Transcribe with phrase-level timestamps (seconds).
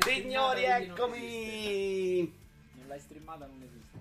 [0.00, 2.38] Signori, eccomi!
[2.74, 3.98] Non l'hai streamata, non esiste.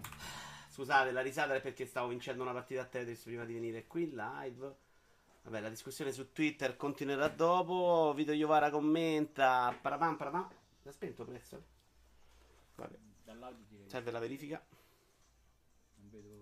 [0.69, 4.09] Scusate, la risata è perché stavo vincendo una partita a Tetris prima di venire qui
[4.09, 4.75] live.
[5.43, 8.13] Vabbè, la discussione su Twitter continuerà dopo.
[8.15, 9.75] Vito Iovara commenta.
[9.81, 10.49] Parapam, parapam.
[10.83, 11.63] L'ha spento prezzo?
[12.75, 12.97] Vabbè,
[13.87, 14.63] serve la verifica.
[15.95, 16.41] Non vedo, non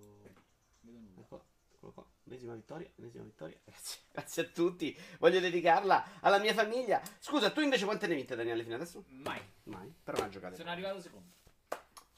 [0.82, 1.22] vedo nulla.
[1.22, 2.06] Ecco, eccolo qua.
[2.28, 3.58] Ennesima vittoria, ennesima vittoria.
[3.64, 4.00] Grazie.
[4.12, 4.98] Grazie a tutti.
[5.20, 7.02] Voglio dedicarla alla mia famiglia.
[7.20, 9.06] Scusa, tu invece quante ne hai vinte, Daniele, fino adesso?
[9.08, 9.42] Mai.
[9.64, 9.94] Mai.
[10.04, 10.56] Però non ha giocato.
[10.56, 11.36] Sono arrivato secondo.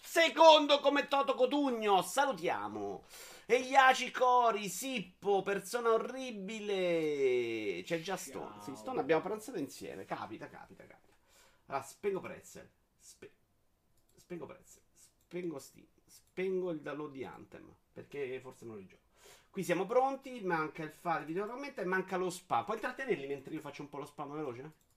[0.01, 3.03] Secondo come Toto Cotugno, salutiamo.
[3.45, 7.83] Eiaci Cori, Sippo, persona orribile.
[7.83, 8.61] C'è già Stone.
[8.63, 10.05] Sì, Stone abbiamo pranzato insieme.
[10.05, 11.13] Capita, capita, capita.
[11.67, 12.67] Allora, spengo Pretzel.
[12.97, 13.33] Spe-
[14.15, 14.81] spengo Pretzel.
[14.95, 15.85] Spengo Steam.
[16.07, 17.71] Spengo il download di Anthem.
[17.93, 19.08] Perché forse non li gioco.
[19.49, 20.41] Qui siamo pronti.
[20.41, 22.63] Manca il file video commenta e manca lo spam.
[22.65, 24.87] Puoi intrattenerli mentre io faccio un po' lo spam veloce?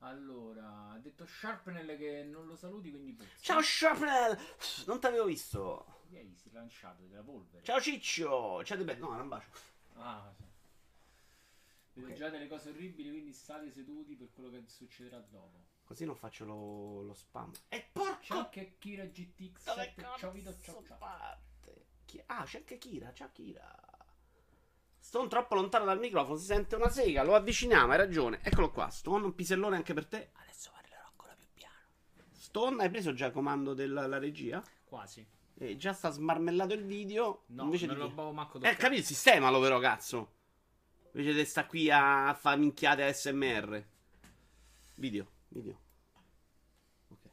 [0.00, 3.30] Allora, ha detto Sharpnell che non lo saluti, quindi puzza.
[3.40, 4.38] Ciao Sharpnell!
[4.86, 6.02] Non t'avevo visto.
[6.10, 7.64] Ieri si è lanciato della polvere.
[7.64, 8.62] Ciao Ciccio!
[8.62, 9.48] Ciao De Be- No, era un bacio.
[9.94, 10.44] Ah, sì.
[11.94, 12.12] Vedo Ok.
[12.14, 15.64] già delle cose orribili, quindi state seduti per quello che succederà dopo.
[15.82, 17.50] Così non faccio lo, lo spam.
[17.68, 18.34] E Ciao porco!
[18.34, 20.18] anche Kira Dove GTX7.
[20.18, 21.38] Ciao Vito, ciao ciao.
[22.06, 23.12] Chi- Ah, c'è anche Kira.
[23.12, 23.82] Ciao Kira.
[24.98, 27.22] Stone troppo lontano dal microfono, si sente una sega.
[27.22, 28.40] Lo avviciniamo, hai ragione.
[28.42, 28.88] Eccolo qua.
[28.88, 30.30] Stone, un pisellone anche per te.
[30.32, 31.74] Adesso parlerò ancora più piano.
[32.32, 34.62] Stone, hai preso già comando della la regia?
[34.84, 35.24] Quasi.
[35.58, 37.44] E già sta smarmellato il video.
[37.48, 38.14] No, invece non di...
[38.14, 38.76] lo manco Eh, toccato.
[38.78, 40.32] capito, sistemalo però, cazzo.
[41.12, 43.86] Invece di sta qui a fare minchiate ASMR.
[44.96, 45.80] Video, video.
[47.08, 47.30] Ok.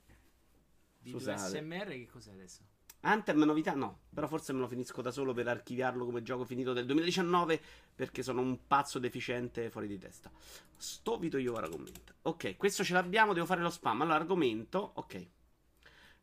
[1.00, 1.58] Video Scusate.
[1.58, 2.62] SMR che cos'è adesso?
[3.06, 6.72] Anthem novità no, però forse me lo finisco da solo per archiviarlo come gioco finito
[6.72, 7.62] del 2019
[7.94, 10.32] perché sono un pazzo deficiente fuori di testa.
[10.78, 12.14] Sto Vito io ora commenta.
[12.24, 14.02] Ok, questo ce l'abbiamo, devo fare lo spam.
[14.02, 15.28] Allora, argomento, ok.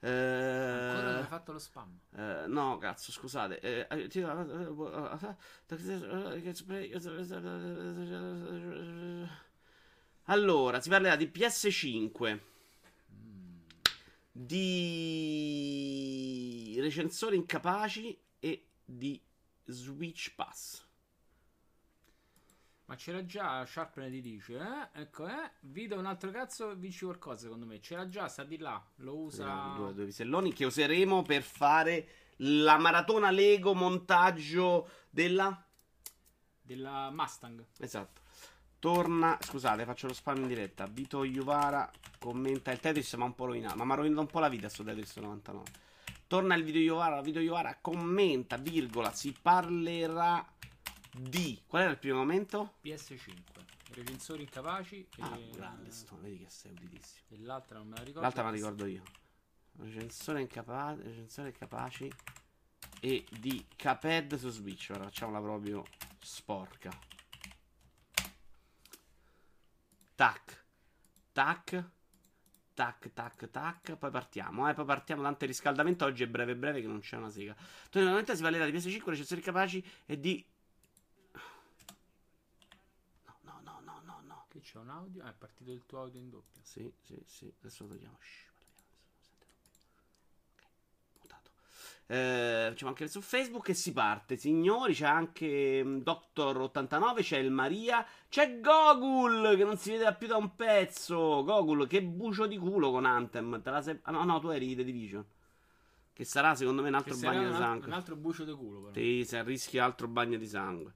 [0.03, 1.99] Eh, Ancora non hai fatto lo spam.
[2.17, 3.61] eh, no, cazzo, scusate.
[3.61, 4.09] Eh, eh,
[10.25, 12.41] Allora, si parlerà di PS5,
[14.33, 15.11] di
[16.81, 19.21] recensori incapaci e di
[19.65, 20.89] Switch Pass.
[22.91, 25.01] Ma c'era già Sharpnell ti dice, eh?
[25.03, 25.53] Ecco, eh?
[25.61, 27.79] Vito un altro cazzo vinci qualcosa secondo me.
[27.79, 28.85] C'era già, sta di là.
[28.97, 29.75] Lo usa.
[29.77, 32.09] Due, due piselloni che useremo per fare
[32.39, 35.65] la maratona Lego montaggio della...
[36.61, 37.65] Della Mustang.
[37.79, 38.23] Esatto.
[38.81, 40.87] Torna, scusate, faccio lo spam in diretta.
[40.87, 41.89] Vito Iuvara
[42.19, 43.77] commenta il Tetris, ma un po' rovinato.
[43.77, 45.71] Ma mi ha rovinato un po' la vita sto Tetris 99.
[46.31, 50.49] Torna il video Iuvara, Vito Iuvara commenta, virgola, si parlerà
[51.11, 51.61] di...
[51.67, 52.75] Qual era il primo momento?
[52.85, 53.35] PS5.
[53.95, 55.09] Recensori incapaci.
[55.19, 55.51] Ah, e...
[55.51, 57.25] grande sto, vedi che sei uditissimo.
[57.31, 58.21] E l'altra non me la ricordo.
[58.21, 59.03] L'altra me la ricordo io.
[59.79, 62.13] Recensore incapace, recensore incapaci
[63.01, 64.91] e di Caped su Switch.
[64.93, 65.85] Ora facciamola proprio
[66.21, 66.97] sporca.
[70.15, 70.65] Tac.
[71.33, 71.91] Tac.
[72.75, 73.97] Tac, tac, tac.
[73.97, 74.75] Poi partiamo, eh.
[74.75, 75.23] Poi partiamo.
[75.23, 77.55] Tanto il riscaldamento oggi è breve, breve, che non c'è una sega.
[77.93, 80.45] Normalmente si parlerà di PS5, recensori incapaci e di.
[83.25, 84.47] No, no, no, no, no, no.
[84.49, 85.23] Che c'è un audio?
[85.25, 86.63] Ah, è partito il tuo audio in doppia.
[86.65, 87.53] Sì, sì, sì.
[87.61, 88.17] Adesso lo togliamo.
[88.21, 89.63] Shh, parliamo, adesso non sente roba.
[90.55, 90.65] Ok,
[91.21, 91.51] mutato.
[92.11, 94.35] Eh, facciamo anche su Facebook e si parte.
[94.35, 100.27] Signori, c'è anche mm, Doctor89, c'è il Maria, c'è Gogul che non si vede più
[100.27, 101.45] da un pezzo.
[101.45, 103.63] Gogul, che bucio di culo con Anthem.
[103.63, 103.97] Te la sei...
[104.03, 105.25] ah, no, no, tu eri The Division.
[106.13, 107.87] Che sarà secondo me un altro bagno un, di sangue.
[107.87, 108.93] un altro bucio di culo, però.
[108.93, 110.95] Sì, se rischi altro bagno di sangue.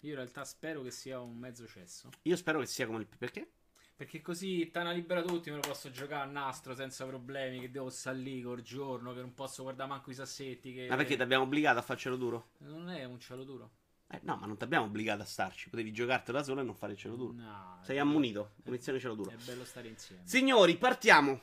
[0.00, 2.08] Io in realtà spero che sia un mezzo cesso.
[2.22, 3.06] Io spero che sia come il.
[3.06, 3.52] Perché?
[3.96, 7.60] Perché così Tana libera tutti, me lo posso giocare a nastro senza problemi.
[7.60, 10.74] Che devo stare lì col giorno, che non posso guardare manco i sassetti.
[10.74, 10.86] Che...
[10.88, 12.48] Ma perché ti abbiamo obbligato a farcelo duro?
[12.58, 13.70] Non è un cielo duro.
[14.08, 15.70] Eh, no, ma non ti abbiamo obbligato a starci.
[15.70, 17.32] Potevi giocartelo da solo e non fare il cielo duro.
[17.34, 18.54] No, Sei ammonito.
[18.64, 19.30] Munizione cielo duro.
[19.30, 20.22] È bello stare insieme.
[20.24, 21.40] Signori, partiamo.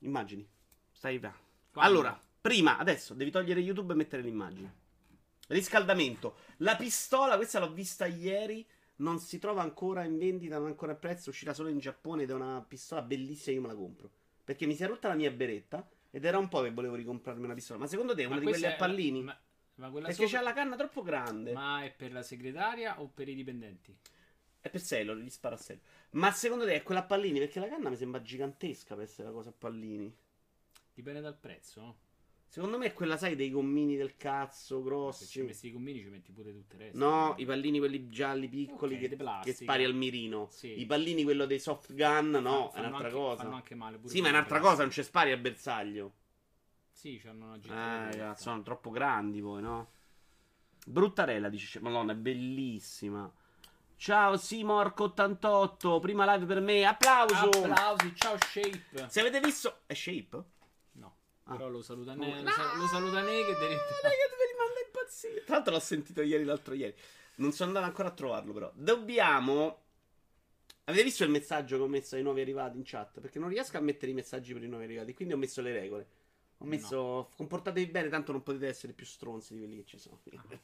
[0.00, 0.46] Immagini.
[0.90, 1.34] Stai là.
[1.74, 4.74] Allora, prima, adesso devi togliere YouTube e mettere l'immagine.
[5.48, 6.36] Riscaldamento.
[6.58, 8.66] La pistola, questa l'ho vista ieri.
[9.00, 11.30] Non si trova ancora in vendita, non ancora a prezzo.
[11.30, 13.56] Uscirà solo in Giappone ed è una pistola bellissima.
[13.56, 14.10] Io me la compro.
[14.44, 15.88] Perché mi si è rotta la mia beretta.
[16.10, 17.78] Ed era un po' che volevo ricomprarmi una pistola.
[17.78, 19.22] Ma secondo te è una di questa quelle a è- pallini?
[19.22, 19.38] Ma,
[19.76, 21.52] ma quella Perché sopra- c'ha la canna troppo grande.
[21.52, 23.96] Ma è per la segretaria o per i dipendenti?
[24.60, 25.82] È per Sailor, gli spara a Sailor.
[26.10, 27.38] Ma secondo te è quella a pallini?
[27.38, 30.14] Perché la canna mi sembra gigantesca per essere la cosa a pallini.
[30.92, 31.80] Dipende dal prezzo.
[31.80, 31.96] no?
[32.52, 34.76] Secondo me è quella, sai, dei gommini del cazzo
[35.12, 35.42] Se ci grossi.
[35.42, 36.98] metti i gommini ci metti pure tutte le reste.
[36.98, 40.48] No, i pallini quelli gialli piccoli Ok, che, che spari al mirino.
[40.50, 40.80] Sì.
[40.80, 43.42] I pallini quello dei soft gun, no, Fanno- è un'altra anche- cosa.
[43.44, 46.12] Fanno anche male pure Sì, ma è un'altra cosa, non ci spari al bersaglio.
[46.90, 48.24] Sì, c'hanno una Eh, giratura.
[48.26, 49.90] cazzo, sono troppo grandi poi, no?
[50.86, 51.78] Bruttarella, dice.
[51.78, 53.32] Madonna, è bellissima.
[53.94, 56.84] Ciao Simorco88, prima live per me.
[56.84, 57.48] Applauso!
[57.48, 59.06] Applausi, ciao Shape.
[59.08, 59.82] Se avete visto...
[59.86, 60.42] È Shape?
[61.50, 61.58] No, Ah.
[61.58, 62.24] però lo saluta No.
[62.24, 65.44] Ne, lo, sa- lo saluta Ne che No, deve- che mi rimanda impazzire.
[65.44, 66.94] Tra l'altro l'ho sentito ieri, l'altro ieri.
[67.36, 68.70] Non sono andato ancora a trovarlo, però.
[68.74, 69.82] Dobbiamo.
[70.84, 73.20] Avete visto il messaggio che ho messo ai nuovi arrivati in chat?
[73.20, 75.14] Perché non riesco a mettere i messaggi per i nuovi arrivati.
[75.14, 76.08] Quindi ho messo le regole.
[76.58, 77.30] Ho messo.
[77.36, 80.20] Comportatevi bene, tanto non potete essere più stronzi di quelli che ci sono.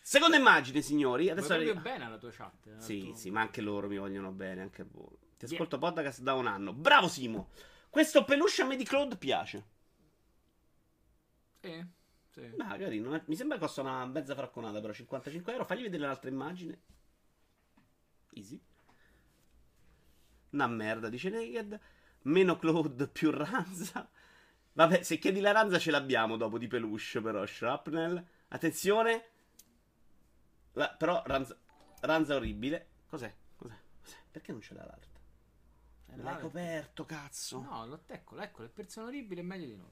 [0.00, 1.30] Seconda immagine, signori.
[1.30, 2.66] Adesso proprio arriva- bene alla tua chat.
[2.66, 5.16] eh, Sì, tuo- sì, ma anche loro mi vogliono bene, anche a voi.
[5.36, 5.54] Ti Yeah.
[5.54, 6.72] ascolto podcast da un anno.
[6.72, 7.50] Bravo Simo.
[7.90, 9.72] Questo peluche a me di Claude piace.
[11.64, 11.86] Sì,
[12.30, 12.54] sì.
[12.58, 13.22] Ah, carino.
[13.26, 15.64] Mi sembra che costa una mezza fracconata, però 55 euro.
[15.64, 16.80] Fagli vedere l'altra immagine.
[18.32, 18.60] Easy.
[20.50, 21.80] Una merda, dice Naked.
[22.22, 24.08] Meno Claude, più Ranza.
[24.72, 27.46] Vabbè, se chiedi la Ranza ce l'abbiamo dopo di peluche, però.
[27.46, 28.24] Shrapnel.
[28.48, 29.28] Attenzione.
[30.72, 31.56] La- però Ranza,
[32.00, 32.88] Ranza orribile.
[33.06, 33.32] Cos'è?
[33.56, 33.76] Cos'è?
[34.00, 34.16] Cos'è?
[34.30, 35.12] Perché non ce l'ha l'altra?
[36.16, 37.60] L'hai coperto, cazzo.
[37.60, 39.90] No, lo, eccolo, eccolo, è persona orribile è meglio di noi.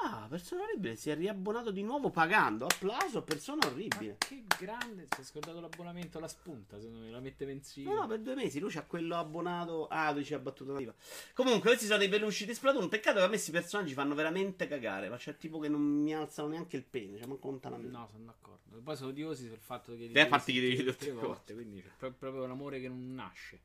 [0.00, 0.94] Ah, persona orribile.
[0.94, 2.66] Si è riabbonato di nuovo pagando.
[2.66, 4.16] Applauso persona orribile.
[4.20, 7.90] Ma che grande, si è scordato l'abbonamento alla spunta, secondo me, la mette mensile.
[7.90, 9.88] No, no, per due mesi lui c'ha quello abbonato.
[9.88, 10.94] Ah, lui ci ha battuto una diva.
[11.34, 12.88] Comunque, questi sono i peluche di Splatoon.
[12.88, 15.08] Peccato che a me questi personaggi fanno veramente cagare.
[15.08, 17.18] Ma c'è tipo che non mi alzano neanche il pene.
[17.18, 17.90] Cioè, manco lontanamente.
[17.90, 18.76] No, sono d'accordo.
[18.78, 20.10] E poi sono odiosi per il fatto che...
[20.12, 22.80] Te, a parte che devi tutte le le volte, quindi c'è pro- proprio un amore
[22.80, 23.60] che non nasce.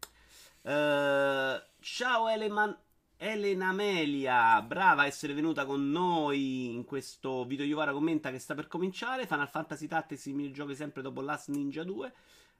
[0.64, 2.78] Eh, ciao Eleman-
[3.18, 8.54] Elena Amelia, brava a essere venuta con noi in questo video Iovara commenta che sta
[8.54, 9.26] per cominciare.
[9.28, 12.14] Final Fantasy Tactics, i minigiochi sempre dopo Last Ninja 2.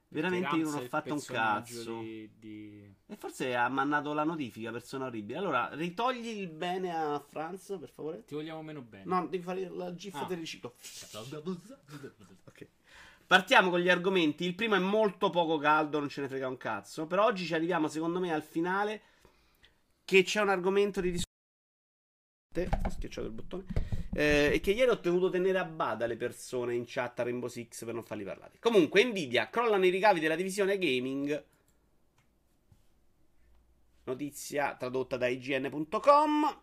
[0.08, 1.98] Veramente io non ho il fatto un cazzo.
[2.00, 5.38] Di, di- E forse ha mandato la notifica, persona orribile.
[5.38, 8.24] Allora, ritogli il bene a Franz, per favore.
[8.24, 9.04] Ti vogliamo meno bene.
[9.06, 10.24] No, devi fare la gif Ah.
[10.24, 10.74] del riciclo.
[12.46, 12.68] Ok.
[13.26, 14.44] Partiamo con gli argomenti.
[14.44, 17.06] Il primo è molto poco caldo, non ce ne frega un cazzo.
[17.06, 19.02] Però oggi ci arriviamo, secondo me, al finale.
[20.04, 21.32] Che c'è un argomento di discussione.
[22.84, 23.64] Ho schiacciato il bottone.
[24.12, 27.48] Eh, e che ieri ho dovuto tenere a bada le persone in chat a Rainbow
[27.48, 28.58] Six per non farli parlare.
[28.60, 31.44] Comunque, Nvidia crollano i ricavi della divisione gaming.
[34.04, 36.60] Notizia tradotta da IGN.com.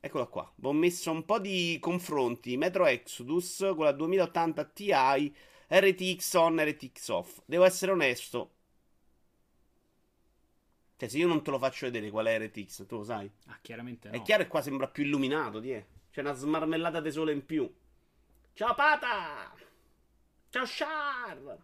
[0.00, 0.52] Eccola qua.
[0.62, 2.56] Ho messo un po' di confronti.
[2.56, 4.92] Metro Exodus con la 2080 Ti,
[5.68, 7.40] RTX on, RTX off.
[7.44, 8.55] Devo essere onesto.
[10.98, 13.30] Cioè, se io non te lo faccio vedere qual è RTX, tu lo sai.
[13.46, 14.14] Ah, chiaramente no.
[14.14, 15.70] È chiaro che qua sembra più illuminato, di
[16.10, 17.70] C'è una smarmellata di sole in più.
[18.54, 19.54] Ciao Pata!
[20.48, 21.58] Ciao Char!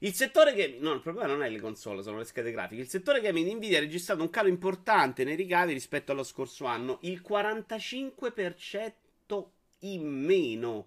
[0.00, 2.82] Il settore gaming, no, il problema non è le console, sono le schede grafiche.
[2.82, 6.98] Il settore gaming Nvidia ha registrato un calo importante nei ricavi rispetto allo scorso anno,
[7.02, 9.44] il 45%
[9.80, 10.86] in meno.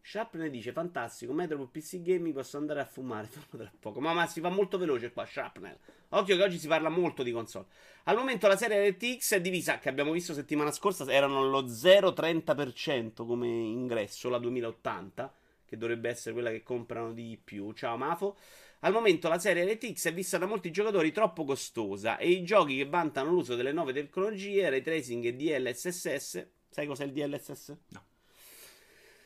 [0.00, 4.00] Sharp ne dice: Fantastico, Metro PC Gaming posso andare a fumare tra poco.
[4.00, 5.24] Ma, ma si fa molto veloce qua.
[5.24, 5.78] Sharpnel.
[6.14, 7.66] Occhio che oggi si parla molto di console.
[8.04, 13.24] Al momento la serie RTX è divisa, che abbiamo visto settimana scorsa, erano lo 0,30%
[13.26, 15.32] come ingresso, la 2080,
[15.64, 17.72] che dovrebbe essere quella che comprano di più.
[17.72, 18.36] Ciao Mafo.
[18.80, 22.76] Al momento la serie RTX è vista da molti giocatori troppo costosa e i giochi
[22.76, 27.76] che vantano l'uso delle nuove tecnologie, ray tracing e DLSS, sai cos'è il DLSS?
[27.90, 28.04] No.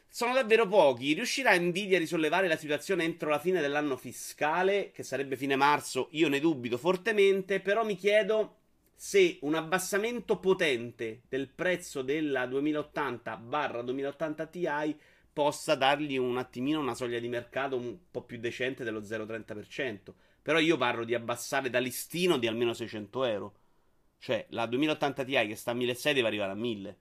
[0.08, 1.12] Sono davvero pochi.
[1.12, 6.08] Riuscirà Nvidia a risollevare la situazione entro la fine dell'anno fiscale, che sarebbe fine marzo?
[6.12, 8.56] Io ne dubito fortemente, però mi chiedo
[8.94, 14.66] se un abbassamento potente del prezzo della 2080-2080 Ti
[15.34, 20.14] possa dargli un attimino una soglia di mercato un po' più decente dello 0,30%.
[20.40, 23.54] Però io parlo di abbassare da listino di almeno 600 euro.
[24.18, 26.96] Cioè, la 2080 Ti che sta a 1600 deve arrivare a 1000.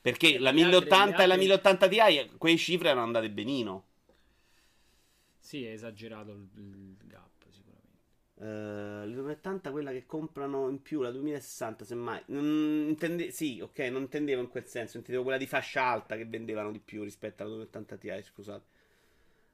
[0.00, 3.30] Perché la Gli altri- 1080 gli e la altri- 1080 Ti, quelle cifre erano andate
[3.30, 3.84] benino.
[5.38, 7.98] Sì, è esagerato il, il gap, sicuramente.
[8.36, 12.22] Eh, la 2080 quella che comprano in più, la 2060 semmai.
[12.26, 16.26] Non intende- sì, ok, non intendevo in quel senso, intendevo quella di fascia alta che
[16.26, 18.64] vendevano di più rispetto alla 2080 Ti, scusate.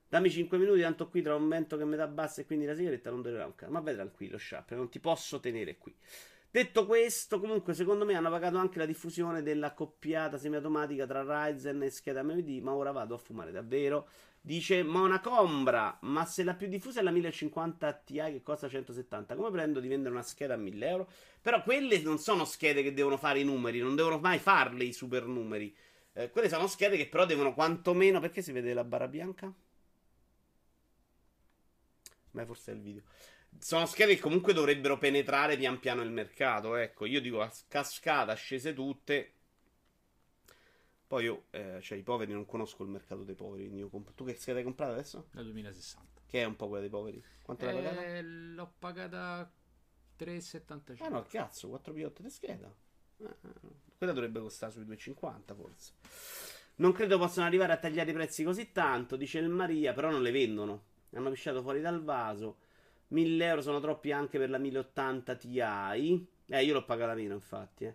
[0.08, 2.74] Dammi 5 minuti, tanto qui tra un vento che mi dà bassa e quindi la
[2.74, 3.72] sigaretta non durerà un cazzo.
[3.72, 5.94] Ma vai tranquillo, Sharp, non ti posso tenere qui.
[6.56, 11.82] Detto questo, comunque, secondo me hanno pagato anche la diffusione della coppiata semiautomatica tra Ryzen
[11.82, 12.48] e scheda AMD.
[12.62, 14.08] Ma ora vado a fumare davvero.
[14.40, 19.50] Dice Monacombra, ma se la più diffusa è la 1050 Ti che costa 170, come
[19.50, 21.10] prendo di vendere una scheda a 1000 euro?
[21.42, 24.94] Però quelle non sono schede che devono fare i numeri, non devono mai farle i
[24.94, 25.76] super numeri.
[26.14, 28.18] Eh, quelle sono schede che però devono quantomeno...
[28.18, 29.52] Perché si vede la barra bianca?
[32.30, 33.02] Ma forse è il video.
[33.58, 36.76] Sono schede che comunque dovrebbero penetrare pian piano il mercato.
[36.76, 39.32] Ecco, io dico a cascata, scese tutte.
[41.06, 43.88] Poi io, eh, cioè, i poveri non conosco il mercato dei poveri.
[43.88, 45.28] Comp- tu che scheda hai comprato adesso?
[45.30, 46.22] Da 2060.
[46.26, 47.22] Che è un po' quella dei poveri.
[47.42, 48.20] Quanto eh, l'hai pagata?
[48.22, 49.52] L'ho pagata
[50.18, 51.04] 3,75.
[51.04, 52.75] Ah no, cazzo, 4 piotte di scheda.
[53.22, 53.36] Ah,
[53.96, 55.92] quella dovrebbe costare sui 2,50 forse.
[56.76, 60.22] Non credo possano arrivare a tagliare i prezzi così tanto, dice il Maria, però non
[60.22, 60.82] le vendono.
[61.14, 62.58] Hanno pisciato fuori dal vaso.
[63.08, 65.60] 1000 euro sono troppi anche per la 1080 Ti.
[66.48, 67.94] Eh, io l'ho pagata meno, infatti, eh.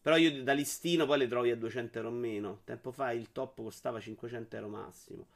[0.00, 2.60] Però io da listino poi le trovi a 200 euro meno.
[2.64, 5.26] Tempo fa il top costava 500 euro massimo.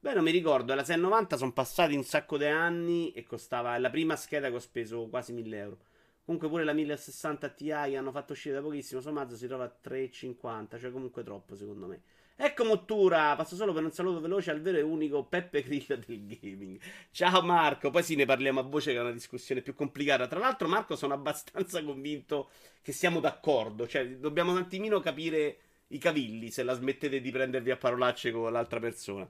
[0.00, 3.74] Beh, non mi ricordo, la 690 sono passati un sacco di anni e costava.
[3.74, 5.78] È la prima scheda che ho speso quasi 1000 euro.
[6.24, 9.00] Comunque pure la 1060 Ti hanno fatto uscire da pochissimo.
[9.00, 10.78] Su Amazon si trova a 3,50.
[10.78, 12.02] Cioè, comunque troppo, secondo me.
[12.40, 16.24] Ecco Mottura, passo solo per un saluto veloce al vero e unico Peppe Grillo del
[16.24, 16.78] gaming.
[17.10, 20.28] Ciao Marco, poi sì ne parliamo a voce che è una discussione più complicata.
[20.28, 25.98] Tra l'altro Marco sono abbastanza convinto che siamo d'accordo, cioè dobbiamo un attimino capire i
[25.98, 29.28] cavilli se la smettete di prendervi a parolacce con l'altra persona.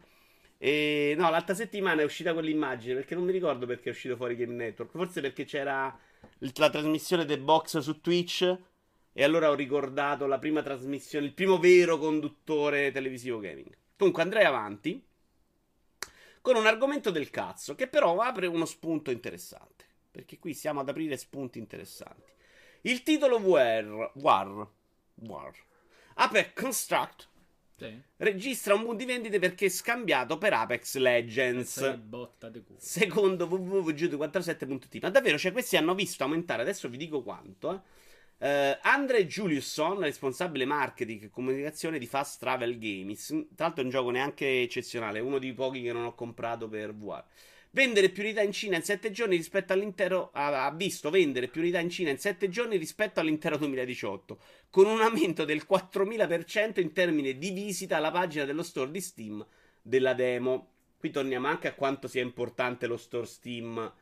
[0.58, 4.36] E no, l'altra settimana è uscita quell'immagine perché non mi ricordo perché è uscito fuori
[4.36, 5.98] Game Network, forse perché c'era
[6.40, 8.58] la trasmissione The Box su Twitch
[9.18, 13.76] e allora ho ricordato la prima trasmissione, il primo vero conduttore televisivo gaming.
[13.96, 15.04] Comunque andrei avanti
[16.40, 19.86] con un argomento del cazzo che però apre uno spunto interessante.
[20.08, 22.30] Perché qui siamo ad aprire spunti interessanti.
[22.82, 24.68] Il titolo War, War,
[25.14, 25.52] War
[26.14, 27.28] Apex Construct
[27.74, 28.00] sì.
[28.18, 31.76] registra un boom di vendite perché è scambiato per Apex Legends.
[32.76, 35.02] Secondo www.g247.it.
[35.02, 38.06] Ma davvero, cioè questi hanno visto aumentare, adesso vi dico quanto, eh
[38.40, 43.26] Uh, Andre Juliusson, responsabile marketing e comunicazione di Fast Travel Games.
[43.56, 46.94] Tra l'altro è un gioco neanche eccezionale, uno dei pochi che non ho comprato per
[46.94, 47.24] VR.
[47.70, 50.30] Vendere più unità in Cina in 7 giorni rispetto all'intero.
[50.32, 54.38] Ha visto vendere più unità in Cina in 7 giorni rispetto all'intero 2018,
[54.70, 59.44] con un aumento del 4000% in termini di visita alla pagina dello store di Steam
[59.82, 60.70] della demo.
[60.96, 63.92] Qui torniamo anche a quanto sia importante lo store Steam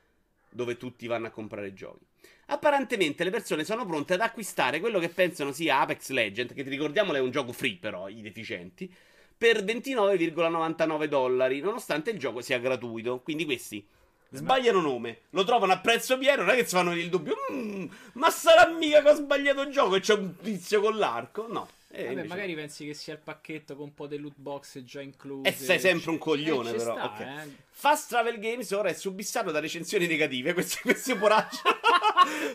[0.56, 2.04] dove tutti vanno a comprare giochi.
[2.46, 6.70] Apparentemente le persone sono pronte ad acquistare quello che pensano sia Apex Legend, che ti
[6.70, 8.92] ricordiamo è un gioco free però, i deficienti,
[9.36, 13.20] per 29,99 dollari, nonostante il gioco sia gratuito.
[13.20, 13.86] Quindi questi
[14.30, 17.86] sbagliano nome, lo trovano a prezzo pieno, non è che si fanno il dubbio, mm,
[18.14, 21.46] ma sarà mica che ho sbagliato il gioco e c'è un tizio con l'arco?
[21.48, 21.68] No.
[21.96, 22.28] Eh, Vabbè, invece...
[22.28, 25.48] magari pensi che sia il pacchetto con un po' di loot box già incluso.
[25.48, 26.92] E sei sempre un coglione, eh, però.
[26.94, 27.48] Sta, okay.
[27.48, 27.50] eh.
[27.70, 30.52] Fast Travel Games ora è subissato da recensioni negative.
[30.52, 31.56] Questi, questi poracci.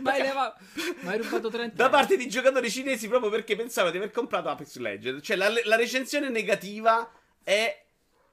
[0.02, 4.50] ma, hai rubato 30 Da parte di giocatori cinesi proprio perché pensavano di aver comprato
[4.50, 5.26] Apex Legends.
[5.26, 7.12] Cioè, la, la recensione negativa
[7.44, 7.84] è.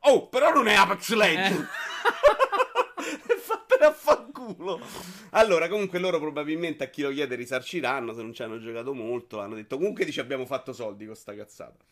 [0.01, 1.59] Oh, però non è Apex Legends.
[1.59, 3.39] Eh.
[3.41, 3.93] Fatene a
[4.39, 4.81] fanculo.
[5.31, 9.41] Allora, comunque loro probabilmente a chi lo chiede risarciranno se non ci hanno giocato molto.
[9.41, 11.85] Hanno detto comunque dice abbiamo fatto soldi con sta cazzata.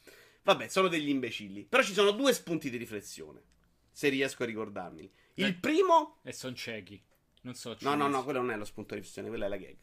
[0.42, 1.64] Vabbè, sono degli imbecilli.
[1.64, 3.42] Però ci sono due spunti di riflessione.
[3.90, 5.10] Se riesco a ricordarmi.
[5.34, 6.18] Il eh, primo...
[6.22, 7.02] E sono ciechi.
[7.42, 7.76] Non so.
[7.80, 9.76] No, no, no, quello non è lo spunto di riflessione, quella è la gag.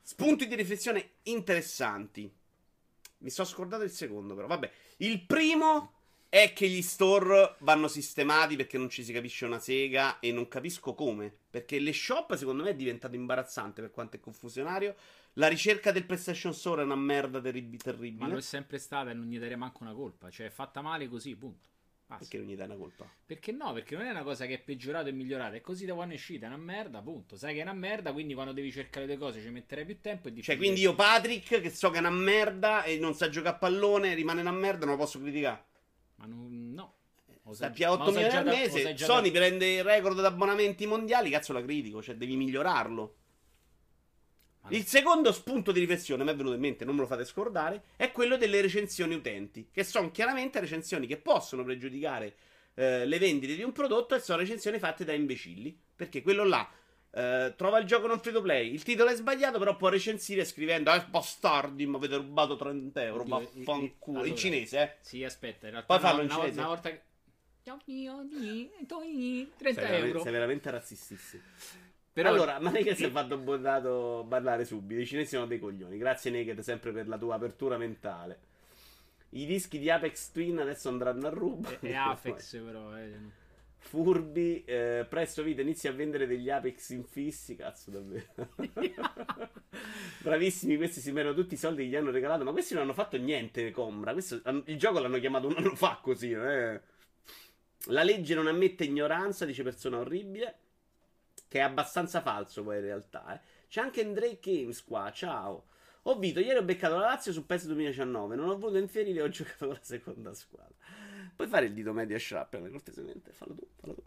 [0.00, 2.32] Spunti di riflessione interessanti.
[3.18, 4.46] Mi sono scordato il secondo, però.
[4.46, 4.70] Vabbè.
[4.98, 5.95] Il primo
[6.42, 10.48] è che gli store vanno sistemati perché non ci si capisce una sega e non
[10.48, 11.34] capisco come.
[11.48, 14.94] Perché le shop, secondo me, è diventato imbarazzante per quanto è confusionario.
[15.34, 18.26] La ricerca del PlayStation Store è una merda terrib- terribile.
[18.26, 20.28] Ma lo è sempre stata e non gli darei manco una colpa.
[20.28, 21.70] Cioè, è fatta male così, punto.
[22.06, 22.24] Basta.
[22.24, 23.10] Perché non gli dai una colpa?
[23.24, 23.72] Perché no?
[23.72, 25.56] Perché non è una cosa che è peggiorata e migliorata.
[25.56, 26.44] È così da quando è uscita.
[26.44, 27.38] È una merda, punto.
[27.38, 30.28] Sai che è una merda, quindi quando devi cercare le cose ci metterai più tempo.
[30.28, 33.56] E cioè, quindi io, Patrick, che so che è una merda e non sa giocare
[33.56, 35.64] a pallone, rimane una merda, non lo posso criticare.
[36.16, 36.94] Ma non, no.
[37.52, 38.96] Sappia 8 milioni al mese.
[38.96, 39.38] Sony da...
[39.38, 41.30] prende il record di abbonamenti mondiali.
[41.30, 42.02] Cazzo la critico.
[42.02, 43.16] Cioè, devi migliorarlo.
[44.70, 47.84] Il secondo spunto di riflessione, mi è venuto in mente, non me lo fate scordare,
[47.94, 52.34] è quello delle recensioni utenti, che sono chiaramente recensioni che possono pregiudicare
[52.74, 56.68] eh, le vendite di un prodotto e sono recensioni fatte da imbecilli, perché quello là
[57.16, 60.44] eh, trova il gioco non free to play, il titolo è sbagliato, però può recensire
[60.44, 64.96] scrivendo "Eh, bastardi, mi avete rubato 30 euro, vaffanculo", allora, in cinese, eh.
[65.00, 66.58] Sì, aspetta, in realtà Poi farlo in una, cinese.
[66.58, 67.00] Una volta che
[69.56, 70.20] 30 sei euro.
[70.20, 71.42] Sei veramente razzistissimo.
[72.12, 72.28] Però...
[72.28, 75.00] Allora, ma Naked si è fatto bondato parlare subito.
[75.00, 75.96] I cinesi sono dei coglioni.
[75.96, 78.40] Grazie, Naked, sempre per la tua apertura mentale.
[79.30, 81.68] I dischi di Apex Twin adesso andranno a rubo.
[81.68, 82.94] È, è Apex, però.
[82.96, 83.44] Eh.
[83.86, 87.54] Furbi, eh, presto vita inizia a vendere degli Apex infissi.
[87.54, 88.48] Cazzo, davvero.
[90.18, 92.42] Bravissimi, questi si merano tutti i soldi che gli hanno regalato.
[92.42, 94.12] Ma questi non hanno fatto niente, Combra.
[94.12, 96.32] Questo, il gioco l'hanno chiamato un anno fa così.
[96.32, 96.80] Eh.
[97.86, 100.58] La legge non ammette ignoranza, dice persona orribile.
[101.46, 103.34] Che è abbastanza falso poi in realtà.
[103.34, 103.40] Eh.
[103.68, 105.66] C'è anche Drake Games qua, ciao.
[106.02, 108.34] Ho Vito, ieri ho beccato la Lazio su PES 2019.
[108.34, 110.74] Non ho voluto infierire, ho giocato con la seconda squadra.
[111.36, 113.30] Puoi fare il dito medio a Shrapnel, cortesemente?
[113.32, 114.02] Fallo tu, fallo tu.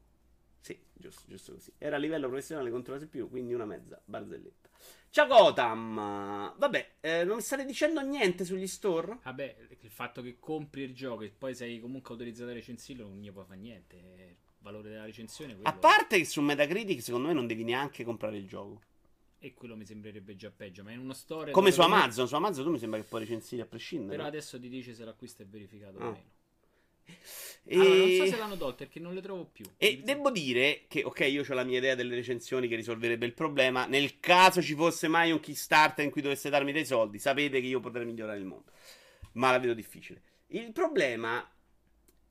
[0.62, 1.72] Sì, giusto, giusto così.
[1.78, 4.68] Era a livello professionale contro la CPU, quindi una mezza barzelletta.
[5.12, 6.56] Ciao Gotham!
[6.58, 9.20] Vabbè, eh, non mi state dicendo niente sugli store?
[9.24, 13.20] Vabbè, il fatto che compri il gioco e poi sei comunque autorizzato a recensirlo non
[13.20, 13.96] gli può fare niente.
[13.96, 18.38] Il valore della recensione A parte che su Metacritic secondo me non devi neanche comprare
[18.38, 18.82] il gioco.
[19.40, 20.84] E quello mi sembrerebbe già peggio.
[20.84, 21.52] Ma in uno store.
[21.52, 22.28] Come su Amazon.
[22.28, 24.18] Su Amazon tu mi sembra che puoi recensire a prescindere.
[24.18, 26.12] Però adesso ti dice se l'acquisto è verificato o Ah.
[26.12, 26.38] meno.
[27.64, 27.76] E...
[27.76, 29.66] Allora, non so se l'hanno tolto perché non le trovo più.
[29.78, 33.34] E devo dire che, ok, io ho la mia idea delle recensioni che risolverebbe il
[33.34, 33.86] problema.
[33.86, 37.68] Nel caso ci fosse mai un Kickstarter in cui dovesse darmi dei soldi, sapete che
[37.68, 38.72] io potrei migliorare il mondo.
[39.34, 40.22] Ma la vedo difficile.
[40.48, 41.48] Il problema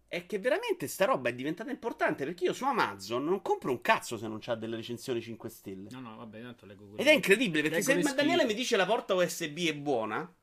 [0.09, 3.83] è che veramente sta roba è diventata importante perché io su Amazon non compro un
[3.83, 5.91] cazzo se non c'ha delle recensioni 5 stelle.
[5.91, 7.01] No, no, vabbè, tanto leggo quello.
[7.01, 10.35] Ed è incredibile perché Leggo se le Daniele mi dice la porta USB è buona,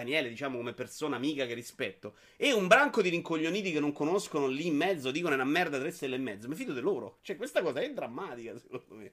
[0.00, 4.46] Daniele, diciamo come persona amica che rispetto, e un branco di rincoglioniti che non conoscono
[4.46, 7.18] lì in mezzo dicono è una merda 3 stelle e mezzo, mi fido di loro.
[7.22, 9.12] Cioè, questa cosa è drammatica, secondo me.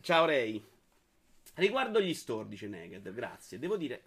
[0.00, 0.64] Ciao Ray.
[1.54, 3.58] Riguardo gli store, dice Neged, grazie.
[3.58, 4.02] Devo dire.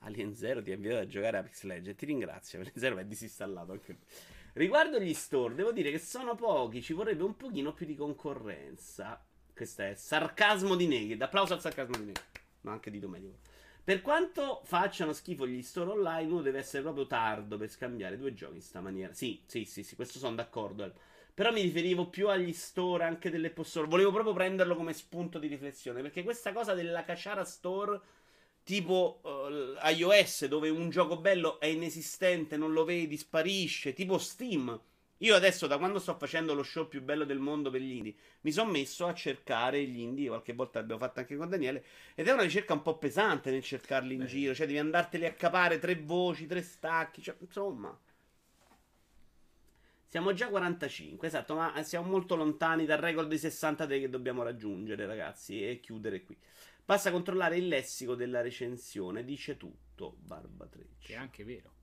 [0.00, 1.98] Alien Zero ti ha invitato a giocare a Apex Legends.
[1.98, 2.58] Ti ringrazio.
[2.58, 4.00] Alien Zero è disinstallato anche lui.
[4.52, 6.82] Riguardo gli store, devo dire che sono pochi.
[6.82, 9.25] Ci vorrebbe un pochino più di concorrenza.
[9.56, 11.22] Questo è sarcasmo di Neged.
[11.22, 12.22] Applauso al sarcasmo di Neged.
[12.60, 13.38] Ma anche di Domenico.
[13.82, 18.34] Per quanto facciano schifo gli store online, uno deve essere proprio tardo per scambiare due
[18.34, 19.14] giochi in sta maniera.
[19.14, 20.84] Sì, sì, sì, sì, questo sono d'accordo.
[20.84, 20.92] eh.
[21.32, 23.86] Però mi riferivo più agli store anche delle postore.
[23.86, 26.02] Volevo proprio prenderlo come spunto di riflessione.
[26.02, 27.98] Perché questa cosa della cacciara store
[28.62, 33.94] tipo eh, iOS, dove un gioco bello è inesistente, non lo vedi, sparisce.
[33.94, 34.78] Tipo Steam.
[35.20, 38.14] Io adesso, da quando sto facendo lo show più bello del mondo per gli indie,
[38.42, 40.28] mi sono messo a cercare gli indie.
[40.28, 41.84] Qualche volta l'abbiamo fatto anche con Daniele.
[42.14, 44.26] Ed è una ricerca un po' pesante nel cercarli in Beh.
[44.26, 44.54] giro.
[44.54, 47.22] Cioè, devi andarteli a capare tre voci, tre stacchi.
[47.22, 47.98] Cioè, insomma.
[50.08, 55.04] Siamo già 45, esatto, ma siamo molto lontani dal record di 63 che dobbiamo raggiungere,
[55.04, 56.38] ragazzi, e chiudere qui.
[56.84, 61.14] Basta controllare il lessico della recensione, dice tutto, Barba Che è 13.
[61.16, 61.75] anche vero.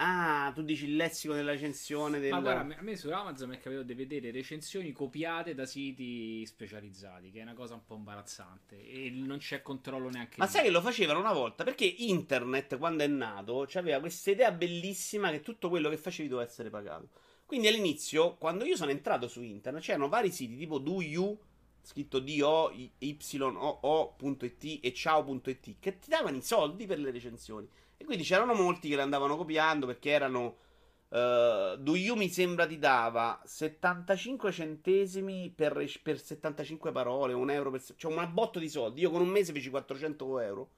[0.00, 2.30] Ah, tu dici il lessico della recensione del...
[2.30, 6.46] Ma guarda, a me- su Amazon mi è capitato di vedere recensioni copiate da siti
[6.46, 8.80] specializzati, che è una cosa un po' imbarazzante.
[8.80, 10.50] E non c'è controllo neanche Ma lì.
[10.52, 11.64] sai che lo facevano una volta?
[11.64, 16.48] Perché internet, quando è nato, aveva questa idea bellissima che tutto quello che facevi doveva
[16.48, 17.08] essere pagato.
[17.44, 21.36] Quindi all'inizio, quando io sono entrato su internet, c'erano vari siti tipo DoYou,
[21.82, 27.68] scritto D-O-Y-O-O.it e ciao.it, che ti davano i soldi per le recensioni.
[28.00, 30.56] E quindi c'erano molti che le andavano copiando perché erano...
[31.08, 37.82] Uh, DoYou mi sembra ti dava 75 centesimi per, per 75 parole, un euro per...
[37.96, 39.00] cioè un botto di soldi.
[39.00, 40.70] Io con un mese feci 400 euro.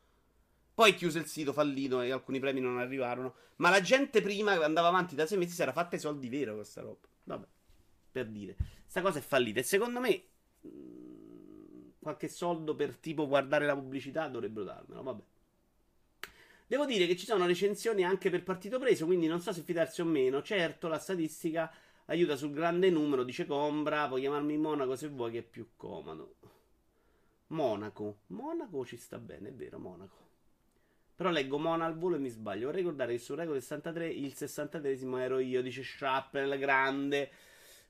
[0.72, 3.34] Poi chiuse il sito fallito e alcuni premi non arrivarono.
[3.56, 6.30] Ma la gente prima che andava avanti da sei mesi si era fatta i soldi
[6.30, 7.06] vero con sta roba.
[7.24, 7.46] Vabbè,
[8.12, 8.56] per dire.
[8.86, 9.60] Sta cosa è fallita.
[9.60, 10.22] E secondo me
[10.66, 15.02] mm, qualche soldo per tipo guardare la pubblicità dovrebbero darmelo.
[15.02, 15.22] Vabbè.
[16.70, 20.02] Devo dire che ci sono recensioni anche per partito preso, quindi non so se fidarsi
[20.02, 20.40] o meno.
[20.40, 21.68] Certo, la statistica
[22.04, 26.36] aiuta sul grande numero, dice Combra, puoi chiamarmi Monaco se vuoi che è più comodo.
[27.48, 28.18] Monaco.
[28.28, 30.28] Monaco ci sta bene, è vero, Monaco.
[31.16, 32.66] Però leggo Mona al volo e mi sbaglio.
[32.66, 37.32] Vorrei ricordare che sul record 63 il 63esimo ero io, dice Shrapnel, grande.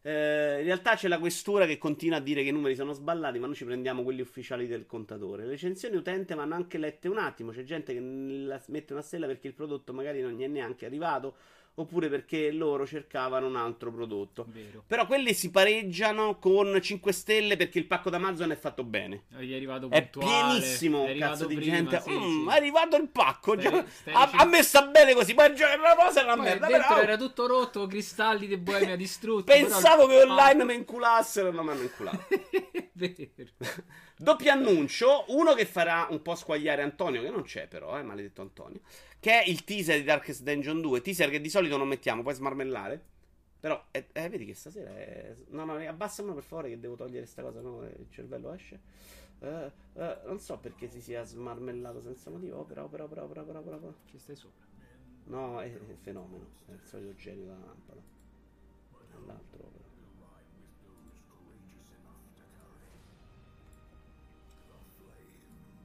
[0.02, 3.38] Eh, in realtà c'è la questura che continua a dire che i numeri sono sballati,
[3.38, 5.44] ma noi ci prendiamo quelli ufficiali del contatore.
[5.44, 7.52] Le recensioni utente vanno anche lette un attimo.
[7.52, 11.34] C'è gente che mette una stella perché il prodotto magari non gli è neanche arrivato,
[11.74, 14.44] oppure perché loro cercavano un altro prodotto.
[14.48, 14.84] Vero.
[14.86, 19.24] Però quelli si pareggiano con 5 stelle perché il pacco d'Amazon è fatto bene.
[19.38, 20.58] Gli è arrivato È puntuale.
[20.60, 22.00] pienissimo, è arrivato cazzo di prima, gente.
[22.00, 22.52] sì, Mm, sì.
[22.52, 23.58] È arrivato il pacco.
[23.58, 25.32] Stai- già- stai a, a me sta bene così.
[25.34, 26.66] Poi già una cosa è una merda.
[26.66, 29.44] dentro Però era tutto rotto, cristalli di Boemia distrutti.
[29.50, 32.26] pensavo che però- online mi inculassero non mi hanno inculato.
[32.92, 33.14] Vero.
[34.16, 38.42] Doppio annuncio, uno che farà un po' squagliare Antonio, che non c'è però, eh, maledetto
[38.42, 38.80] Antonio,
[39.20, 42.34] che è il teaser di Darkest Dungeon 2, teaser che di solito non mettiamo, puoi
[42.34, 43.04] smarmellare.
[43.60, 45.34] Però, eh, eh, vedi che stasera è...
[45.48, 48.80] No, no, abbassamelo per favore che devo togliere sta cosa, no, il cervello esce.
[49.40, 53.60] Eh, eh, non so perché si sia smarmellato senza motivo, però, però, però, però, però,
[53.62, 53.94] però, però.
[54.06, 54.64] Ci stai sopra.
[55.24, 56.46] No, è, è fenomeno.
[56.66, 58.00] È il solito genio della lampada.
[59.10, 59.68] È l'altro però.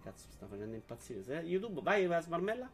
[0.01, 1.23] Cazzo, mi sta facendo impazzire.
[1.23, 2.71] Se- YouTube, vai a smarmella.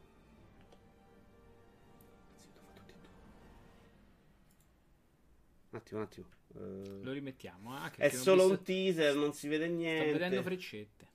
[5.72, 6.28] Un attimo, un attimo.
[6.56, 7.74] Eh, Lo rimettiamo.
[7.76, 10.12] eh, anche è solo visto- un teaser, non si vede Sto niente.
[10.12, 11.08] vedendo freccette.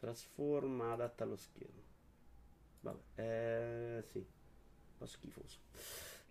[0.00, 1.80] Trasforma, adatta allo schermo.
[2.80, 4.24] Vabbè, eh, sì, un
[4.98, 5.58] po' schifoso.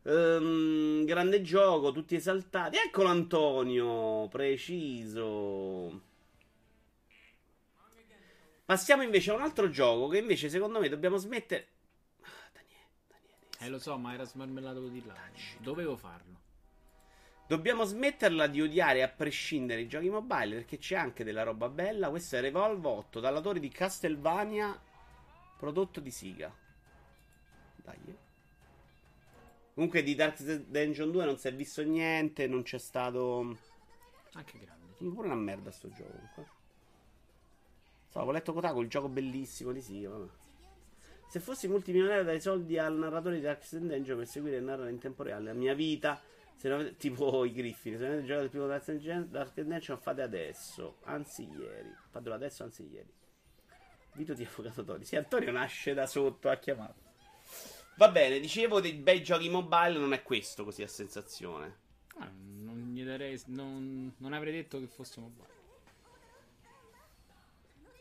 [0.03, 2.75] Ehm, grande gioco, tutti esaltati.
[2.75, 6.09] Eccolo Antonio, preciso.
[8.65, 11.67] Passiamo invece a un altro gioco che invece secondo me dobbiamo smettere.
[12.21, 13.47] Ah, Daniele, Daniele.
[13.59, 15.15] Eh, lo so, ma era smarmellato di là.
[15.59, 16.39] Dovevo farlo.
[17.51, 22.09] Dobbiamo smetterla di odiare a prescindere i giochi mobile perché c'è anche della roba bella.
[22.09, 24.81] Questo è Revolve 8, dall'autore di Castlevania,
[25.57, 26.49] prodotto di Siga.
[27.75, 28.17] Dai.
[29.73, 33.57] Comunque di Dark Dungeon 2 non si è visto niente, non c'è stato...
[34.31, 34.93] Anche grande.
[34.99, 36.09] Pure una merda sto gioco.
[36.09, 36.47] comunque.
[38.11, 40.29] So, ho letto Kotaku, il gioco bellissimo di Siga, vabbè.
[41.27, 44.99] Se fossi multimilionario dai soldi al narratore di Dark Dungeon per seguire e narrare in
[44.99, 46.17] tempo reale la mia vita,
[46.69, 50.21] non tipo i Griffin, se non avete giocato il primo Dark Dungeon, Dark Dungeon fate
[50.21, 51.93] adesso, anzi ieri.
[52.09, 53.11] Fatelo adesso, anzi ieri.
[54.13, 55.05] Vito di Avvocato Tori.
[55.05, 57.09] Sì, Antonio nasce da sotto, ha chiamato.
[57.95, 61.77] Va bene, dicevo dei bei giochi mobile, non è questo così a sensazione.
[62.17, 63.39] Ah, non gli darei.
[63.47, 65.49] Non, non avrei detto che fossimo buoni.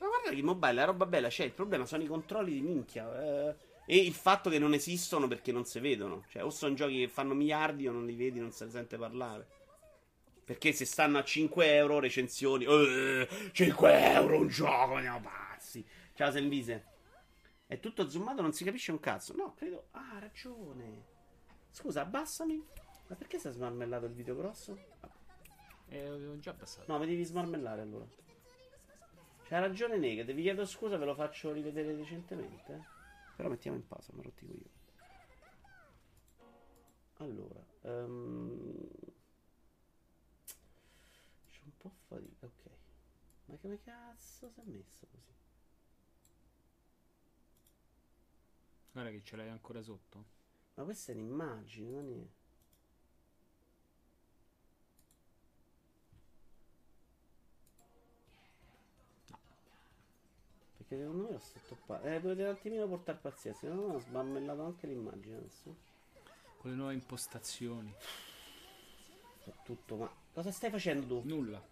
[0.00, 2.60] Ma guarda che il mobile, la roba bella, c'è il problema sono i controlli di
[2.60, 3.50] minchia.
[3.50, 3.54] eh,
[3.92, 6.24] e il fatto che non esistono perché non si vedono.
[6.28, 8.96] Cioè, o sono giochi che fanno miliardi o non li vedi, non se ne sente
[8.96, 9.48] parlare.
[10.44, 15.84] Perché se stanno a 5 euro recensioni, eh, 5 euro un gioco, andiamo pazzi.
[16.14, 16.86] Ciao Senvise.
[17.66, 19.34] È tutto zoomato, non si capisce un cazzo.
[19.34, 19.88] No, credo.
[19.90, 21.06] Ah, ha ragione.
[21.72, 22.64] Scusa, abbassami.
[23.08, 24.78] Ma perché si è smarmellato il video grosso?
[25.88, 26.84] Eh, ho già passato.
[26.92, 28.06] No, mi devi smarmellare allora.
[29.48, 32.98] C'ha ragione Nega, vi chiedo scusa, ve lo faccio rivedere recentemente.
[33.40, 34.68] Però mettiamo in pausa, mi rotti io.
[37.14, 38.86] Allora, ehm...
[41.48, 42.70] c'è un po' fatica, ok.
[43.46, 45.34] Ma come cazzo si è messo così?
[48.92, 50.26] Guarda che ce l'hai ancora sotto.
[50.74, 52.39] Ma questa è un'immagine, non è?
[60.90, 62.06] Perché secondo me l'ho sottoppato.
[62.08, 63.60] Eh, dovete un attimino portare pazienza.
[63.60, 65.76] Secondo me ho sbammellato anche l'immagine adesso.
[66.58, 67.94] Con le nuove impostazioni.
[69.44, 71.22] È tutto, ma cosa stai facendo tu?
[71.24, 71.62] Nulla.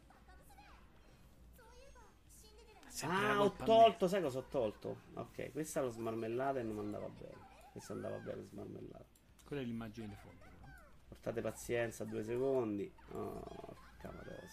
[3.02, 5.00] Ah, ho tolto, sai cosa ho tolto?
[5.14, 7.46] Ok, questa l'ho smarmellata e non andava bene.
[7.72, 9.04] Questa andava bene smarmellata.
[9.44, 10.44] Quella è l'immagine di fondo.
[10.60, 10.72] però.
[11.08, 12.92] Portate pazienza, due secondi.
[13.12, 14.48] Oh, infame.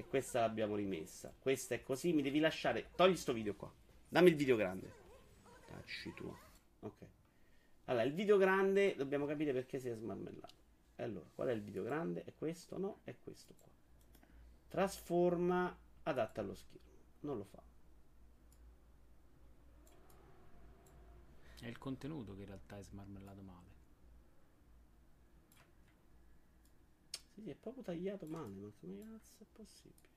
[0.00, 1.30] E questa l'abbiamo rimessa.
[1.38, 2.88] Questa è così, mi devi lasciare.
[2.96, 3.70] Togli sto video qua.
[4.08, 4.90] Dammi il video grande.
[5.66, 6.34] Tacci tu.
[6.80, 7.06] Ok.
[7.84, 10.54] Allora, il video grande dobbiamo capire perché si è smarmellato.
[10.96, 12.24] Allora, qual è il video grande?
[12.24, 12.78] È questo?
[12.78, 13.70] No, è questo qua.
[14.68, 16.88] Trasforma, adatta allo schermo.
[17.20, 17.62] Non lo fa.
[21.60, 23.69] È il contenuto che in realtà è smarmellato male.
[27.42, 30.08] Sì, è proprio tagliato male, ma come cazzo è possibile?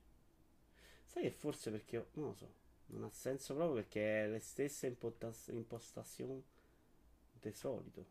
[1.06, 2.52] Sai che forse perché, non lo so,
[2.86, 4.94] non ha senso proprio perché è le stesse
[5.46, 6.44] impostazioni
[7.40, 8.06] del solito.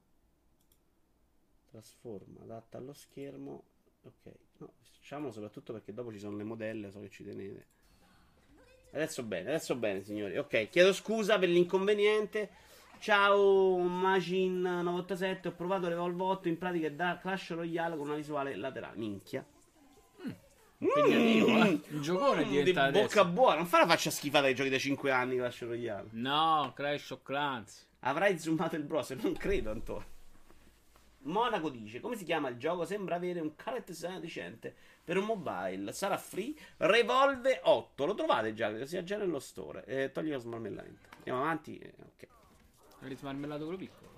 [1.69, 3.65] Trasforma, adatta allo schermo.
[4.02, 7.67] Ok, no, facciamolo soprattutto perché dopo ci sono le modelle, so che ci tenete.
[8.91, 10.38] Adesso bene, adesso bene, signori.
[10.38, 12.49] Ok, chiedo scusa per l'inconveniente.
[13.08, 18.56] Ciao Magin987, ho provato Revolve 8, in pratica è da Clash Royale con una visuale
[18.56, 18.96] laterale.
[18.98, 19.46] Minchia.
[20.78, 21.62] Impegnativo, Mm.
[21.63, 21.82] eh.
[21.89, 24.78] Il giocone Mm, diventa di bocca buona, non fa la faccia schifata ai giochi da
[24.78, 26.08] 5 anni Clash Royale.
[26.12, 27.86] No, Clash of Clans.
[28.00, 29.22] Avrai zoomato il browser?
[29.22, 30.06] Non credo, Antonio.
[31.24, 32.86] Monaco dice: Come si chiama il gioco?
[32.86, 35.92] Sembra avere un character design decente per un mobile.
[35.92, 36.54] Sarà free.
[36.78, 38.06] Revolve 8.
[38.06, 38.70] Lo trovate già?
[38.70, 39.84] Credo sia già nello store.
[39.84, 41.10] Eh, togli lo smarmellamento.
[41.18, 41.78] Andiamo avanti.
[41.78, 42.28] Eh, ok.
[43.04, 44.12] Hai smarmellato quello piccolo.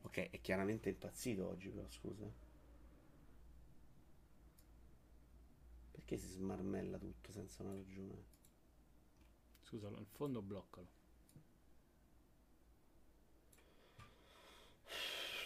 [0.00, 2.24] Ok, è chiaramente impazzito oggi, però scusa.
[5.90, 8.24] Perché si smarmella tutto senza una ragione?
[9.60, 10.88] Scusalo, il fondo bloccalo.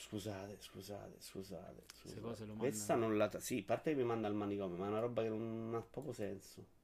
[0.02, 1.84] Scusate, scusate, scusate.
[1.94, 2.46] scusate.
[2.56, 3.28] Questa non la.
[3.40, 6.12] Sì, parte che mi manda al manicomio, ma è una roba che non ha proprio
[6.12, 6.81] senso.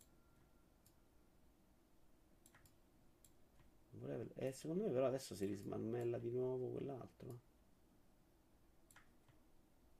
[3.99, 7.39] Vorrei- eh, secondo me però adesso si rismarmella di nuovo quell'altro.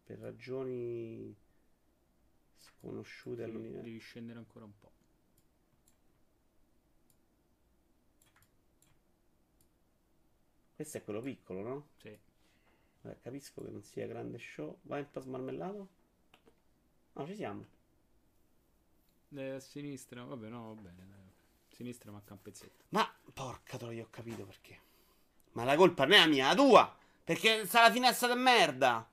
[0.05, 1.37] Per ragioni
[2.59, 3.83] sconosciute Devi, all'universo.
[3.83, 4.93] devi scendere ancora un po'.
[10.75, 11.89] Questo è quello piccolo, no?
[12.03, 12.19] Sì.
[13.03, 14.79] Vabbè, capisco che non sia grande show.
[14.83, 15.89] Vai un po' smarmellato?
[17.17, 17.67] No, ci siamo.
[19.35, 21.28] Eh, a sinistra, vabbè, no, va bene.
[21.79, 22.87] A sinistra manca un pezzetto.
[22.89, 24.81] Ma porca troia, ho capito perché.
[25.53, 26.99] Ma la colpa non è la mia, la tua!
[27.23, 29.09] Perché sta la finestra di merda!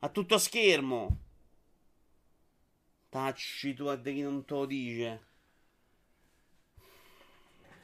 [0.00, 1.16] A tutto schermo!
[3.08, 5.24] Tacci tu a de chi non te lo dice.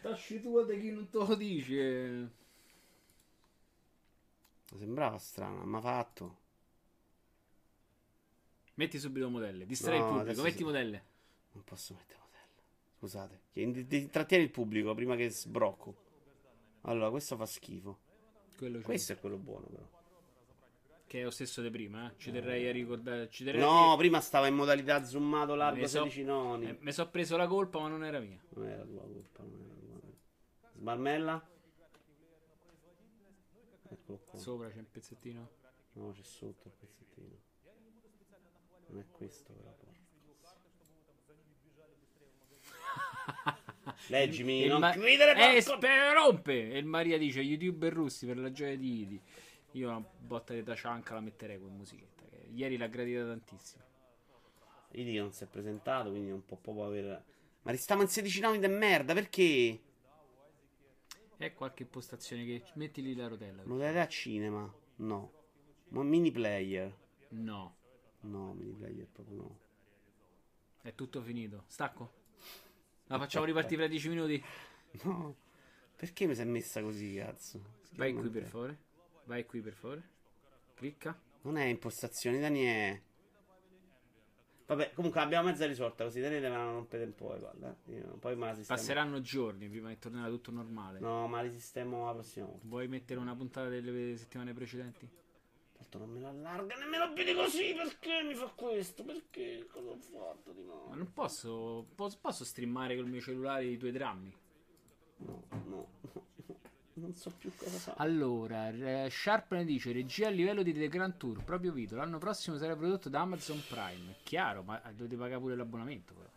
[0.02, 2.30] Tasci tua di chi non te lo dice.
[4.76, 6.37] Sembrava strano, ma fatto.
[8.74, 10.64] Metti subito modelle, distrai No, il pubblico, metti sì.
[10.64, 11.04] modelle.
[11.52, 12.24] Non posso mettere.
[12.98, 13.40] Scusate.
[14.11, 16.04] Trattieni il pubblico prima che sbrocco.
[16.82, 17.98] Allora, questo fa schifo.
[18.56, 18.85] Quello c'è.
[18.85, 19.88] Questo è quello buono, però.
[21.06, 22.14] Che è lo stesso di prima, eh.
[22.16, 23.28] Ci terrei a ricordare.
[23.28, 26.68] Terrei No, a prima stava in modalità zoomato largo Mi so- 16 noni.
[26.68, 28.42] Eh, mi sono preso la colpa, ma non era mia.
[28.50, 30.70] Non era tua colpa, non era tua.
[30.78, 31.48] Smarmella?
[33.88, 34.38] Eccolo qua.
[34.38, 35.50] Sopra c'è un pezzettino.
[35.92, 37.37] No, c'è sotto il pezzettino.
[38.88, 39.70] Non è questo, però.
[39.74, 39.94] porca.
[44.08, 46.70] Leggimi, Il non ma- ridere, Eh, porco- spe- rompe!
[46.72, 49.20] E il Maria dice: YouTuber russi per la gioia di Idi.
[49.72, 52.22] Io una botta di tacianca la metterei con musichetta.
[52.30, 53.84] Che ieri l'ha gradita tantissimo.
[54.92, 57.24] Idi non si è presentato, quindi non può proprio aver...
[57.62, 59.80] Ma restiamo in 16 noni di merda, perché?
[61.38, 63.62] E qualche impostazione che metti lì la rotella.
[63.66, 64.72] Modalità cinema?
[64.96, 65.32] No.
[65.88, 66.94] Ma mini player?
[67.30, 67.76] No,
[68.20, 69.58] No, mini player proprio no.
[70.82, 71.64] è tutto finito.
[71.66, 72.12] Stacco.
[73.08, 74.44] La facciamo ripartire fra 10 minuti.
[75.04, 75.36] No.
[75.96, 77.60] Perché mi è messa così, cazzo?
[77.94, 78.78] Vai qui per favore.
[79.24, 80.02] Vai qui per favore.
[80.74, 81.18] Clicca.
[81.42, 83.02] Non è impostazioni, Daniele.
[84.66, 87.76] Vabbè, comunque abbiamo mezza risolta, così tenete me la rompete un po', guarda.
[87.86, 87.92] eh.
[87.92, 88.76] Io poi me la sistemo.
[88.76, 90.98] Passeranno giorni prima che tornerà tutto normale.
[90.98, 92.62] No, ma li sistemo la prossima volta.
[92.66, 95.08] Vuoi mettere una puntata delle settimane precedenti?
[95.76, 99.04] Tanto non me lo allarga nemmeno più di così, perché mi fa questo?
[99.04, 99.66] Perché?
[99.70, 100.94] Cosa ho fatto di Ma nuovo?
[100.94, 101.86] non posso.
[101.94, 104.34] Posso, posso streamare col mio cellulare i tuoi drammi.
[105.18, 106.24] No, no, no, no.
[106.94, 107.94] Non so più cosa fa.
[107.98, 111.94] Allora, eh, Sharp ne dice regia a livello di The Grand Tour, proprio Vito.
[111.94, 114.16] L'anno prossimo sarà prodotto da Amazon Prime.
[114.22, 116.14] Chiaro, ma dovete pagare pure l'abbonamento.
[116.14, 116.28] Però.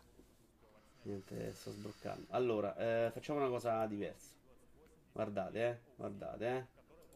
[1.02, 2.26] Niente, sto sbloccando.
[2.28, 4.34] Allora, eh, facciamo una cosa diversa.
[5.12, 5.78] Guardate, eh.
[5.96, 6.66] Guardate, eh.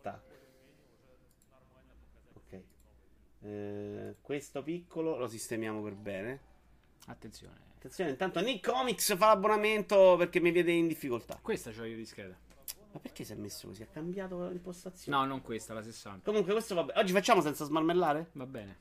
[0.01, 0.23] Tac.
[2.33, 2.63] Ok.
[3.45, 6.41] Eh, questo piccolo lo sistemiamo per bene.
[7.07, 11.39] Attenzione, Attenzione, intanto Nick Comics fa l'abbonamento perché mi vede in difficoltà.
[11.43, 12.35] questa c'ho io discreta.
[12.93, 13.83] Ma perché si è messo così?
[13.83, 15.19] Ha cambiato l'impostazione?
[15.19, 16.25] No, non questa, la 60.
[16.25, 17.01] Comunque questo va bene.
[17.01, 18.31] Oggi facciamo senza smarmellare?
[18.33, 18.77] Va bene.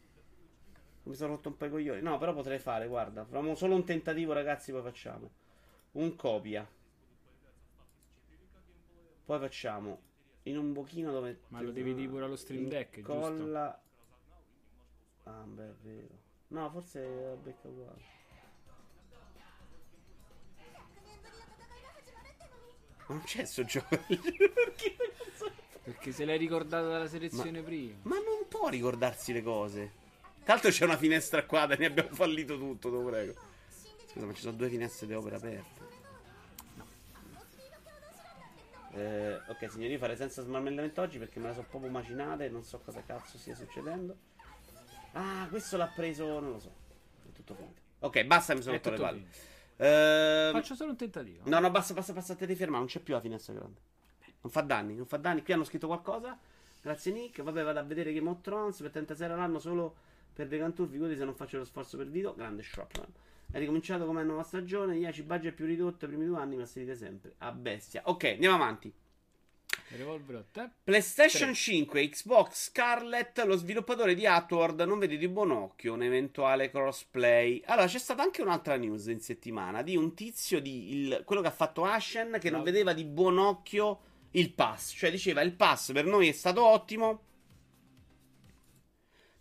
[1.04, 2.02] Mi sono rotto un po' i coglioni.
[2.02, 3.26] No, però potrei fare, guarda.
[3.26, 5.30] Facciamo solo un tentativo, ragazzi, poi facciamo.
[5.94, 6.66] Un copia.
[9.26, 10.00] Poi facciamo
[10.44, 11.42] in un buchino dove...
[11.50, 13.82] Ma lo devi dire pure allo Stream Deck, giusto?
[15.26, 16.08] Ah, beh, è vero.
[16.50, 18.02] No, forse è la becca uguale.
[23.08, 23.88] Ma non c'è sto gioco.
[24.08, 25.52] Perché non so-
[25.84, 27.96] Perché se l'hai ricordata dalla selezione prima.
[28.04, 29.92] Ma non può ricordarsi le cose.
[30.44, 33.34] Tra l'altro c'è una finestra qua, ne abbiamo fallito tutto, te lo prego.
[34.08, 35.82] Scusa, ma ci sono due finestre di opera aperte.
[38.96, 42.64] Eh, ok, signori, farei senza smarmellamento oggi perché me la so proprio macinata e non
[42.64, 44.16] so cosa cazzo stia succedendo.
[45.14, 46.72] Ah, questo l'ha preso, non lo so.
[47.28, 47.82] È tutto finito.
[48.00, 49.26] Ok, basta, mi sono rotto le palle.
[49.78, 51.42] Ehm, Faccio solo un tentativo.
[51.46, 53.80] No, no, basta, basta, basta, te fermare, non c'è più la finestra grande.
[54.42, 55.42] Non fa danni, non fa danni.
[55.42, 56.38] Qui hanno scritto qualcosa.
[56.82, 57.42] Grazie Nick.
[57.42, 59.96] Vabbè, vado a vedere Game of Thrones per 36 euro l'anno solo
[60.34, 60.90] per The Grand Tour.
[60.90, 62.34] Figurati se non faccio lo sforzo per video.
[62.36, 63.08] Grande Shopman.
[63.50, 64.98] È ricominciato come nuova stagione.
[64.98, 68.02] 10 budget più ridotto i primi due anni, ma si sempre a bestia.
[68.06, 68.94] Ok, andiamo avanti.
[69.90, 70.72] Revolver 8.
[70.84, 71.56] PlayStation Tre.
[71.56, 77.62] 5, Xbox Scarlett, lo sviluppatore di Outward non vede di buon occhio un eventuale crossplay.
[77.66, 81.48] Allora, c'è stata anche un'altra news in settimana di un tizio di il- quello che
[81.48, 82.66] ha fatto Ashen che non No.
[82.66, 84.00] vedeva di buon occhio
[84.32, 87.22] il pass, cioè diceva il pass per noi è stato ottimo.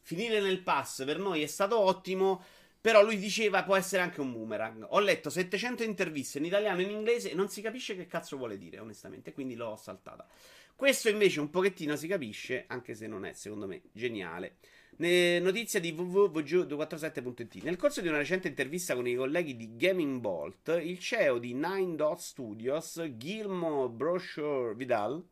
[0.01, 2.43] Finire nel pass per noi è stato ottimo.
[2.83, 4.85] Però lui diceva può essere anche un boomerang.
[4.91, 8.37] Ho letto 700 interviste in italiano e in inglese e non si capisce che cazzo
[8.37, 10.27] vuole dire, onestamente, quindi l'ho saltata.
[10.75, 14.57] Questo invece un pochettino si capisce, anche se non è secondo me geniale.
[14.97, 17.63] Notizia di www.vg247.it.
[17.63, 21.55] Nel corso di una recente intervista con i colleghi di Gaming Bolt, il CEO di
[21.55, 25.25] Nine Dot Studios, Guillermo Brochure Vidal,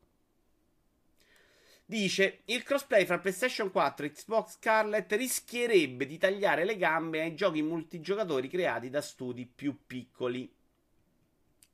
[1.90, 7.34] dice il crossplay fra PlayStation 4 e Xbox Scarlet rischierebbe di tagliare le gambe ai
[7.34, 10.48] giochi multigiocatori creati da studi più piccoli.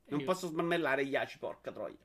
[0.09, 1.95] Non posso smarmellare gli aci, porca troia.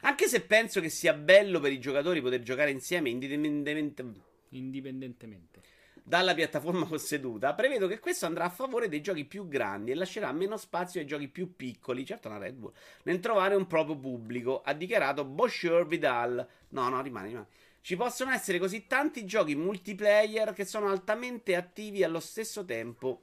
[0.00, 4.04] Anche se penso che sia bello per i giocatori poter giocare insieme indipendentemente
[4.48, 5.62] indipendentemente
[6.10, 10.32] dalla piattaforma posseduta, prevedo che questo andrà a favore dei giochi più grandi e lascerà
[10.32, 12.72] meno spazio ai giochi più piccoli, certo una Red Bull,
[13.04, 16.44] nel trovare un proprio pubblico, ha dichiarato Boscher Vidal.
[16.70, 17.46] No, no, rimane, rimane.
[17.80, 23.22] Ci possono essere così tanti giochi multiplayer che sono altamente attivi allo stesso tempo,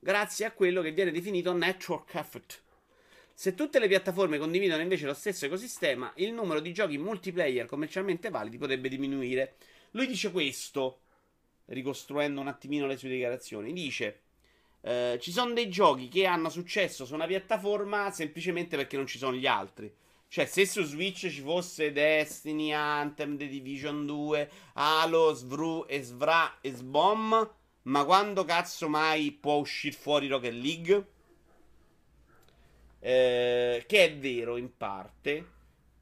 [0.00, 2.62] grazie a quello che viene definito network effect.
[3.32, 8.28] Se tutte le piattaforme condividono invece lo stesso ecosistema, il numero di giochi multiplayer commercialmente
[8.28, 9.54] validi potrebbe diminuire.
[9.92, 11.02] Lui dice questo,
[11.66, 13.72] ricostruendo un attimino le sue dichiarazioni.
[13.72, 14.20] Dice:
[14.80, 19.18] eh, Ci sono dei giochi che hanno successo su una piattaforma semplicemente perché non ci
[19.18, 19.92] sono gli altri.
[20.28, 26.72] Cioè, se su Switch ci fosse Destiny, Anthem, The Division 2, Halo, Svru Svra e
[26.72, 27.50] Sbom,
[27.82, 31.06] ma quando cazzo mai può uscire fuori Rocket League?
[32.98, 35.52] Eh, che è vero in parte,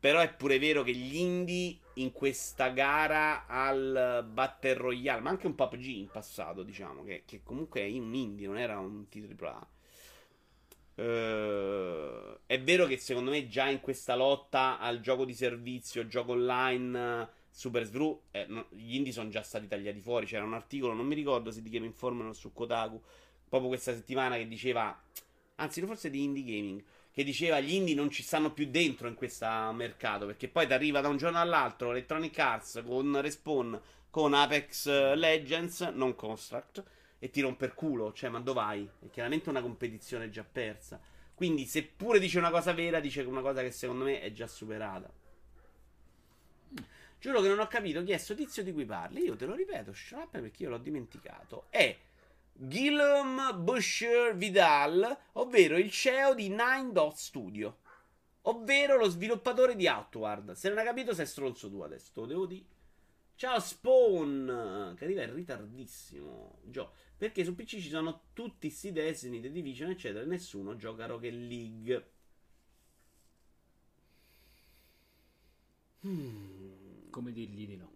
[0.02, 5.46] però è pure vero che gli indie in questa gara al Battle Royale, ma anche
[5.46, 9.68] un PUBG in passato, diciamo, che, che comunque è un indie, non era un AAA.
[10.96, 16.32] Uh, è vero che secondo me già in questa lotta al gioco di servizio, gioco
[16.32, 20.26] online, Super Svru, eh, no, gli indie sono già stati tagliati fuori.
[20.26, 23.00] C'era un articolo, non mi ricordo se di Game Informer o su Kotaku,
[23.48, 25.00] proprio questa settimana che diceva,
[25.54, 29.14] anzi forse di Indie Gaming, che diceva gli indie non ci stanno più dentro in
[29.14, 34.34] questo mercato perché poi ti arriva da un giorno all'altro Electronic Arts con Respawn con
[34.34, 36.82] Apex Legends non Construct
[37.18, 38.90] e ti rompe il culo cioè ma dove vai?
[39.00, 41.00] è chiaramente una competizione già persa.
[41.34, 45.08] Quindi seppure dice una cosa vera dice una cosa che secondo me è già superata.
[47.20, 49.22] Giuro che non ho capito chi è sto tizio di cui parli.
[49.22, 51.66] Io te lo ripeto Shrap perché io l'ho dimenticato.
[51.70, 51.96] È
[52.52, 57.78] Guillaume Boucher Vidal, ovvero il CEO di Nine Dot Studio,
[58.42, 60.52] ovvero lo sviluppatore di Outward.
[60.52, 62.64] Se non hai capito, sei stronzo tu adesso, lo devo dire.
[63.34, 66.60] Ciao Spawn, che arriva in ritardissimo.
[66.64, 71.06] Gio, perché su PC ci sono tutti sti Destiny, The Division, eccetera, e nessuno gioca
[71.06, 72.10] Rocket League.
[76.02, 77.10] Hmm.
[77.10, 77.91] Come dirgli di no?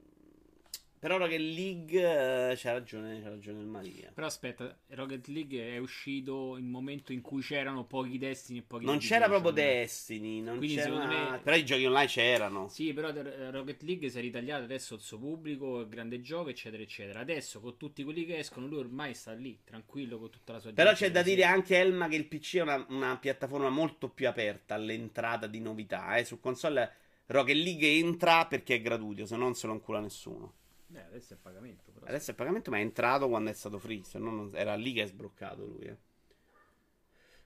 [1.07, 4.11] Però Rocket League eh, c'ha ragione, c'ha ragione il Maria.
[4.12, 8.62] Però aspetta, Rocket League è uscito in un momento in cui c'erano pochi Destiny e
[8.62, 11.07] pochi Non c'era proprio Destiny, non Quindi c'era...
[11.07, 11.38] Me...
[11.45, 12.66] Però i giochi online c'erano.
[12.66, 16.83] Sì, però Rocket League si è ritagliato adesso il suo pubblico, il grande gioco, eccetera,
[16.83, 17.21] eccetera.
[17.21, 20.73] Adesso con tutti quelli che escono, lui ormai sta lì, tranquillo con tutta la sua
[20.73, 24.27] Però c'è da dire anche Elma che il PC è una, una piattaforma molto più
[24.27, 26.16] aperta all'entrata di novità.
[26.16, 26.25] Eh.
[26.25, 26.92] Su console
[27.27, 30.55] Rocket League entra perché è gratuito, se no non se lo incula nessuno.
[30.96, 31.92] Eh, adesso è pagamento.
[31.92, 34.02] Però adesso è pagamento, ma è entrato quando è stato free.
[34.04, 34.50] Se no, non...
[34.54, 35.85] era lì che è sbroccato lui.
[35.85, 35.96] Eh.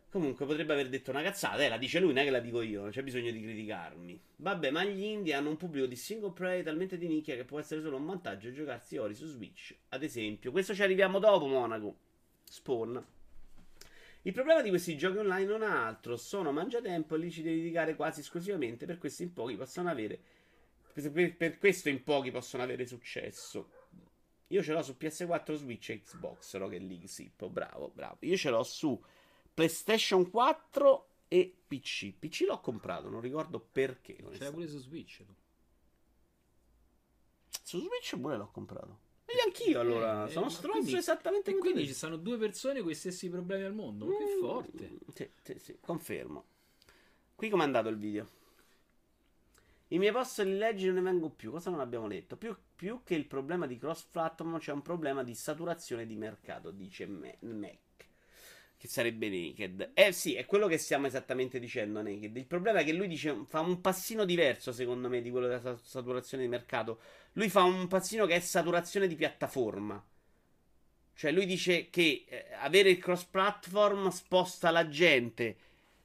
[0.09, 2.63] Comunque potrebbe aver detto una cazzata, eh, la dice lui, non è che la dico
[2.63, 4.21] io, non c'è bisogno di criticarmi.
[4.37, 7.61] Vabbè, ma gli indie hanno un pubblico di single play talmente di nicchia che può
[7.61, 9.77] essere solo un vantaggio giocarsi Ori su Switch.
[9.91, 11.97] Ad esempio, questo ci arriviamo dopo, Monaco.
[12.45, 13.05] Spawn.
[14.23, 17.59] Il problema di questi giochi online non ha altro, sono mangiatempo e li ci devi
[17.59, 20.21] dedicare quasi esclusivamente, per questo in pochi possono avere
[20.93, 23.71] per, per, questo in pochi possono avere successo.
[24.49, 27.49] Io ce l'ho su PS4, Switch e Xbox Rocket League Sippo.
[27.49, 28.19] Bravo, bravo.
[28.21, 29.01] Io ce l'ho su
[29.55, 32.13] PlayStation 4 e PC.
[32.19, 34.17] PC l'ho comprato, non ricordo perché.
[34.33, 35.35] Ce l'hai pure su Switch tu.
[37.63, 39.09] Su Switch pure l'ho comprato.
[39.27, 42.81] E anch'io eh, allora, eh, sono stronzo quindi, esattamente E quindi ci stanno due persone
[42.81, 44.07] con i stessi problemi al mondo.
[44.07, 44.99] Mm, che forte.
[45.15, 46.47] Sì, sì, sì, confermo.
[47.37, 48.29] Qui com'è andato il video?
[49.93, 51.51] I miei post li leggi non ne vengo più.
[51.51, 52.37] Cosa non abbiamo letto?
[52.37, 56.71] Più, più che il problema di cross platform, c'è un problema di saturazione di mercato,
[56.71, 57.79] dice Mac.
[58.77, 59.91] Che sarebbe Naked.
[59.95, 62.37] Eh sì, è quello che stiamo esattamente dicendo Naked.
[62.37, 65.77] Il problema è che lui dice, fa un passino diverso, secondo me, di quello della
[65.77, 67.01] saturazione di mercato.
[67.33, 70.03] Lui fa un passino che è saturazione di piattaforma.
[71.15, 75.57] Cioè, lui dice che eh, avere il cross platform sposta la gente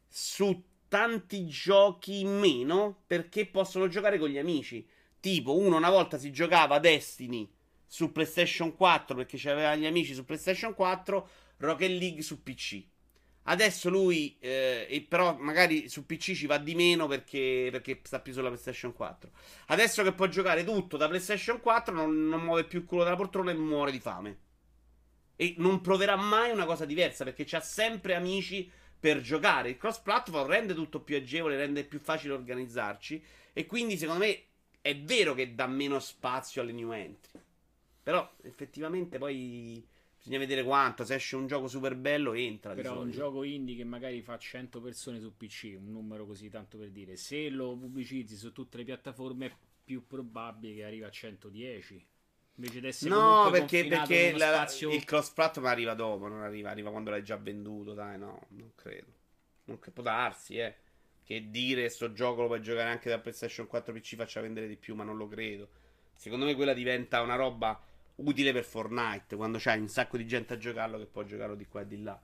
[0.10, 4.88] su tanti giochi in meno perché possono giocare con gli amici.
[5.20, 7.50] Tipo, uno una volta si giocava Destiny
[7.88, 12.84] su PlayStation 4 perché c'aveva gli amici su PlayStation 4, Rocket League su PC.
[13.48, 18.34] Adesso lui, eh, però magari su PC ci va di meno perché, perché, sta più
[18.34, 19.30] sulla PlayStation 4.
[19.68, 23.16] Adesso che può giocare tutto da PlayStation 4, non, non muove più il culo dalla
[23.16, 24.40] poltrona e muore di fame.
[25.36, 28.70] E non proverà mai una cosa diversa perché c'ha sempre amici
[29.00, 29.70] per giocare.
[29.70, 33.24] Il cross platform rende tutto più agevole, rende più facile organizzarci.
[33.54, 34.44] E quindi, secondo me,
[34.82, 37.40] è vero che dà meno spazio alle new entry.
[38.04, 39.84] Però, effettivamente, poi
[40.26, 41.06] Bisogna vedere quanto.
[41.06, 42.74] Se esce un gioco super bello, entra.
[42.74, 46.80] Però un gioco indie che magari fa 100 persone su PC, un numero così tanto
[46.80, 47.16] per dire.
[47.16, 52.04] Se lo pubblicizzi su tutte le piattaforme, è più probabile che arriva a 110.
[52.58, 54.92] Invece di essere No, perché, perché la, spazio...
[54.92, 57.94] il cross platform arriva dopo, non arriva, arriva quando l'hai già venduto.
[57.94, 59.14] Dai, no, non credo.
[59.66, 60.76] Non che può darsi, eh.
[61.24, 64.78] Che dire sto gioco lo puoi giocare anche da PlayStation 4 PC faccia vendere di
[64.78, 65.70] più, ma non lo credo.
[66.14, 67.82] Secondo me quella diventa una roba
[68.18, 71.68] utile per Fortnite quando c'hai un sacco di gente a giocarlo che può giocarlo di
[71.68, 72.20] qua e di là.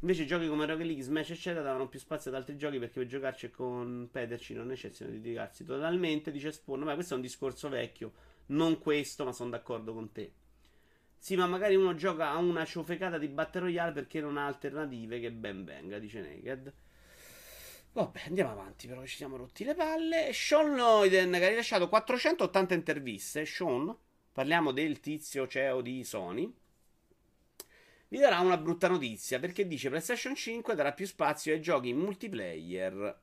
[0.00, 3.08] Invece giochi come Rocket League, Smash eccetera davano più spazio ad altri giochi perché per
[3.08, 7.68] giocarci e competerci non necessitano di dedicarsi totalmente, dice Spawn, ma questo è un discorso
[7.68, 8.12] vecchio,
[8.46, 10.32] non questo, ma sono d'accordo con te.
[11.18, 15.20] Sì, ma magari uno gioca a una ciofecata di Battle Royale perché non ha alternative,
[15.20, 16.72] che ben venga, dice Naked.
[17.92, 20.30] Vabbè, andiamo avanti, però ci siamo rotti le palle.
[20.32, 23.46] Sean Loyden che ha rilasciato 480 interviste.
[23.46, 23.96] Sean,
[24.32, 26.52] parliamo del tizio CEO di Sony,
[28.08, 33.20] vi darà una brutta notizia perché dice PlayStation 5 darà più spazio ai giochi multiplayer.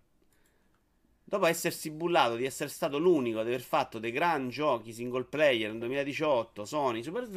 [1.23, 5.71] Dopo essersi bullato di essere stato l'unico ad aver fatto dei gran giochi single player
[5.71, 7.27] nel 2018, Sony, Super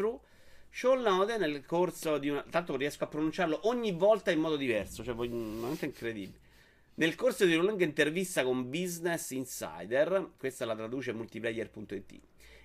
[0.71, 2.45] Sean Lode nel corso di una...
[2.51, 6.39] Tanto riesco a pronunciarlo ogni volta in modo diverso, cioè veramente incredibile.
[6.97, 12.21] Nel corso di una lunga intervista con Business Insider, questa la traduce multiplayer.it,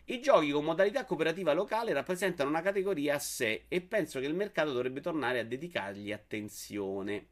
[0.05, 4.34] i giochi con modalità cooperativa locale rappresentano una categoria a sé e penso che il
[4.34, 7.28] mercato dovrebbe tornare a dedicargli attenzione.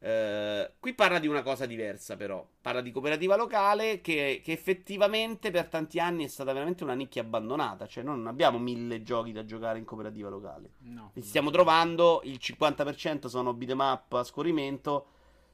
[0.00, 2.46] Uh, qui parla di una cosa diversa, però.
[2.60, 7.22] Parla di cooperativa locale che, che, effettivamente per tanti anni è stata veramente una nicchia
[7.22, 7.86] abbandonata.
[7.86, 10.70] Cioè, noi non abbiamo mille giochi da giocare in cooperativa locale.
[10.82, 11.10] No.
[11.14, 12.20] Li stiamo trovando.
[12.24, 15.06] Il 50% sono beat'em up a scorrimento.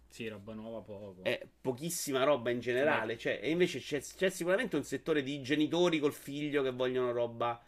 [0.09, 1.23] Sì, roba nuova poco.
[1.23, 3.17] È pochissima roba in generale.
[3.17, 7.61] Cioè, e invece c'è, c'è, sicuramente un settore di genitori col figlio che vogliono roba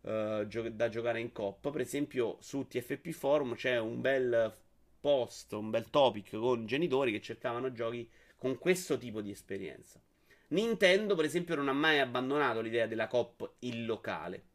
[0.00, 1.70] uh, gio- da giocare in coppa.
[1.70, 4.52] Per esempio, su TFP Forum c'è un bel
[5.04, 10.00] post, un bel topic con genitori che cercavano giochi con questo tipo di esperienza.
[10.48, 14.52] Nintendo, per esempio, non ha mai abbandonato l'idea della COP in locale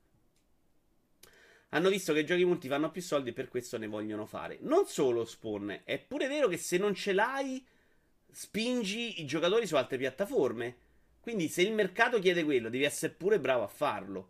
[1.70, 4.58] hanno visto che i giochi multi fanno più soldi e per questo ne vogliono fare.
[4.62, 7.64] Non solo Spawn, è pure vero che se non ce l'hai,
[8.32, 10.78] spingi i giocatori su altre piattaforme.
[11.20, 14.30] Quindi se il mercato chiede quello, devi essere pure bravo a farlo.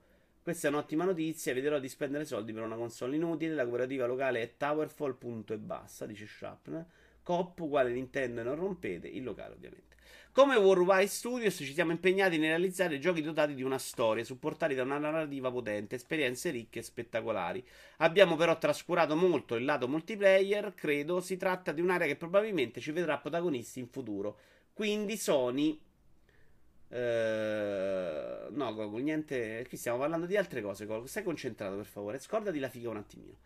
[0.49, 3.53] Questa è un'ottima notizia, vedrò di spendere soldi per una console inutile.
[3.53, 6.83] La cooperativa locale è Towerfall, punto e basta, dice Sharpner.
[7.21, 9.97] Cop uguale Nintendo e non rompete, il locale ovviamente.
[10.31, 14.81] Come Worldwide Studios ci siamo impegnati nel realizzare giochi dotati di una storia, supportati da
[14.81, 17.63] una narrativa potente, esperienze ricche e spettacolari.
[17.97, 22.91] Abbiamo però trascurato molto il lato multiplayer, credo si tratta di un'area che probabilmente ci
[22.91, 24.39] vedrà protagonisti in futuro.
[24.73, 25.79] Quindi Sony
[26.89, 29.65] Uh, no, Gogo, niente.
[29.67, 30.85] Qui stiamo parlando di altre cose.
[30.85, 31.05] Gogo.
[31.07, 32.19] Stai concentrato, per favore.
[32.19, 33.37] Scordati la figa un attimino.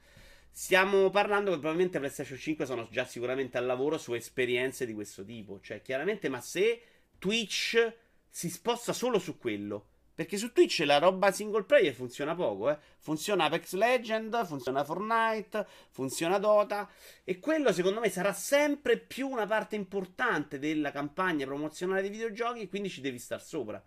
[0.50, 5.24] Stiamo parlando che probabilmente PlayStation 5 sono già sicuramente al lavoro su esperienze di questo
[5.26, 5.60] tipo.
[5.60, 6.82] Cioè, chiaramente, ma se
[7.18, 7.94] Twitch
[8.30, 9.88] si sposta solo su quello.
[10.16, 12.78] Perché su Twitch la roba single player funziona poco, eh.
[12.99, 16.88] Funziona Apex Legend, funziona Fortnite, funziona Dota.
[17.24, 22.68] E quello secondo me sarà sempre più una parte importante della campagna promozionale dei videogiochi.
[22.68, 23.84] Quindi ci devi star sopra.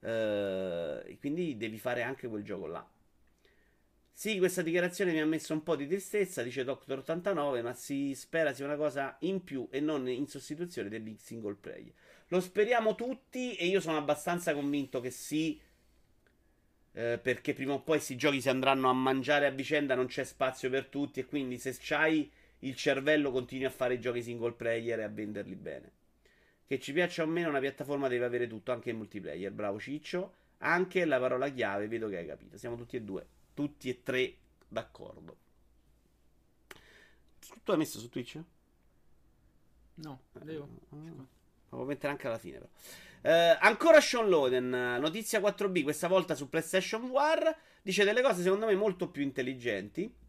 [0.00, 2.86] Uh, e quindi devi fare anche quel gioco là.
[4.14, 8.14] Sì, questa dichiarazione mi ha messo un po' di tristezza, dice Doctor 89, ma si
[8.14, 11.92] spera sia una cosa in più e non in sostituzione del single player.
[12.32, 15.60] Lo speriamo tutti e io sono abbastanza convinto che sì,
[16.92, 20.24] eh, perché prima o poi questi giochi si andranno a mangiare a vicenda, non c'è
[20.24, 22.30] spazio per tutti e quindi se c'hai
[22.60, 25.92] il cervello continui a fare i giochi single player e a venderli bene.
[26.66, 29.52] Che ci piaccia o meno, una piattaforma deve avere tutto, anche il multiplayer.
[29.52, 30.32] Bravo Ciccio.
[30.58, 32.56] Anche la parola chiave, vedo che hai capito.
[32.56, 34.34] Siamo tutti e due tutti e tre
[34.68, 35.36] d'accordo.
[37.62, 38.40] Tu hai messo su Twitch?
[39.96, 41.40] No, devo.
[41.76, 42.70] Lo mettere anche alla fine, però.
[43.24, 47.56] Eh, ancora Sean Loden, notizia 4B, questa volta su PlayStation War.
[47.82, 50.20] Dice delle cose secondo me molto più intelligenti.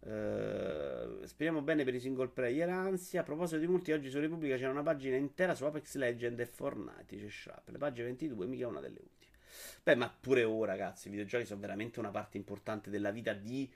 [0.00, 2.68] Uh, speriamo bene per i single player.
[2.68, 3.20] Ansia.
[3.20, 6.46] A proposito di multi, oggi su Repubblica c'era una pagina intera su Apex Legend e
[6.46, 7.16] Fortnite.
[7.16, 7.68] C'è Sharp.
[7.68, 9.32] Le pagine 22, mica una delle ultime.
[9.82, 13.70] Beh, ma pure ora, ragazzi, i videogiochi sono veramente una parte importante della vita di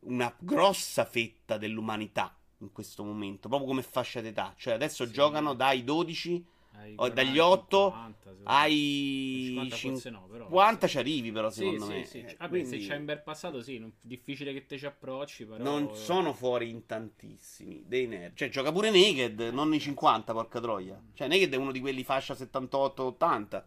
[0.00, 2.36] una grossa fetta dell'umanità.
[2.62, 4.54] In questo momento, proprio come fascia d'età.
[4.56, 5.12] Cioè adesso Sì.
[5.12, 6.44] giocano dai 12
[6.74, 8.56] Ai o dagli 40, 8 50, secondo me.
[8.56, 10.44] ai 50 cin- forse no, però.
[10.46, 10.92] 50 sì.
[10.92, 12.04] ci arrivi però secondo sì, me.
[12.04, 12.18] sì.
[12.20, 15.44] Eh, Vabbè, quindi se c'hai un bel passato, sì, non- difficile che te ci approcci,
[15.44, 15.62] però...
[15.62, 18.34] non sono fuori in tantissimi dei nerd.
[18.36, 21.00] Cioè gioca pure Naked, non i 50, porca troia.
[21.14, 23.64] Cioè Naked è uno di quelli fascia 78-80.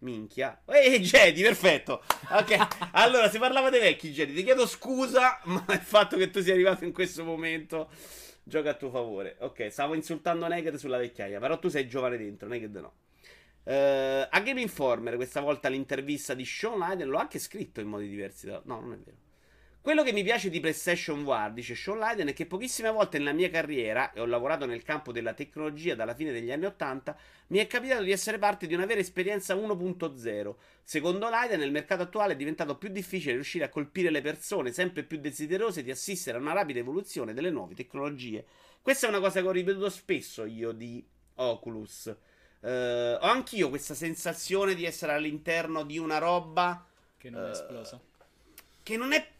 [0.00, 0.60] Minchia.
[0.66, 2.02] Ehi, Jedi, perfetto.
[2.30, 4.34] Ok, allora si parlava dei vecchi Jedi.
[4.34, 7.88] Ti chiedo scusa, ma il fatto che tu sia arrivato in questo momento
[8.42, 9.36] gioca a tuo favore.
[9.40, 12.92] Ok, stavo insultando Naked sulla vecchiaia, però tu sei giovane dentro, Naked no.
[13.64, 18.08] Eh, a Game Informer, questa volta l'intervista di Sean Lyden, l'ho anche scritto in modi
[18.08, 18.46] diversi.
[18.46, 19.16] da- No, non è vero.
[19.86, 23.30] Quello che mi piace di PlayStation War, dice Sean Lyden, è che pochissime volte nella
[23.30, 27.16] mia carriera, e ho lavorato nel campo della tecnologia dalla fine degli anni 80,
[27.46, 30.54] mi è capitato di essere parte di una vera esperienza 1.0.
[30.82, 35.04] Secondo Lyden, nel mercato attuale è diventato più difficile riuscire a colpire le persone sempre
[35.04, 38.44] più desiderose di assistere a una rapida evoluzione delle nuove tecnologie.
[38.82, 41.06] Questa è una cosa che ho ripetuto spesso io di
[41.36, 42.12] Oculus.
[42.58, 46.84] Eh, ho anch'io questa sensazione di essere all'interno di una roba
[47.16, 48.00] Che non è Eh, esplosa.
[48.82, 49.34] che non è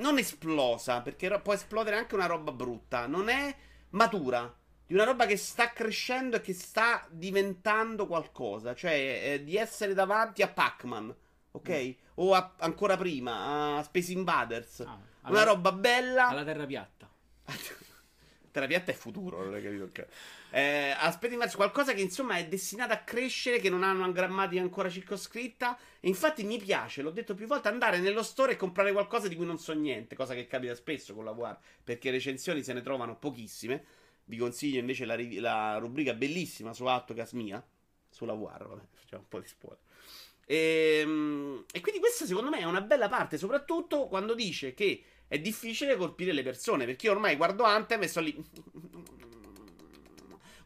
[0.00, 3.54] non esplosa, perché può esplodere anche una roba brutta, non è
[3.90, 4.52] matura,
[4.86, 8.92] di una roba che sta crescendo e che sta diventando qualcosa, cioè
[9.34, 11.14] eh, di essere davanti a Pac-Man,
[11.52, 11.94] ok?
[12.16, 14.80] O a- ancora prima a Space Invaders.
[14.80, 14.98] Ah,
[15.28, 16.28] una alla, roba bella.
[16.28, 17.08] alla terra piatta.
[18.50, 19.84] Terra piatta è futuro, non hai capito?
[19.84, 20.06] ok.
[20.52, 24.60] Eh, aspetta invece qualcosa che insomma è destinato a crescere, che non ha una grammatica
[24.60, 25.78] ancora circoscritta.
[26.00, 29.36] E infatti mi piace, l'ho detto più volte, andare nello store e comprare qualcosa di
[29.36, 32.82] cui non so niente, cosa che capita spesso con la VR, perché recensioni se ne
[32.82, 33.84] trovano pochissime.
[34.24, 37.64] Vi consiglio invece la, la rubrica bellissima su Autocast mia,
[38.08, 39.78] sulla VR, vabbè, facciamo un po' di spoiler.
[40.46, 45.38] Ehm, E, quindi questa secondo me è una bella parte, soprattutto quando dice che è
[45.38, 48.44] difficile colpire le persone, perché io ormai guardo Anthem e sto lì...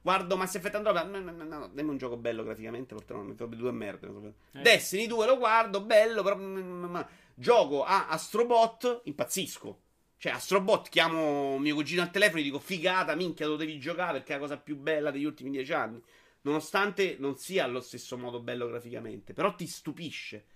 [0.00, 3.26] Guardo Mass Effect Andromeda, no, no, no, no, dammi un gioco bello graficamente, perché non
[3.26, 4.08] mi fa due merda.
[4.52, 4.60] Eh.
[4.62, 7.06] Destiny 2 lo guardo, bello, però...
[7.34, 9.80] Gioco a Astrobot, impazzisco.
[10.16, 14.32] Cioè, Astrobot, chiamo mio cugino al telefono e dico, figata, minchia, lo devi giocare perché
[14.32, 16.02] è la cosa più bella degli ultimi dieci anni.
[16.40, 20.46] Nonostante non sia allo stesso modo bello graficamente, però ti stupisce.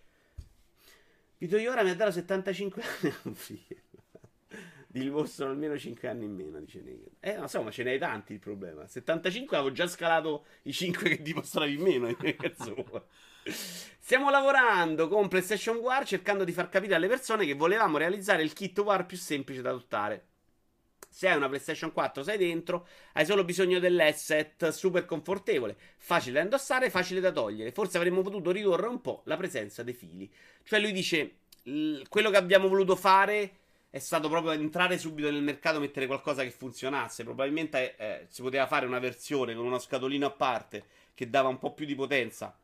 [1.37, 3.77] Vito Iora mi ha dato 75 anni figlio.
[4.99, 7.13] Dimostrano almeno 5 anni in meno, dice Naked.
[7.21, 8.87] Eh, non so, ma ce n'hai tanti il problema.
[8.87, 12.17] 75 avevo già scalato i 5 che dimostravi in meno.
[12.87, 13.03] vuoi?
[13.45, 18.53] Stiamo lavorando con PlayStation War cercando di far capire alle persone che volevamo realizzare il
[18.53, 20.27] kit War più semplice da adottare.
[21.09, 26.43] Se hai una PlayStation 4, sei dentro, hai solo bisogno dell'asset super confortevole, facile da
[26.43, 27.73] indossare, facile da togliere.
[27.73, 30.31] Forse avremmo potuto ridurre un po' la presenza dei fili.
[30.63, 31.39] Cioè lui dice,
[32.09, 33.53] quello che abbiamo voluto fare
[33.91, 37.25] è stato proprio entrare subito nel mercato, mettere qualcosa che funzionasse.
[37.25, 40.85] Probabilmente eh, si poteva fare una versione con uno scatolino a parte
[41.15, 42.57] che dava un po' più di potenza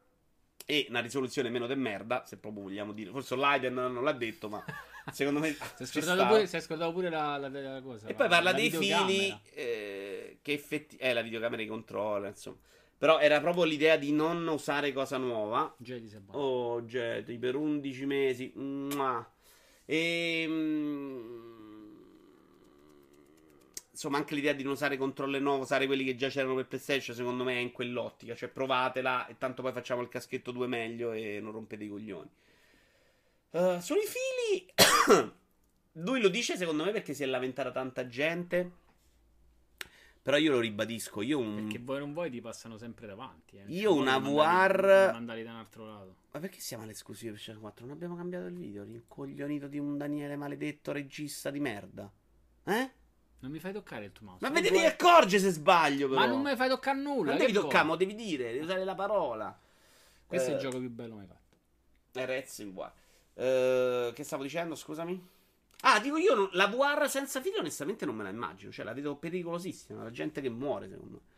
[0.67, 3.11] e una risoluzione meno de merda, se proprio vogliamo dire.
[3.11, 4.63] Forse Leiden non l'ha detto, ma
[5.13, 8.07] secondo me Si è pure, si è scordato pure la, la- la cosa.
[8.07, 11.11] E poi parla la dei fili eh, che effettivamente...
[11.11, 12.57] Eh, la videocamera di controllo, insomma.
[12.97, 15.75] Però era proprio l'idea di non usare cosa nuova.
[15.79, 16.43] Jedi buono.
[16.43, 18.53] Oh, Jedi, per 11 mesi.
[18.55, 19.29] Mua.
[19.85, 20.47] E...
[24.05, 26.67] mm, Insomma, anche l'idea di non usare controller nuovo, usare quelli che già c'erano per
[26.67, 28.35] PlayStation, secondo me è in quell'ottica.
[28.35, 32.31] Cioè, provatela e tanto poi facciamo il caschetto 2 meglio e non rompete i coglioni.
[33.51, 35.33] Uh, sono i fili.
[36.05, 38.83] Lui lo dice, secondo me, perché si è lamentata tanta gente.
[40.21, 41.23] Però io lo ribadisco.
[41.23, 41.55] Io un.
[41.55, 43.57] Perché vuoi o non vuoi ti passano sempre davanti.
[43.57, 43.65] eh.
[43.69, 46.17] Io una VR li mandali da un altro lato.
[46.33, 47.87] Ma perché siamo all'esclusiva PlayStation 4?
[47.87, 48.85] Non abbiamo cambiato il video.
[48.85, 52.11] Rincoglionito di un Daniele maledetto regista di merda.
[52.65, 52.91] Eh?
[53.45, 54.39] Non mi fai toccare il tuo mouse.
[54.41, 56.21] Ma Non ve devi vuoi- accorgere se sbaglio, però.
[56.21, 57.31] Ma non mi fai toccare nulla.
[57.33, 59.61] Non devi toccare, ma devi dire, devi usare la parola.
[60.27, 62.19] Questo è Eh, il gioco più bello mai fatto.
[62.19, 62.91] Eh, Rez in VR.
[63.35, 65.29] Eh, che stavo dicendo, scusami?
[65.83, 68.73] Ah, dico io, la VR senza fili onestamente non me la immagino.
[68.73, 70.03] Cioè, la vedo pericolosissima.
[70.03, 71.33] La gente che muore, secondo me.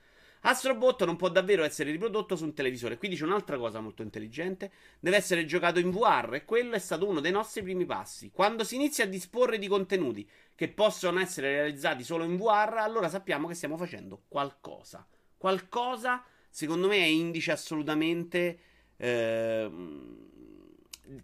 [0.49, 2.99] Astrobot non può davvero essere riprodotto su un televisore.
[2.99, 4.71] Qui dice un'altra cosa molto intelligente.
[5.01, 8.31] Deve essere giocato in VR e quello è stato uno dei nostri primi passi.
[8.31, 13.09] Quando si inizia a disporre di contenuti che possono essere realizzati solo in VR, allora
[13.09, 15.05] sappiamo che stiamo facendo qualcosa.
[15.37, 18.59] Qualcosa, secondo me, è indice assolutamente...
[18.99, 20.25] ehm,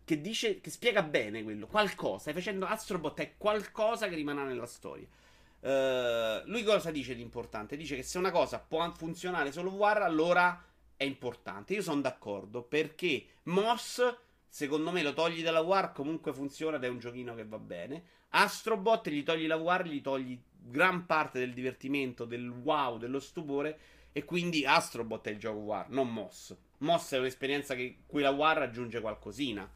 [0.05, 1.67] che dice, che spiega bene quello.
[1.67, 2.19] Qualcosa.
[2.19, 5.07] Stai facendo Astrobot è qualcosa che rimarrà nella storia.
[5.65, 7.77] Eh, lui cosa dice di importante?
[7.77, 10.63] Dice che se una cosa può funzionare solo VR, allora
[10.97, 11.75] è importante.
[11.75, 14.03] Io sono d'accordo perché Moss,
[14.49, 18.03] secondo me, lo togli dalla VR, comunque funziona ed è un giochino che va bene.
[18.31, 23.79] Astrobot gli togli la VR, gli togli gran parte del divertimento, del wow, dello stupore.
[24.13, 26.55] E quindi Astrobot è il gioco War, non Moss.
[26.79, 29.71] Moss è un'esperienza che cui la War aggiunge qualcosina.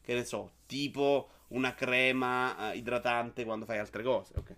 [0.00, 4.32] Che ne so, tipo una crema eh, idratante quando fai altre cose.
[4.36, 4.54] Ok.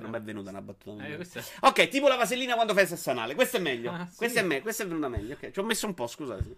[0.00, 1.04] Non mi è venuta una battuta.
[1.06, 3.34] Eh, questa- Ok, tipo la vasellina quando fai sesso anale.
[3.34, 3.90] Questo è meglio.
[3.92, 4.16] Ah, sì.
[4.16, 5.34] Questo è me- questa è venuta meglio.
[5.34, 6.56] Ok, ci ho messo un po', scusate.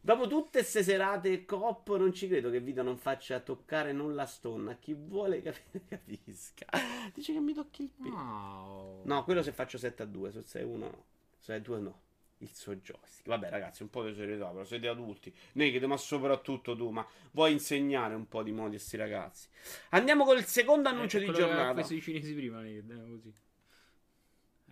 [0.00, 4.26] Dopo tutte queste serate cop, non ci credo che Vito non faccia toccare non la
[4.26, 4.74] stonna.
[4.76, 6.66] Chi vuole capire, capisca.
[7.14, 8.14] Dice che mi tocchi il pelo.
[8.14, 9.00] No.
[9.04, 11.04] No, quello se faccio 7 a 2, su 6 a 1 no.
[11.38, 12.00] 6 a 2 no.
[12.38, 13.26] Il suo joystick.
[13.28, 15.32] Vabbè, ragazzi, un po' di serietà, però siete adulti.
[15.52, 19.48] Naked, ma soprattutto tu, ma vuoi insegnare un po' di modi a sti ragazzi.
[19.90, 21.72] Andiamo col secondo annuncio Eh, di giornata.
[21.72, 23.42] preso i cinesi prima, ne- eh, così.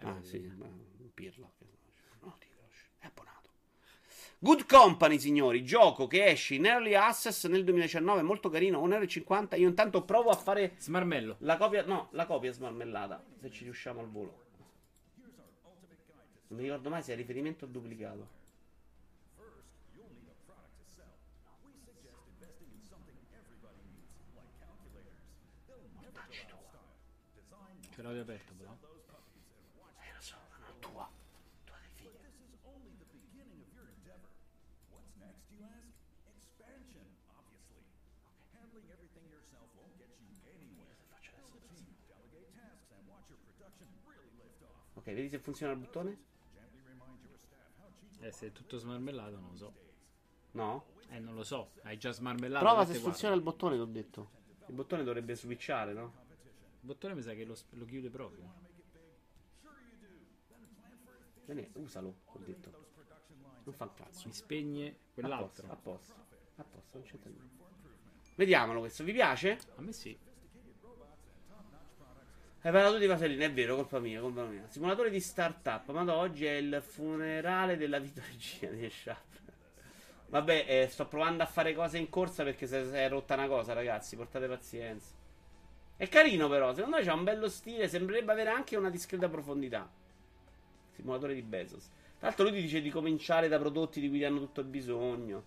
[0.00, 0.66] Eh, Ah, sì, ma
[1.14, 1.48] pirla.
[2.20, 2.46] No, ti.
[2.98, 3.50] È abbonato.
[4.38, 9.56] Good Company, signori, gioco che esce in Early Access nel 2019, molto carino, 1,50€.
[9.56, 11.36] Io intanto provo a fare Smarmello.
[11.40, 14.41] la copia, no, la copia smarmellata, se ci riusciamo al volo.
[16.52, 18.28] Non mi ricordo mai se è riferimento o duplicato.
[27.88, 28.76] Ce l'avete aperto però.
[29.96, 31.08] Eh, lo so, ma non tua.
[31.64, 32.20] Tua dei figli.
[34.90, 35.88] What's next, you ask?
[36.36, 37.80] Expansion, obviously.
[38.52, 41.00] Handling everything yourself won't get you anywhere.
[42.12, 44.84] Delegate tasks and watch your production really lift off.
[45.00, 46.31] Ok, vedi se funziona il bottone?
[48.22, 49.74] Eh, se è tutto smarmellato non lo so.
[50.52, 50.84] No?
[51.10, 51.72] Eh, non lo so.
[51.82, 52.64] Hai già smarmellato.
[52.64, 54.30] Prova se funziona il bottone, t'ho detto.
[54.68, 56.20] Il bottone dovrebbe switchare, no?
[56.80, 58.70] Il bottone mi sa che lo, lo chiude proprio.
[61.44, 62.90] Bene, usalo, ho detto.
[63.64, 64.28] Non fa un cazzo.
[64.28, 65.70] Mi spegne A posto, quell'altro.
[65.70, 66.14] a posto.
[66.56, 67.64] A posto, non c'entra niente.
[68.36, 69.58] Vediamolo questo, vi piace?
[69.76, 70.16] A me sì.
[72.64, 74.62] Hai parlato di vasellina, è vero, colpa mia, colpa mia.
[74.68, 79.40] Simulatore di startup, ma da oggi è il funerale della vita regina di Sharp.
[80.28, 83.72] Vabbè, eh, sto provando a fare cose in corsa perché si è rotta una cosa,
[83.72, 85.10] ragazzi, portate pazienza.
[85.96, 89.90] È carino però, secondo me c'ha un bello stile, sembrerebbe avere anche una discreta profondità.
[90.92, 91.90] Simulatore di Bezos.
[92.16, 95.42] Tra l'altro lui ti dice di cominciare da prodotti di cui hanno tutto il bisogno.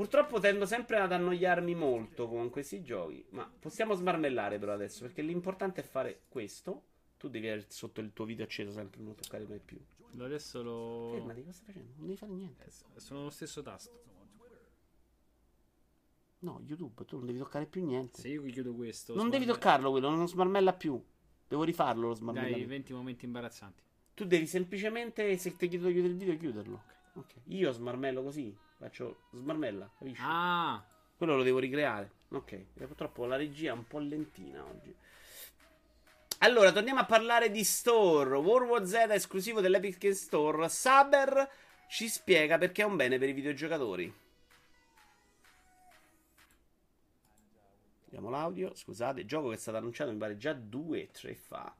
[0.00, 5.20] Purtroppo tendo sempre ad annoiarmi molto con questi giochi, ma possiamo smarmellare però adesso, perché
[5.20, 6.84] l'importante è fare questo.
[7.18, 9.78] Tu devi avere sotto il tuo video acceso sempre, non toccare mai più.
[10.18, 11.10] Adesso lo.
[11.12, 11.92] Fermati, cosa stai facendo?
[11.98, 12.64] Non devi fare niente.
[12.64, 14.02] Eh, Sono lo stesso tasto.
[16.38, 18.22] No, YouTube, tu non devi toccare più niente.
[18.22, 19.14] Se io chiudo questo.
[19.14, 20.98] non devi smarme- toccarlo quello, non smarmella più.
[21.46, 22.68] Devo rifarlo lo Dai, smarmellamento.
[22.68, 23.82] 20 momenti imbarazzanti.
[24.14, 26.82] Tu devi semplicemente, se ti chiedo di chiudere il video, chiuderlo.
[27.16, 27.34] Ok.
[27.48, 30.22] Io smarmello così, faccio smarmella, capisci?
[30.24, 30.84] Ah!
[31.16, 32.10] Quello lo devo ricreare.
[32.30, 32.52] Ok.
[32.52, 34.94] E purtroppo la regia è un po' lentina oggi.
[36.38, 38.36] Allora, torniamo a parlare di store.
[38.36, 40.66] World War Z esclusivo dell'Epic Game Store.
[40.70, 41.46] Saber
[41.90, 44.14] ci spiega perché è un bene per i videogiocatori.
[48.04, 48.74] Vediamo l'audio.
[48.74, 51.76] Scusate, gioco che è stato annunciato mi pare già due o tre fa.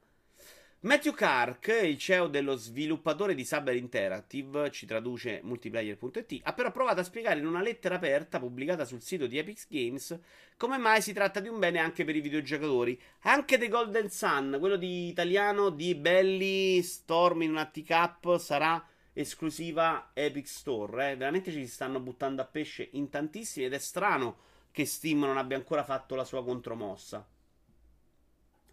[0.83, 7.01] Matthew Kark, il CEO dello sviluppatore di Saber Interactive, ci traduce multiplayer.it, ha però provato
[7.01, 10.19] a spiegare in una lettera aperta pubblicata sul sito di Epic Games
[10.57, 12.99] come mai si tratta di un bene anche per i videogiocatori.
[13.21, 20.09] Anche The Golden Sun, quello di italiano di Belly Storm in una T-Cup, sarà esclusiva
[20.15, 21.11] Epic Store.
[21.11, 21.15] Eh?
[21.15, 24.37] Veramente ci si stanno buttando a pesce in tantissimi ed è strano
[24.71, 27.23] che Steam non abbia ancora fatto la sua contromossa.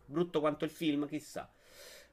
[0.07, 1.53] Brutto quanto il film, chissà.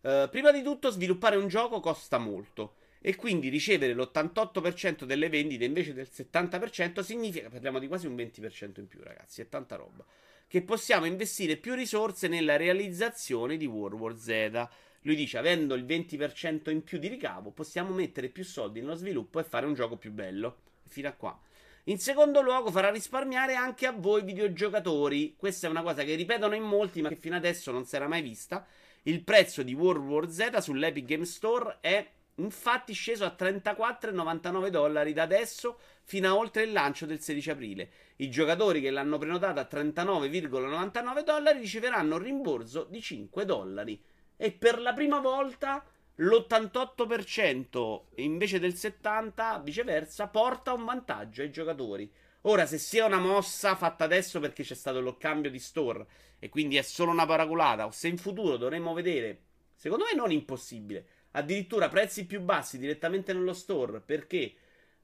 [0.06, 2.76] Uh, prima di tutto, sviluppare un gioco costa molto.
[3.02, 8.80] E quindi ricevere l'88% delle vendite invece del 70% significa, parliamo di quasi un 20%
[8.82, 10.06] in più, ragazzi, è tanta roba.
[10.48, 14.68] Che possiamo investire più risorse nella realizzazione di World War Z.
[15.02, 19.40] Lui dice, avendo il 20% in più di ricavo, possiamo mettere più soldi nello sviluppo
[19.40, 20.58] e fare un gioco più bello.
[20.88, 21.40] Fino a qua.
[21.86, 25.34] In secondo luogo, farà risparmiare anche a voi videogiocatori.
[25.36, 28.08] Questa è una cosa che ripetono in molti, ma che fino adesso non si era
[28.08, 28.66] mai vista.
[29.08, 35.14] Il prezzo di World War Z sull'Epic Game Store è infatti sceso a 34,99 dollari
[35.14, 37.90] da adesso fino a oltre il lancio del 16 aprile.
[38.16, 44.02] I giocatori che l'hanno prenotato a 39,99 dollari riceveranno un rimborso di 5 dollari.
[44.38, 45.86] E per la prima volta
[46.16, 52.12] l'88% invece del 70% viceversa porta un vantaggio ai giocatori.
[52.48, 56.06] Ora, se sia una mossa fatta adesso perché c'è stato lo cambio di store
[56.38, 59.42] e quindi è solo una paraculata, o se in futuro dovremmo vedere,
[59.74, 64.54] secondo me non impossibile, addirittura prezzi più bassi direttamente nello store perché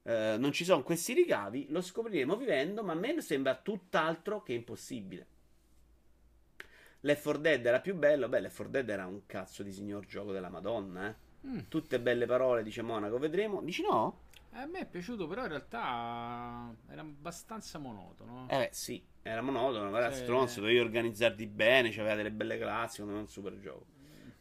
[0.04, 4.52] eh, non ci sono questi ricavi, lo scopriremo vivendo, ma a me sembra tutt'altro che
[4.52, 5.26] impossibile.
[7.00, 8.28] Left 4 Dead era più bello.
[8.28, 11.14] Beh, Left 4 Dead era un cazzo di signor gioco della Madonna, eh.
[11.48, 11.58] Mm.
[11.66, 13.18] Tutte belle parole, dice Monaco.
[13.18, 13.60] Vedremo.
[13.62, 14.21] Dici no?
[14.54, 18.46] Eh, A me è piaciuto, però in realtà era abbastanza monotono.
[18.50, 22.96] Eh beh, sì, era monotono, era Cioè- stronzo, dovevi organizzarti bene, c'aveva delle belle classi,
[22.96, 23.86] secondo me è un super gioco.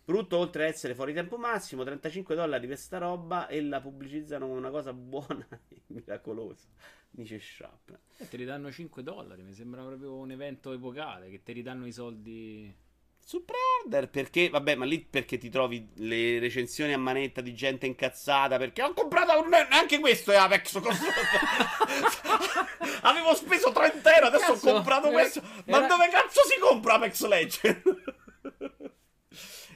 [0.04, 4.46] Brutto oltre a essere fuori tempo massimo, 35 dollari per sta roba e la pubblicizzano
[4.48, 6.68] come una cosa buona e miracolosa,
[7.10, 7.98] dice Sharp.
[8.18, 9.44] E te li danno 5 dollari.
[9.44, 11.30] Mi sembra proprio un evento epocale.
[11.30, 12.76] Che ti ridanno i soldi.
[13.24, 17.86] Sul pre-order perché, vabbè, ma lì perché ti trovi le recensioni a manetta di gente
[17.86, 19.54] incazzata perché ho comprato un...
[19.70, 20.82] anche questo è Apex.
[23.04, 25.42] Avevo speso 30 euro, adesso Cazzo, ho comprato era- questo.
[25.66, 28.16] Ma era- dove cazzo si compra Apex Legend?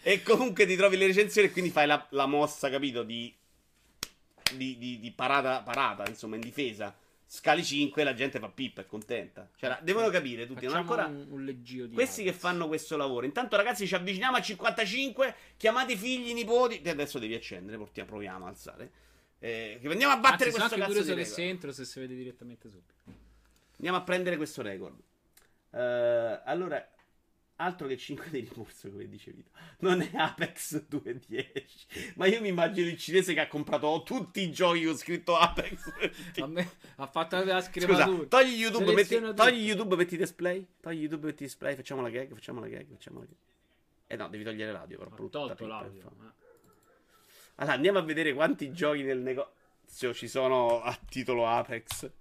[0.04, 3.34] e comunque ti trovi le recensioni e quindi fai la, la mossa, capito, di,
[4.54, 6.96] di, di- di parata, parata, insomma, in difesa.
[7.28, 9.50] Scali 5 e la gente fa pippa, è contenta.
[9.56, 11.06] Cioè, devono capire tutti, non Facciamo ancora...
[11.08, 12.42] un, un leggio di Questi che Apex.
[12.42, 13.26] fanno questo lavoro.
[13.26, 15.36] Intanto, ragazzi, ci avviciniamo a 55.
[15.58, 16.82] Chiamate i figli, i nipoti.
[16.82, 17.78] E adesso devi accendere.
[17.78, 18.92] Portiamo, proviamo a alzare.
[19.40, 21.48] Eh, che andiamo a battere Anzi, questo cazzo di che se record.
[21.50, 22.94] entro se si vede direttamente subito.
[23.78, 24.98] Andiamo a prendere questo record.
[25.72, 26.88] Eh, allora,
[27.58, 29.50] altro che 5 di rimorso, come dice Vito.
[29.80, 32.14] Non è Apex 2.10.
[32.16, 35.92] Ma io mi immagino il cinese che ha comprato tutti i giochi con scritto Apex.
[36.42, 38.26] A me ha fatto la Scusa, scrematura.
[38.28, 39.66] togli YouTube, metti, togli.
[39.66, 40.66] YouTube, metti display.
[40.82, 41.76] Togli YouTube, metti display.
[41.76, 43.36] Facciamo la gag, facciamo la gag, facciamo la gag.
[44.08, 45.12] Eh no, devi togliere l'audio, però.
[45.18, 46.12] Ho tolto pippa, l'audio.
[46.18, 46.34] ma-
[47.56, 52.12] Allora, andiamo a vedere quanti giochi nel negozio ci sono a titolo Apex.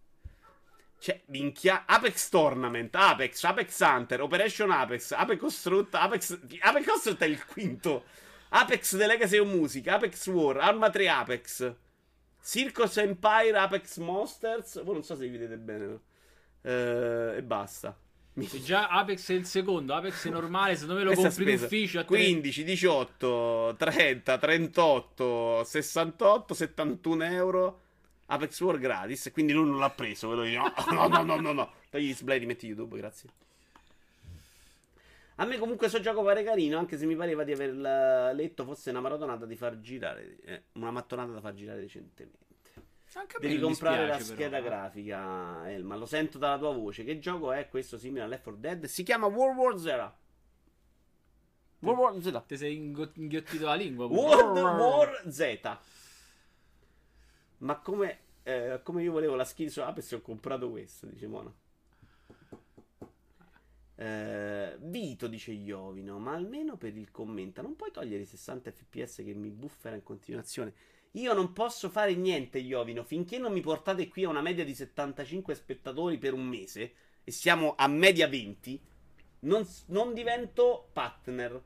[1.04, 6.38] C'è, minchia, Apex Tournament, Apex, Apex Hunter, Operation Apex, Apex Construct, Apex...
[6.60, 8.04] Apex Construct è il quinto.
[8.48, 11.74] Apex The Legacy of Music, Apex War, Arma 3 Apex,
[12.42, 14.82] Circus Empire, Apex Monsters.
[14.82, 15.98] Voi non so se vi vedete bene.
[16.62, 17.94] Eh, e basta.
[18.40, 21.62] Se già Apex è il secondo, Apex è normale, secondo me lo Questa compri spesa.
[21.64, 27.80] d'ufficio a tre- 15, 18, 30, 38, 68, 71 euro.
[28.26, 29.30] Apex War gratis.
[29.32, 30.28] Quindi lui non l'ha preso.
[30.28, 30.72] Ve lo dico.
[30.92, 31.72] No, no, no, no, no.
[31.90, 33.30] Togli gli display, rimetti YouTube, grazie.
[35.36, 38.64] A me comunque questo gioco pare carino, anche se mi pareva di aver eh, letto
[38.64, 42.42] fosse una maratonata di far girare, eh, una mattonata da far girare recentemente.
[43.14, 44.68] Anche Devi comprare la dispiace, scheda però, eh.
[44.68, 45.96] grafica, Elma.
[45.96, 47.04] Lo sento dalla tua voce.
[47.04, 48.84] Che gioco è questo simile a Left 4 Dead?
[48.86, 50.12] Si chiama World War Z.
[51.80, 52.42] World War Z.
[52.46, 54.06] Ti sei inghiottito la lingua.
[54.06, 55.78] World War Z.
[57.64, 61.52] Ma come, eh, come io volevo la skin su Apex ho comprato questo, dice Mona.
[63.96, 69.22] Eh, Vito dice Iovino, ma almeno per il commenta non puoi togliere i 60 fps
[69.24, 70.74] che mi buffera in continuazione.
[71.12, 74.74] Io non posso fare niente, Iovino, finché non mi portate qui a una media di
[74.74, 76.92] 75 spettatori per un mese
[77.24, 78.78] e siamo a media 20.
[79.40, 81.62] Non, non divento partner.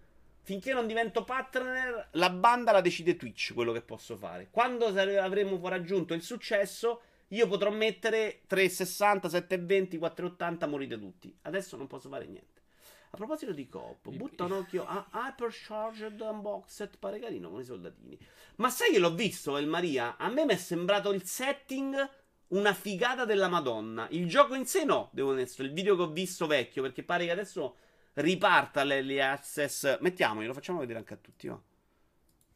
[0.49, 4.49] Finché non divento partner, la banda la decide Twitch quello che posso fare.
[4.51, 11.36] Quando avremo raggiunto il successo, io potrò mettere 360, 720, 480, morite tutti.
[11.42, 12.62] Adesso non posso fare niente.
[13.11, 18.18] A proposito di coop, butta un occhio a Hypercharged Unboxed, pare carino con i soldatini.
[18.57, 20.16] Ma sai che l'ho visto, El Maria?
[20.16, 22.11] A me mi è sembrato il setting
[22.49, 24.07] una figata della Madonna.
[24.12, 25.62] Il gioco in sé no, devo onesto.
[25.62, 27.76] Il video che ho visto vecchio, perché pare che adesso
[28.19, 29.99] riparta l'early access.
[30.01, 31.61] Mettiamolo, lo facciamo vedere anche a tutti, va.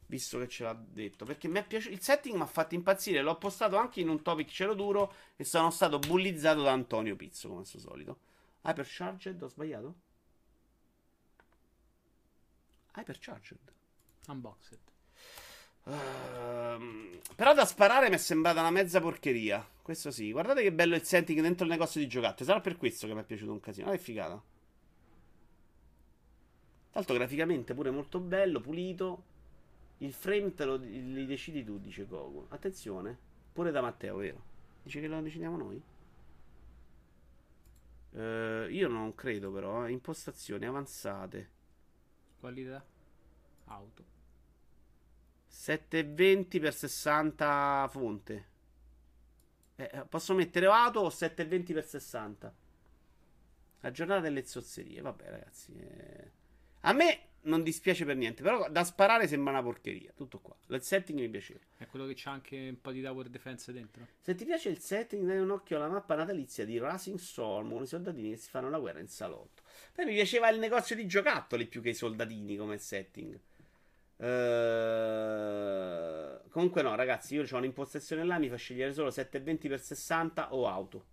[0.05, 1.25] Visto che ce l'ha detto.
[1.25, 1.93] Perché mi è piaciuto.
[1.93, 3.21] Il setting mi ha fatto impazzire.
[3.21, 5.13] L'ho postato anche in un topic cielo duro.
[5.35, 8.19] E sono stato bullizzato da Antonio Pizzo, come al suo solito.
[8.63, 9.95] Hypercharged, ho sbagliato?
[12.95, 13.59] Hypercharged.
[14.27, 14.79] Unboxed.
[15.85, 19.67] Ehm, però da sparare mi è sembrata una mezza porcheria.
[19.81, 20.31] Questo sì.
[20.31, 22.47] Guardate che bello il setting dentro il negozio di giocattoli.
[22.47, 23.89] Sarà per questo che mi è piaciuto un casino.
[23.89, 24.41] Ah, è figata.
[26.93, 29.23] L'altro, graficamente pure molto bello, pulito.
[29.99, 32.45] Il frame te lo li decidi tu, dice Goku.
[32.49, 33.17] Attenzione,
[33.51, 34.43] pure da Matteo, vero?
[34.83, 35.81] Dice che lo decidiamo noi?
[38.11, 39.85] Eh, io non credo, però.
[39.85, 39.91] eh.
[39.91, 41.49] Impostazioni avanzate.
[42.39, 42.83] Qualità.
[43.65, 44.03] Auto.
[45.47, 48.45] 720 per 60 fonte.
[49.75, 52.53] Eh, eh, posso mettere auto o 720 per 60?
[53.81, 55.01] La giornata delle zozzerie.
[55.01, 55.73] Vabbè, ragazzi.
[55.77, 56.31] eh.
[56.85, 58.41] A me non dispiace per niente.
[58.41, 60.11] Però da sparare sembra una porcheria.
[60.15, 60.55] Tutto qua.
[60.67, 61.59] Il setting mi piaceva.
[61.77, 64.07] È quello che c'ha anche un po' di tower defense dentro.
[64.19, 67.83] Se ti piace il setting, dai un occhio alla mappa natalizia di Racing Storm con
[67.83, 69.63] i soldatini che si fanno la guerra in salotto.
[69.93, 73.39] Poi mi piaceva il negozio di giocattoli più che i soldatini come setting.
[74.17, 75.43] Eh,
[76.53, 81.05] Comunque no, ragazzi, io ho un'impostazione là, mi fa scegliere solo 720x60 o auto.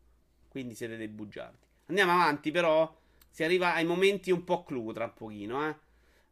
[0.49, 1.67] Quindi siete dei bugiardi.
[1.87, 3.00] Andiamo avanti, però.
[3.31, 5.77] Si arriva ai momenti un po' clou tra un pochino, eh.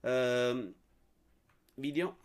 [0.01, 0.75] Ehm,
[1.75, 2.19] video.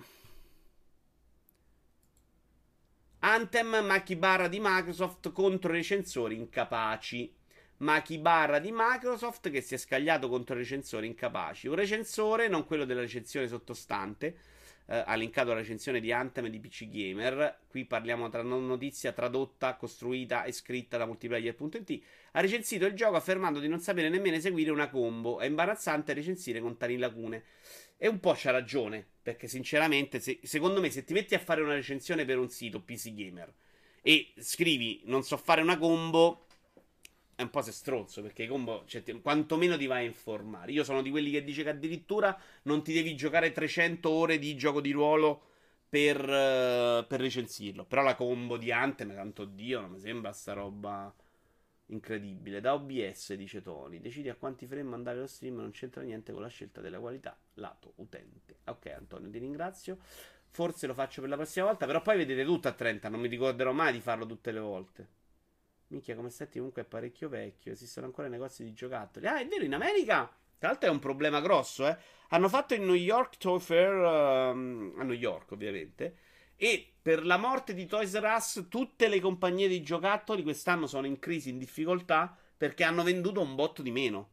[3.19, 7.34] Anthem, Machibarra di Microsoft contro recensori incapaci.
[7.78, 11.67] Machibarra di Microsoft che si è scagliato contro recensori incapaci.
[11.67, 14.38] Un recensore, non quello della recensione sottostante,
[14.86, 17.60] eh, ha linkato la recensione di Anthem di PC Gamer.
[17.68, 22.02] Qui parliamo tra notizia tradotta, costruita e scritta da multiplayer.it.
[22.32, 25.40] Ha recensito il gioco affermando di non sapere nemmeno eseguire una combo.
[25.40, 27.44] È imbarazzante recensire con tali lacune.
[27.98, 31.62] E un po' c'ha ragione, perché sinceramente, se, secondo me, se ti metti a fare
[31.62, 33.54] una recensione per un sito PC Gamer
[34.06, 36.43] e scrivi non so fare una combo,
[37.36, 40.72] è un po' se stronzo, perché i combo, cioè, ti- quantomeno ti vai a informare.
[40.72, 44.56] Io sono di quelli che dice che addirittura non ti devi giocare 300 ore di
[44.56, 45.42] gioco di ruolo
[45.90, 47.86] per, eh, per recensirlo.
[47.86, 51.14] Però la combo di Anthem, tanto Dio, non mi sembra sta roba
[51.88, 52.62] incredibile.
[52.62, 56.42] Da OBS, dice Tony, decidi a quanti frame mandare lo stream, non c'entra niente con
[56.42, 58.58] la scelta della qualità lato utente.
[58.66, 59.98] Ok, Antonio, ti ringrazio.
[60.50, 63.28] Forse lo faccio per la prossima volta, però poi vedete tutto a 30, non mi
[63.28, 65.08] ricorderò mai di farlo tutte le volte.
[65.94, 67.72] Minchia, come setti comunque è parecchio vecchio.
[67.72, 69.28] Esistono ancora negozi di giocattoli.
[69.28, 70.30] Ah, è vero, in America.
[70.58, 71.96] Tra l'altro è un problema grosso, eh.
[72.30, 76.18] Hanno fatto il New York Toy Fair ehm, a New York, ovviamente.
[76.56, 81.06] E per la morte di Toys R Us, tutte le compagnie di giocattoli quest'anno sono
[81.06, 84.30] in crisi, in difficoltà, perché hanno venduto un botto di meno.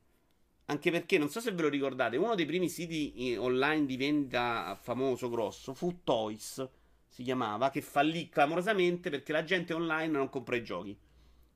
[0.67, 4.79] Anche perché, non so se ve lo ricordate, uno dei primi siti online di vendita
[4.81, 6.67] famoso, grosso, fu Toys,
[7.09, 10.97] si chiamava, che fallì clamorosamente perché la gente online non compra i giochi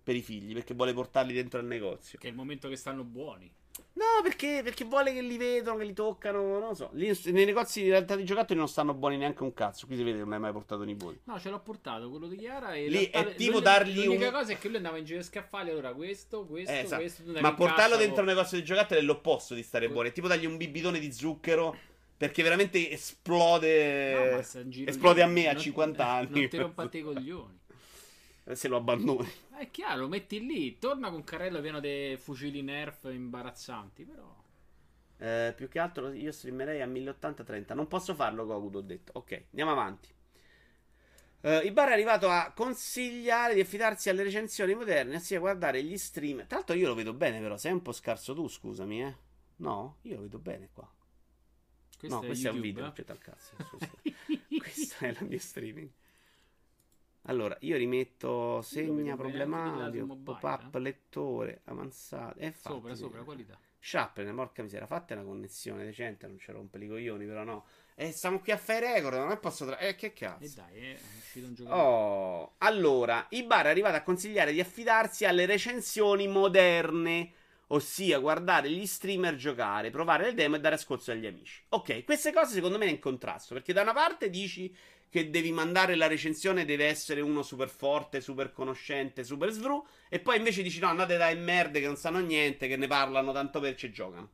[0.05, 2.19] per i figli, perché vuole portarli dentro al negozio.
[2.19, 3.51] Che è il momento che stanno buoni.
[3.95, 6.91] No, perché, perché vuole che li vedano, che li toccano, non lo so.
[6.93, 9.87] Lì, nei negozi di realtà di giocattoli non stanno buoni neanche un cazzo.
[9.87, 11.21] Qui si vede che non hai mai portato nipoti.
[11.25, 12.75] No, ce l'ho portato quello di Chiara.
[12.75, 15.05] E Lì realtà è tipo lui- dargli L'unica un- cosa è che lui andava in
[15.05, 15.71] giro a scaffali.
[15.71, 17.01] Allora, questo, questo, Eh, esatto.
[17.03, 17.23] questo.
[17.41, 20.11] Ma portarlo dentro un negozio di giocattoli è l'opposto di stare buoni.
[20.11, 21.77] È tipo dargli un bibitone di zucchero.
[22.17, 24.15] Perché veramente esplode.
[24.35, 24.39] No,
[24.87, 25.33] esplode a lì.
[25.33, 26.41] me a Non- 50 anni.
[26.41, 27.59] Non ti rompate i coglioni.
[28.53, 29.29] Se lo abbandoni.
[29.57, 30.79] È chiaro, metti lì.
[30.79, 34.05] Torna con un carrello pieno di fucili nerf imbarazzanti.
[34.05, 34.43] Però.
[35.19, 37.75] Eh, più che altro io streamerei a 1080-30.
[37.75, 39.13] Non posso farlo, Goku, ho detto.
[39.15, 40.09] Ok, andiamo avanti.
[41.41, 46.47] Eh, Ibarra è arrivato a consigliare di affidarsi alle recensioni moderne, ossia guardare gli stream.
[46.47, 47.57] Tra l'altro io lo vedo bene, però.
[47.57, 49.17] Sei un po' scarso tu, scusami, eh.
[49.57, 50.91] No, io lo vedo bene qua.
[51.97, 53.05] Questo no, è questo è un YouTube, video, eh?
[53.05, 53.55] tal cazzo.
[53.63, 53.91] scusa.
[54.59, 55.91] questo è la mia streaming.
[57.27, 60.79] Allora, io rimetto segna problematico, pop-up, eh.
[60.79, 62.39] lettore, avanzato.
[62.39, 63.59] E Sopra, sopra, qualità.
[63.79, 67.65] Sharpen, porca miseria, fate una connessione decente, non ci rompe i coglioni, però no.
[67.95, 69.79] E stiamo qui a fare record, non è posso tra...
[69.79, 70.55] Eh, che E cazzo.
[70.55, 71.83] dai, eh, è uscito un giocatore.
[71.83, 77.33] Oh, allora, Ibarra è arrivato a consigliare di affidarsi alle recensioni moderne,
[77.69, 81.63] ossia guardare gli streamer giocare, provare le demo e dare ascolto agli amici.
[81.71, 84.75] Ok, queste cose secondo me è in contrasto, perché da una parte dici
[85.09, 90.19] che devi mandare la recensione, deve essere uno super forte, super conoscente, super svru, e
[90.19, 93.61] poi invece dici no, andate dai merde che non sanno niente, che ne parlano tanto
[93.61, 94.31] per ci giocano.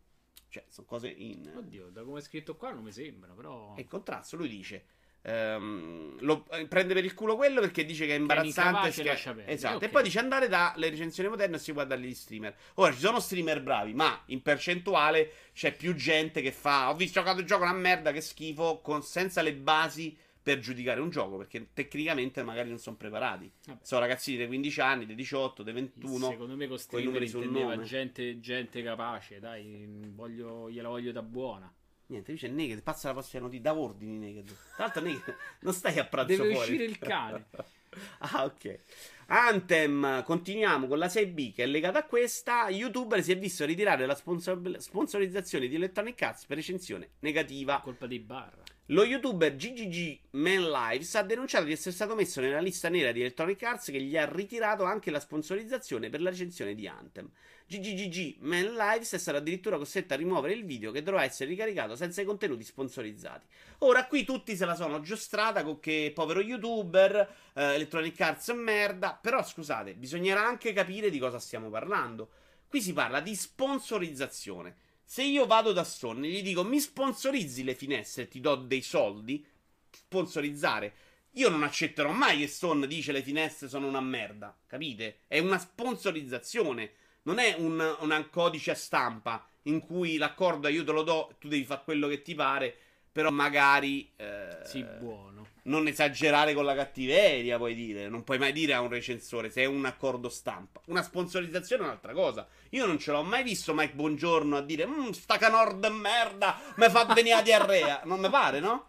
[0.49, 1.53] Cioè, sono cose in...
[1.55, 3.75] Oddio, da come è scritto qua non mi sembra, però.
[3.75, 4.85] È in contrasto, lui dice.
[5.23, 8.91] Ehm, lo, eh, prende per il culo quello perché dice che è imbarazzante.
[8.93, 9.53] scher- lascia perdere.
[9.53, 9.77] esatto.
[9.77, 9.83] Ok.
[9.83, 12.55] E poi dice andare dalle recensioni moderne e si guarda gli streamer.
[12.75, 16.91] Ora ci sono streamer bravi, ma in percentuale c'è più gente che fa.
[16.91, 21.01] Ho visto giocato il gioco una merda, che schifo, con- senza le basi per giudicare
[21.01, 21.37] un gioco.
[21.37, 23.51] Perché tecnicamente magari non sono preparati.
[23.67, 23.81] Vabbè.
[23.83, 26.31] Sono ragazzini dei 15 anni, dei 18, dei 21.
[26.31, 31.73] Secondo me con streamer intendeva gente, gente capace, dai, voglio, gliela voglio da buona.
[32.11, 34.47] Niente, dice Naked, passa la prossima notizia, da ordini Naked.
[34.75, 36.71] Tra l'altro Naked non stai a pranzo Deve fuori.
[36.71, 37.45] uscire il cane.
[38.19, 38.79] ah, ok.
[39.27, 42.69] Anthem, continuiamo con la 6B che è legata a questa.
[42.69, 47.81] YouTuber si è visto ritirare la sponsor- sponsorizzazione di Electronic Arts per recensione negativa.
[47.81, 48.63] Colpa dei barra.
[48.87, 53.21] Lo youtuber GGG Man Lives ha denunciato di essere stato messo nella lista nera di
[53.21, 57.31] Electronic Arts che gli ha ritirato anche la sponsorizzazione per la recensione di Anthem.
[57.79, 61.95] GGG Man Lives è stato addirittura costretto a rimuovere il video che dovrà essere ricaricato
[61.95, 63.47] senza i contenuti sponsorizzati.
[63.79, 67.15] Ora qui tutti se la sono giostrata con che povero youtuber,
[67.55, 72.31] eh, Electronic Arts merda, però scusate, bisognerà anche capire di cosa stiamo parlando.
[72.67, 74.77] Qui si parla di sponsorizzazione.
[75.05, 78.57] Se io vado da Sony e gli dico mi sponsorizzi le finestre e ti do
[78.57, 79.45] dei soldi,
[79.91, 80.95] sponsorizzare.
[81.35, 85.21] Io non accetterò mai che Stone dice le finestre sono una merda, capite?
[85.29, 86.93] È una sponsorizzazione,
[87.23, 91.49] non è un, un codice a stampa in cui l'accordo io te lo do, tu
[91.49, 92.75] devi fare quello che ti pare.
[93.13, 94.09] Però magari.
[94.17, 95.47] eh, Sì, buono.
[95.65, 98.09] non esagerare con la cattiveria, puoi dire.
[98.09, 100.81] Non puoi mai dire a un recensore se è un accordo stampa.
[100.87, 102.47] Una sponsorizzazione è un'altra cosa.
[102.71, 106.61] Io non ce l'ho mai visto Mike Buongiorno a dire Mmm, sta canor de merda,
[106.77, 108.03] mi fa venire la diarrea.
[108.05, 108.87] Non mi pare, no?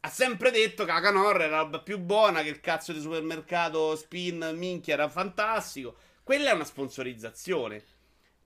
[0.00, 3.00] Ha sempre detto che la canor era la roba più buona, che il cazzo di
[3.00, 5.96] supermercato spin minchia era fantastico.
[6.26, 7.84] Quella è una sponsorizzazione.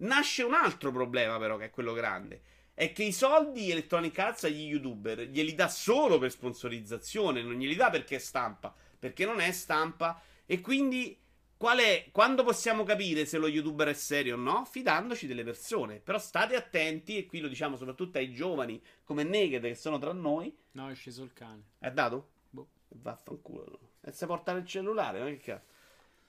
[0.00, 2.42] Nasce un altro problema, però, che è quello grande.
[2.74, 7.76] È che i soldi Electronic Arts agli youtuber glieli dà solo per sponsorizzazione, non glieli
[7.76, 8.74] dà perché è stampa.
[8.98, 10.20] Perché non è stampa.
[10.44, 11.18] E quindi,
[11.56, 14.66] qual è, quando possiamo capire se lo youtuber è serio o no?
[14.66, 16.00] Fidandoci delle persone.
[16.00, 20.12] Però state attenti, e qui lo diciamo soprattutto ai giovani come Naked che sono tra
[20.12, 20.54] noi.
[20.72, 21.62] No, è sceso il cane.
[21.78, 22.32] È dato?
[22.50, 22.68] Boh.
[22.88, 23.92] Vaffanculo.
[24.02, 25.78] E si portare il cellulare, ma che cazzo?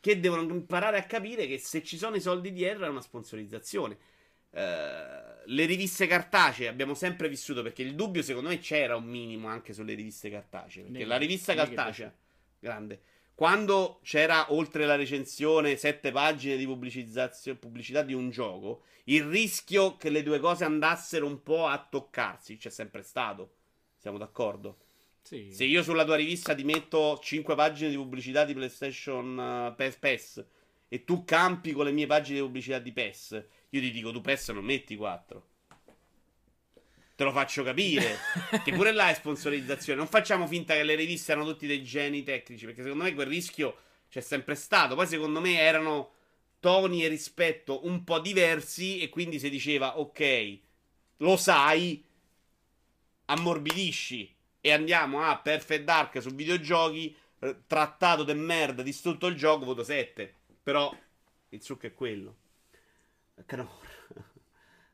[0.02, 3.98] Che devono imparare a capire che se ci sono i soldi dietro è una sponsorizzazione.
[4.50, 9.48] Eh, le riviste cartacee abbiamo sempre vissuto perché il dubbio secondo me c'era un minimo
[9.48, 10.82] anche sulle riviste cartacee.
[10.82, 11.08] Perché Naked.
[11.08, 12.14] la rivista cartacea,
[12.60, 13.02] grande.
[13.36, 19.98] Quando c'era oltre la recensione sette pagine di pubblicizzazione- pubblicità di un gioco, il rischio
[19.98, 23.54] che le due cose andassero un po' a toccarsi c'è sempre stato.
[23.98, 24.78] Siamo d'accordo?
[25.22, 25.50] Sì.
[25.52, 29.38] Se io sulla tua rivista ti metto 5 pagine di pubblicità di PlayStation
[29.72, 30.46] uh, PES, PES
[30.90, 34.20] e tu campi con le mie pagine di pubblicità di PES, io ti dico tu
[34.20, 35.48] PES non metti 4.
[37.16, 38.18] Te lo faccio capire.
[38.66, 40.00] che pure là è sponsorizzazione.
[40.00, 43.28] Non facciamo finta che le riviste erano tutti dei geni tecnici, perché secondo me quel
[43.28, 43.76] rischio
[44.10, 44.96] c'è sempre stato.
[44.96, 46.14] Poi secondo me erano
[46.60, 50.60] toni e rispetto un po' diversi e quindi si diceva ok,
[51.18, 52.04] lo sai,
[53.26, 59.66] ammorbidisci e andiamo a Perfect Dark su videogiochi, eh, trattato de merda, distrutto il gioco,
[59.66, 60.34] voto 7.
[60.62, 60.96] Però
[61.50, 62.38] il succo è quello.
[63.46, 63.70] Canor.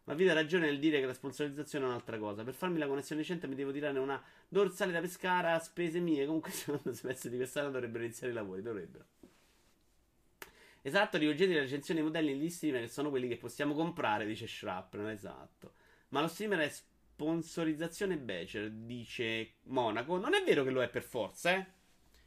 [0.06, 2.46] Ma vi ha ragione nel dire che la sponsorizzazione è un'altra cosa.
[2.46, 6.26] Per farmi la connessione decente mi devo tirare una dorsale da pescara a spese mie.
[6.26, 8.62] Comunque, secondo semestre di quest'anno dovrebbero iniziare i lavori.
[8.62, 9.06] Dovrebbero.
[10.82, 14.48] Esatto, rivolgete le recensioni ai modelli negli streamer che sono quelli che possiamo comprare, dice
[14.48, 15.74] Shrapnel, esatto.
[16.10, 16.74] Ma lo streamer è
[17.18, 20.20] sponsorizzazione Becher, dice Monaco.
[20.20, 21.66] Non è vero che lo è per forza, eh.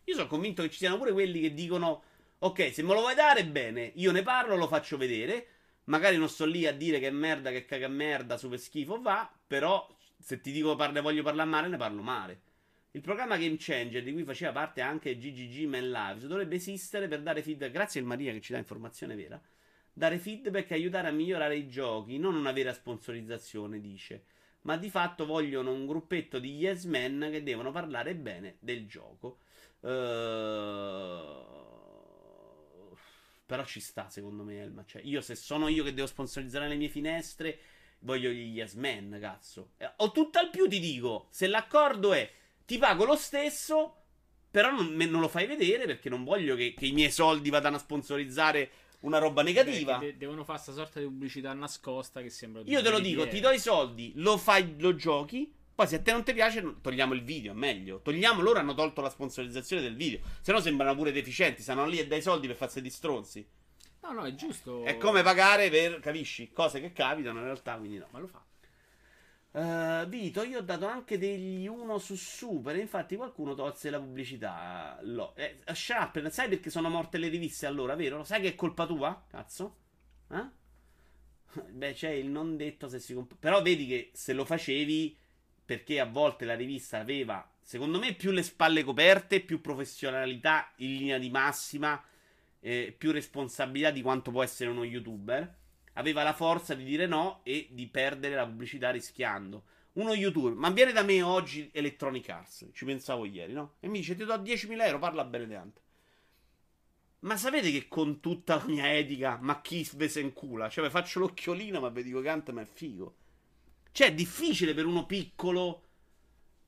[0.05, 2.03] Io sono convinto che ci siano pure quelli che dicono
[2.38, 3.93] Ok, se me lo vuoi dare, bene.
[3.97, 5.47] Io ne parlo, lo faccio vedere.
[5.84, 9.30] Magari non sto lì a dire che è merda, che caga merda, super schifo, va.
[9.47, 9.86] Però,
[10.18, 12.41] se ti dico parle, voglio parlare male, ne parlo male.
[12.93, 17.22] Il programma Game Changer, di cui faceva parte anche GGG Man Lives, dovrebbe esistere per
[17.22, 17.70] dare feedback.
[17.70, 19.41] Grazie a Maria che ci dà informazione vera.
[19.93, 24.24] Dare feedback e aiutare a migliorare i giochi, non una vera sponsorizzazione, dice.
[24.63, 29.39] Ma di fatto vogliono un gruppetto di yes men che devono parlare bene del gioco.
[29.83, 31.45] Ehm,
[33.47, 34.85] Però ci sta, secondo me, Elma.
[34.85, 37.59] Cioè, io se sono io che devo sponsorizzare le mie finestre,
[38.01, 39.71] voglio gli yes men, cazzo.
[39.79, 42.31] Eh, O tutt'al più ti dico, se l'accordo è
[42.65, 43.97] ti pago lo stesso,
[44.51, 47.51] però non, me- non lo fai vedere perché non voglio che, che i miei soldi
[47.51, 48.71] vadano a sponsorizzare
[49.01, 49.99] una roba negativa.
[49.99, 53.11] Beh, de- devono fare questa sorta di pubblicità nascosta che sembra Io te lo di
[53.11, 55.53] dico, ti do i soldi, lo fai, lo giochi.
[55.75, 58.01] Poi se a te non ti piace, togliamo il video, è meglio.
[58.03, 60.21] Togliamo, loro hanno tolto la sponsorizzazione del video.
[60.43, 63.47] Se no sembrano pure deficienti, stanno lì e dai soldi per farsi di stronzi.
[64.03, 64.85] No, no, è giusto.
[64.85, 66.51] È come pagare per, capisci?
[66.53, 68.09] Cose che capitano in realtà, quindi no.
[68.11, 68.45] Ma lo fa.
[69.53, 72.77] Eh, Vito, io ho dato anche degli 1 su Super.
[72.77, 74.99] Infatti, qualcuno tolse la pubblicità.
[75.03, 78.19] Lo, eh, Sharp, sai perché sono morte le riviste allora, vero?
[78.19, 79.25] Lo sai che è colpa tua?
[79.29, 79.77] Cazzo?
[80.31, 80.59] Eh?
[81.71, 85.17] Beh, c'è il non detto se si comp- Però vedi che se lo facevi,
[85.65, 90.97] perché a volte la rivista aveva, secondo me, più le spalle coperte, più professionalità in
[90.97, 92.03] linea di massima,
[92.61, 95.59] eh, più responsabilità di quanto può essere uno youtuber.
[95.95, 99.64] Aveva la forza di dire no e di perdere la pubblicità rischiando.
[99.93, 103.74] Uno youtuber, ma viene da me oggi Electronic Arts, ci pensavo ieri, no?
[103.80, 105.80] E mi dice ti do 10.000 euro, parla bene di Ante.
[107.20, 110.70] Ma sapete che con tutta la mia etica, ma chi ve se incula?
[110.70, 113.16] Cioè, vi faccio l'occhiolino, ma vi dico che Ante ma è figo.
[113.93, 115.82] Cioè, è difficile per uno piccolo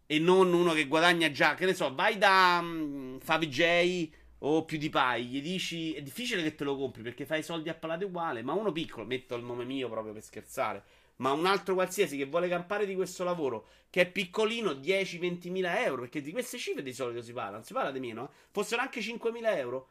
[0.07, 1.55] e non uno che guadagna già.
[1.55, 4.11] Che ne so, vai da um, Favij
[4.45, 5.93] o PewDiePie, gli dici.
[5.93, 8.43] È difficile che te lo compri perché fai soldi a palate uguale.
[8.43, 10.83] Ma uno piccolo, metto il nome mio proprio per scherzare.
[11.17, 15.85] Ma un altro qualsiasi che vuole campare di questo lavoro, che è piccolino, 10-20 mila
[15.85, 16.03] euro.
[16.03, 18.25] Perché di queste cifre di solito si parla, non si parla di meno.
[18.25, 18.29] Eh?
[18.51, 19.89] Fossero anche 5 mila euro.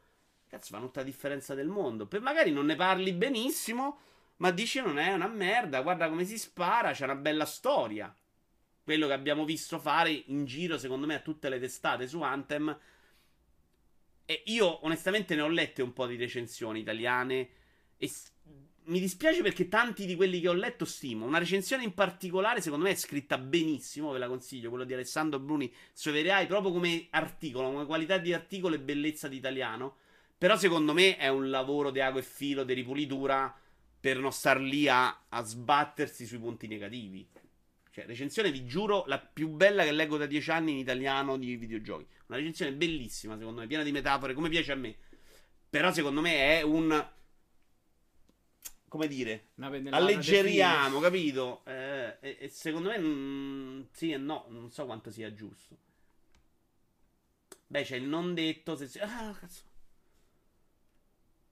[0.50, 2.06] Cazzo, fanno tutta la differenza del mondo.
[2.06, 4.00] Per magari non ne parli benissimo,
[4.38, 5.82] ma dici non è una merda.
[5.82, 8.14] Guarda come si spara, c'è una bella storia.
[8.84, 12.78] Quello che abbiamo visto fare in giro, secondo me, a tutte le testate su Anthem.
[14.26, 17.50] E io, onestamente, ne ho lette un po' di recensioni italiane.
[17.98, 18.32] E s-
[18.86, 21.26] mi dispiace perché tanti di quelli che ho letto stimo.
[21.26, 24.12] Una recensione in particolare, secondo me, è scritta benissimo.
[24.12, 24.70] Ve la consiglio.
[24.70, 29.28] Quello di Alessandro Bruni su Everai, proprio come articolo, come qualità di articolo e bellezza
[29.28, 29.98] di italiano.
[30.38, 33.56] Però, secondo me, è un lavoro di ago e filo, di ripulitura
[34.00, 37.28] per non star lì a, a sbattersi sui punti negativi.
[37.92, 41.56] Cioè, recensione, vi giuro, la più bella che leggo da dieci anni in italiano di
[41.56, 42.08] videogiochi.
[42.28, 44.96] Una recensione bellissima, secondo me, piena di metafore, come piace a me.
[45.70, 47.10] Però, secondo me, è un
[48.92, 51.64] come dire, alleggeriamo, capito?
[51.64, 55.78] Eh, e, e, secondo me mm, sì e no, non so quanto sia giusto.
[57.68, 58.76] Beh, c'è il non detto.
[58.76, 59.00] Se si...
[59.00, 59.64] Ah, cazzo.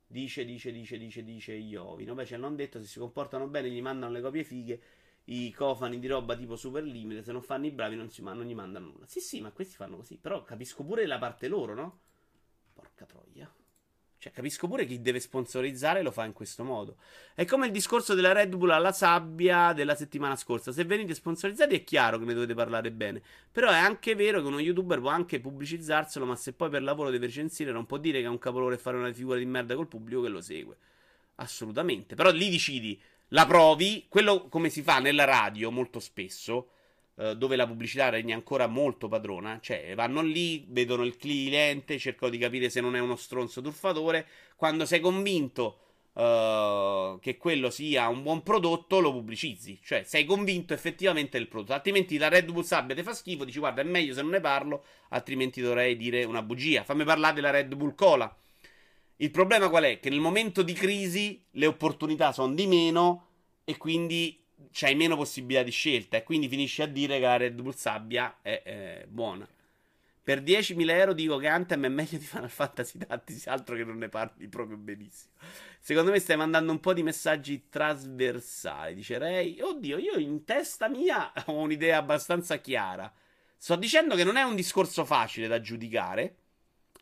[0.05, 2.13] Dice, dice, dice, dice, dice Iovino.
[2.13, 2.81] Beh, c'è il non detto.
[2.81, 4.81] Se si comportano bene, gli mandano le copie fighe.
[5.31, 7.23] I cofani di roba tipo super limite.
[7.23, 9.05] Se non fanno i bravi, non, si, non gli mandano nulla.
[9.05, 10.17] Sì, sì, ma questi fanno così.
[10.17, 11.99] Però capisco pure la parte loro, no?
[12.73, 13.51] Porca troia.
[14.17, 16.97] Cioè, capisco pure chi deve sponsorizzare lo fa in questo modo.
[17.35, 20.71] È come il discorso della Red Bull alla sabbia della settimana scorsa.
[20.71, 23.21] Se venite sponsorizzati è chiaro che ne dovete parlare bene.
[23.51, 27.11] Però è anche vero che uno youtuber può anche pubblicizzarselo, ma se poi per lavoro
[27.11, 29.75] deve recensire non può dire che è un capolavoro e fare una figura di merda
[29.75, 30.75] col pubblico che lo segue.
[31.35, 32.15] Assolutamente.
[32.15, 32.99] Però lì decidi,
[33.29, 36.69] la provi, quello come si fa nella radio molto spesso
[37.19, 42.31] eh, dove la pubblicità regna ancora molto padrona, cioè vanno lì, vedono il cliente, cercano
[42.31, 44.25] di capire se non è uno stronzo truffatore,
[44.55, 45.79] quando sei convinto
[46.13, 51.73] uh, che quello sia un buon prodotto lo pubblicizzi, cioè sei convinto effettivamente del prodotto,
[51.73, 54.39] altrimenti la Red Bull Sabbia ti fa schifo, dici guarda è meglio se non ne
[54.39, 58.33] parlo, altrimenti dovrei dire una bugia, fammi parlare della Red Bull Cola.
[59.21, 59.99] Il problema qual è?
[59.99, 63.27] Che nel momento di crisi le opportunità sono di meno
[63.65, 64.41] e quindi
[64.71, 68.37] c'hai meno possibilità di scelta e quindi finisci a dire che la Red Bull Sabbia
[68.41, 69.45] è, è buona.
[70.23, 73.97] Per 10.000 euro dico che Anthem è meglio di Final Fantasy Tactics, altro che non
[73.97, 75.33] ne parli proprio benissimo.
[75.81, 79.59] Secondo me stai mandando un po' di messaggi trasversali, dice Ray.
[79.59, 83.11] Oddio, io in testa mia ho un'idea abbastanza chiara.
[83.57, 86.35] Sto dicendo che non è un discorso facile da giudicare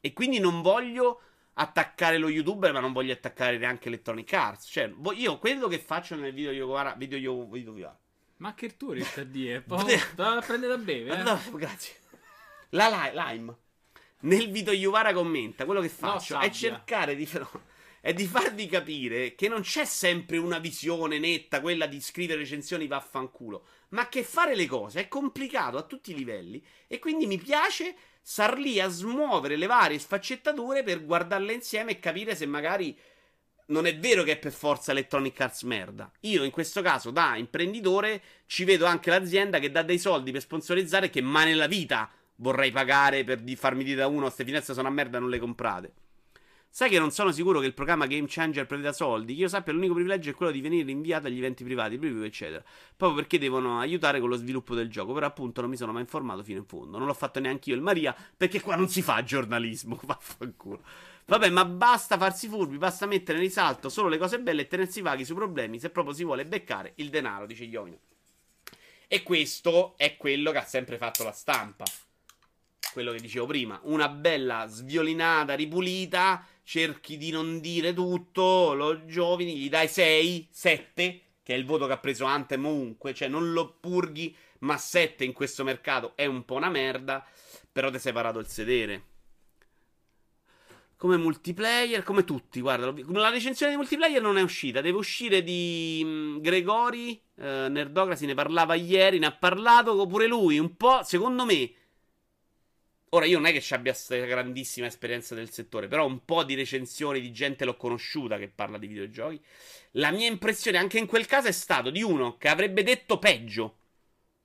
[0.02, 1.22] e quindi non voglio
[1.60, 4.68] attaccare lo youtuber, ma non voglio attaccare neanche Electronic Arts.
[4.70, 4.92] Cioè,
[5.40, 8.00] quello che faccio nel video Yovara, video Yo, video Yovara.
[8.38, 9.62] Ma che tu riesci a dire?
[9.68, 11.24] Poi da prendere da bere, eh?
[11.24, 11.96] No, grazie.
[12.70, 13.56] La Lime.
[14.20, 17.26] Nel video Yuvara commenta, quello che faccio no, è cercare di
[18.00, 22.88] è di farvi capire che non c'è sempre una visione netta, quella di scrivere recensioni
[22.88, 27.38] vaffanculo, ma che fare le cose è complicato a tutti i livelli e quindi mi
[27.38, 27.96] piace
[28.30, 32.94] star lì a smuovere le varie sfaccettature per guardarle insieme e capire se magari
[33.68, 36.12] non è vero che è per forza Electronic Arts merda.
[36.22, 40.42] Io in questo caso, da imprenditore, ci vedo anche l'azienda che dà dei soldi per
[40.42, 44.90] sponsorizzare che mai nella vita vorrei pagare per farmi dire da uno, queste finestre sono
[44.90, 45.94] a merda, non le comprate.
[46.70, 49.34] Sai che non sono sicuro che il programma Game Changer preveda soldi?
[49.34, 52.64] Che io sappia, l'unico privilegio è quello di venire inviato agli eventi privati, preview, eccetera.
[52.96, 55.14] Proprio perché devono aiutare con lo sviluppo del gioco.
[55.14, 56.98] Però, appunto, non mi sono mai informato fino in fondo.
[56.98, 60.00] Non l'ho fatto neanche io il Maria, perché qua non si fa giornalismo.
[60.06, 60.82] Vaffanculo.
[61.26, 65.02] Vabbè, ma basta farsi furbi, basta mettere in risalto solo le cose belle e tenersi
[65.02, 68.00] vaghi sui problemi se proprio si vuole beccare il denaro, dice Iovino.
[69.10, 71.84] E questo è quello che ha sempre fatto la stampa.
[72.94, 73.80] Quello che dicevo prima.
[73.84, 81.22] Una bella sviolinata, ripulita cerchi di non dire tutto, lo giovani, gli dai 6, 7,
[81.42, 85.24] che è il voto che ha preso Anthem ovunque, cioè non lo purghi, ma 7
[85.24, 87.26] in questo mercato è un po' una merda,
[87.72, 89.04] però ti sei parato il sedere.
[90.98, 96.04] Come multiplayer, come tutti, guarda, la recensione di multiplayer non è uscita, deve uscire di
[96.04, 101.46] mh, Gregori, eh, Nerdocracy ne parlava ieri, ne ha parlato pure lui, un po', secondo
[101.46, 101.72] me,
[103.12, 106.44] Ora io non è che ci abbia questa grandissima esperienza del settore, però un po'
[106.44, 109.42] di recensioni di gente l'ho conosciuta che parla di videogiochi.
[109.92, 113.78] La mia impressione anche in quel caso è stato di uno che avrebbe detto peggio,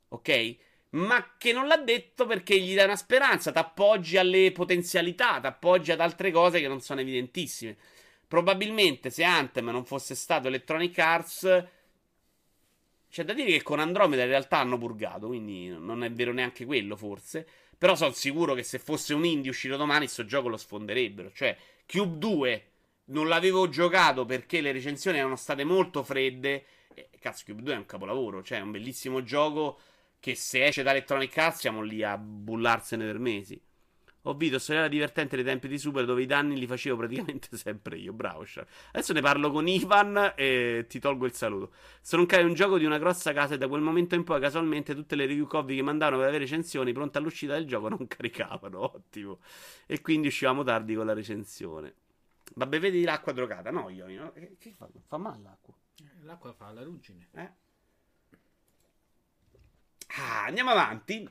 [0.08, 0.56] ok?
[0.90, 6.00] Ma che non l'ha detto perché gli dà una speranza, t'appoggi alle potenzialità, t'appoggi ad
[6.00, 7.76] altre cose che non sono evidentissime.
[8.28, 11.64] Probabilmente se Anthem non fosse stato Electronic Arts,
[13.10, 16.64] c'è da dire che con Andromeda in realtà hanno purgato, quindi non è vero neanche
[16.64, 17.46] quello forse.
[17.82, 21.32] Però sono sicuro che se fosse un indie uscito domani, questo gioco lo sfonderebbero.
[21.32, 22.66] Cioè, Cube 2
[23.06, 26.64] non l'avevo giocato perché le recensioni erano state molto fredde.
[26.94, 28.40] E, cazzo, Cube 2 è un capolavoro.
[28.40, 29.80] Cioè, è un bellissimo gioco
[30.20, 33.60] che se esce da Electronic Arts siamo lì a bullarsene per mesi.
[34.26, 37.96] Ho visto storia divertente dei tempi di Super dove i danni li facevo praticamente sempre
[37.98, 38.12] io.
[38.12, 38.66] Bravo, Char.
[38.92, 41.72] Adesso ne parlo con Ivan e ti tolgo il saluto.
[42.00, 45.16] Sono un gioco di una grossa casa e da quel momento in poi casualmente tutte
[45.16, 48.80] le review copy che mandavano per avere recensioni pronte all'uscita del gioco non caricavano.
[48.94, 49.40] Ottimo.
[49.86, 51.94] E quindi uscivamo tardi con la recensione.
[52.54, 53.70] Ma bevete l'acqua drogata?
[53.70, 54.06] No, io.
[54.08, 54.88] io- Che, che fa?
[55.06, 55.74] Fa male l'acqua.
[56.00, 57.28] Eh, L'acqua fa la ruggine.
[57.32, 57.50] Eh?
[60.18, 61.28] Ah, andiamo avanti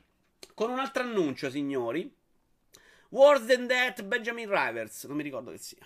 [0.53, 2.13] con un altro annuncio, signori.
[3.11, 5.03] Worse than that, Benjamin Rivers.
[5.03, 5.85] Non mi ricordo che sia.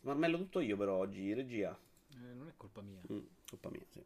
[0.00, 1.76] Smarmello tutto io però oggi, regia.
[2.12, 3.00] Eh, non è colpa mia.
[3.10, 4.04] Mm, colpa mia, sì.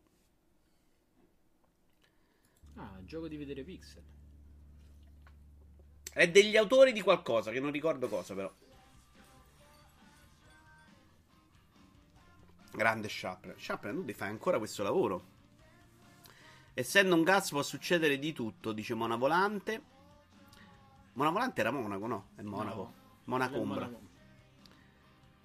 [2.77, 4.03] Ah, gioco di vedere pixel.
[6.13, 8.53] È degli autori di qualcosa, che non ricordo cosa però.
[12.73, 13.55] Grande Chaplin.
[13.59, 15.39] Chaplin, tu ti fai ancora questo lavoro.
[16.75, 19.90] Essendo un gas può succedere di tutto, dice Mona Volante.
[21.21, 22.29] Mona Volante era Monaco, no?
[22.35, 22.77] È Monaco.
[22.77, 22.95] No.
[23.25, 23.85] Monaco Quello è Ombra.
[23.85, 24.09] Monaco.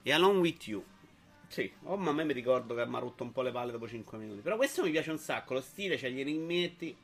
[0.04, 0.86] E Alone With You.
[1.48, 3.74] Sì, oh, ma a me mi ricordo che mi ha rotto un po' le palle
[3.74, 4.40] dopo 5 minuti.
[4.40, 5.54] Però questo mi piace un sacco.
[5.54, 6.96] Lo stile, c'è gli enigmetti.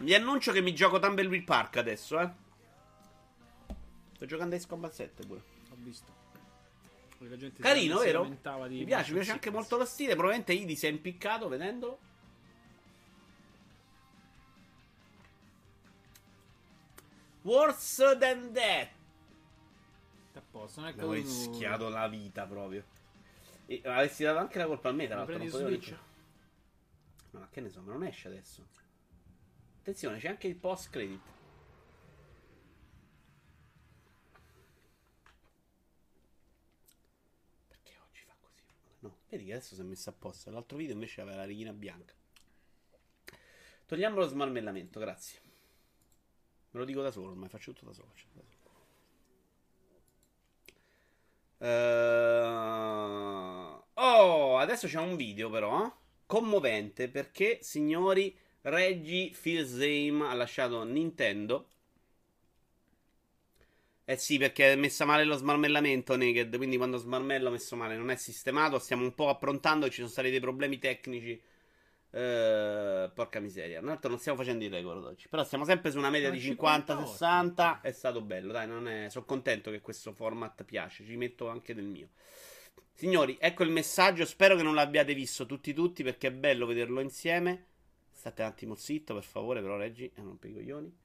[0.00, 2.28] Vi annuncio che mi gioco Tumbleweed Park adesso, eh.
[4.16, 5.42] Sto giocando a Ace Combat 7 pure.
[5.70, 6.12] Ho visto.
[7.18, 8.24] La gente si- Carino, si vero?
[8.24, 10.14] Mi piace, mi piace anche molto lo stile.
[10.14, 11.98] Probabilmente Idi si è impiccato vedendolo.
[17.44, 18.88] Worse than that.
[20.34, 22.84] A posto, non è che Ho uno- rischiato la vita proprio.
[23.66, 25.38] E avessi dato anche la colpa al me, tra Ma l'altro.
[25.38, 25.96] Non potevo
[27.30, 28.66] No, ma che ne so, ma non esce adesso.
[29.80, 31.20] Attenzione, c'è anche il post credit.
[37.68, 38.62] Perché oggi fa così?
[39.00, 40.50] No, vedi che adesso si è messo a posto.
[40.50, 42.14] L'altro video invece aveva la righina bianca.
[43.86, 45.40] Togliamo lo smarmellamento, grazie.
[46.74, 48.08] Me lo dico da solo, ormai faccio tutto da solo.
[48.34, 48.86] da solo.
[51.58, 52.62] Eh,
[53.96, 55.92] Oh, adesso c'è un video però eh,
[56.26, 61.68] commovente perché, signori, Reggie Fils-Aime ha lasciato Nintendo.
[64.06, 68.10] Eh sì, perché è messa male lo smarmellamento Naked, quindi quando smarmello messo male non
[68.10, 71.40] è sistemato, stiamo un po' approntando, ci sono stati dei problemi tecnici.
[72.16, 73.80] Eh, porca miseria.
[73.80, 76.38] Tra l'altro non stiamo facendo il record oggi, però stiamo sempre su una media di
[76.38, 77.12] 58.
[77.12, 77.80] 50-60.
[77.80, 79.08] È stato bello, dai, è...
[79.08, 82.10] sono contento che questo format piace, ci metto anche del mio.
[82.92, 84.24] Signori, ecco il messaggio.
[84.24, 87.66] Spero che non l'abbiate visto tutti tutti perché è bello vederlo insieme.
[88.12, 90.96] State un attimo zitto, per favore, però Reggi, eh, non per i coglioni.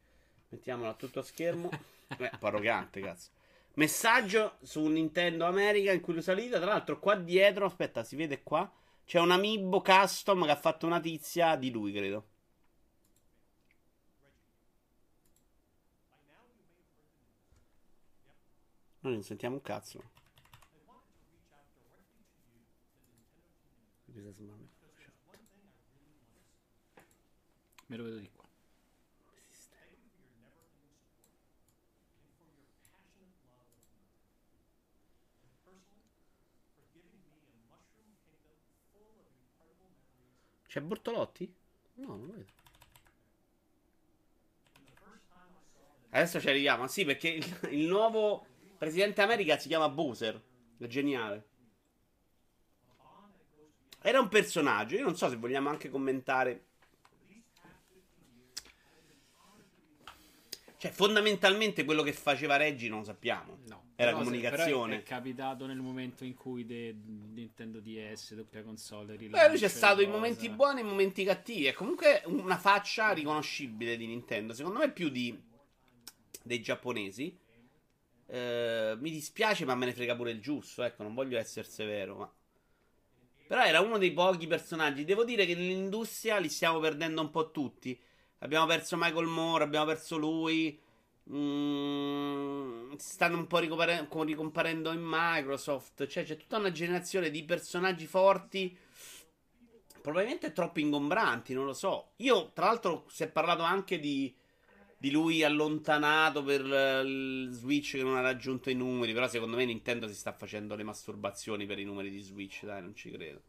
[0.50, 1.70] Mettiamolo a tutto schermo.
[2.18, 3.30] Eh, un po' arrogante, cazzo.
[3.76, 6.58] Messaggio su Nintendo America in cui lo salita.
[6.58, 8.68] Tra l'altro, qua dietro, aspetta, si vede qua.
[9.10, 12.28] C'è un amiibo custom che ha fatto una tizia di lui, credo.
[19.00, 20.00] Noi non sentiamo un cazzo.
[27.88, 28.39] Me lo vedo di qua.
[40.70, 41.52] C'è Bortolotti?
[41.96, 42.52] No, non lo vedo.
[46.12, 46.88] Adesso ci arriviamo.
[46.88, 48.46] Sì, perché il, il nuovo
[48.78, 50.40] presidente America si chiama Bowser.
[50.78, 51.48] È geniale.
[54.00, 54.96] Era un personaggio.
[54.96, 56.66] Io non so se vogliamo anche commentare.
[60.78, 63.58] Cioè, fondamentalmente quello che faceva Reggie non lo sappiamo.
[63.66, 63.89] No.
[64.02, 64.92] Era Però se- comunicazione.
[64.92, 66.96] però è capitato nel momento in cui de-
[67.34, 71.26] Nintendo DS, doppia console, Beh, lui c'è e stato i momenti buoni e i momenti
[71.26, 71.66] cattivi.
[71.66, 74.54] È comunque una faccia riconoscibile di Nintendo.
[74.54, 75.38] Secondo me più di
[76.42, 77.38] dei giapponesi.
[78.26, 80.82] Eh, mi dispiace, ma me ne frega pure il giusto.
[80.84, 82.34] Ecco, non voglio essere severo, ma.
[83.48, 85.04] Però era uno dei pochi personaggi.
[85.04, 88.00] Devo dire che nell'industria li stiamo perdendo un po' tutti.
[88.38, 90.80] Abbiamo perso Michael Moore, abbiamo perso lui.
[91.32, 96.08] Mm, si stanno un po' ricopare- co- ricomparendo in Microsoft.
[96.08, 98.76] Cioè, c'è tutta una generazione di personaggi forti.
[100.02, 102.12] Probabilmente troppo ingombranti, non lo so.
[102.18, 104.34] Io, tra l'altro, si è parlato anche di,
[104.98, 106.62] di lui allontanato per
[107.06, 109.14] il Switch che non ha raggiunto i numeri.
[109.14, 112.66] Però, secondo me, Nintendo si sta facendo le masturbazioni per i numeri di Switch.
[112.66, 113.42] Dai, non ci credo.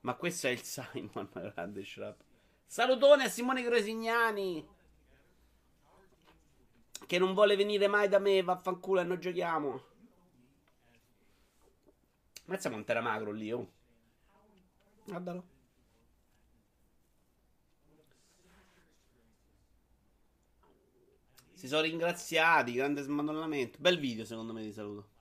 [0.00, 2.20] Ma questo è il Simon, grande Shrap.
[2.66, 4.66] Salutone a Simone Grosignani.
[7.06, 9.82] Che non vuole venire mai da me, vaffanculo e noi giochiamo.
[12.46, 13.70] Mazza quanto era magro lì, oh.
[15.04, 15.44] Guardalo.
[21.52, 23.78] Si sono ringraziati, grande smadonnamento.
[23.80, 25.11] Bel video secondo me di saluto.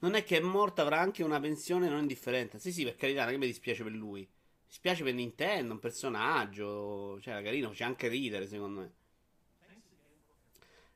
[0.00, 2.58] Non è che è morta, avrà anche una pensione non indifferente.
[2.58, 4.20] Sì, sì, per carità, non è che mi dispiace per lui.
[4.20, 7.18] Mi spiace per Nintendo, un personaggio.
[7.20, 8.92] Cioè, era carino, c'è anche ridere, secondo me.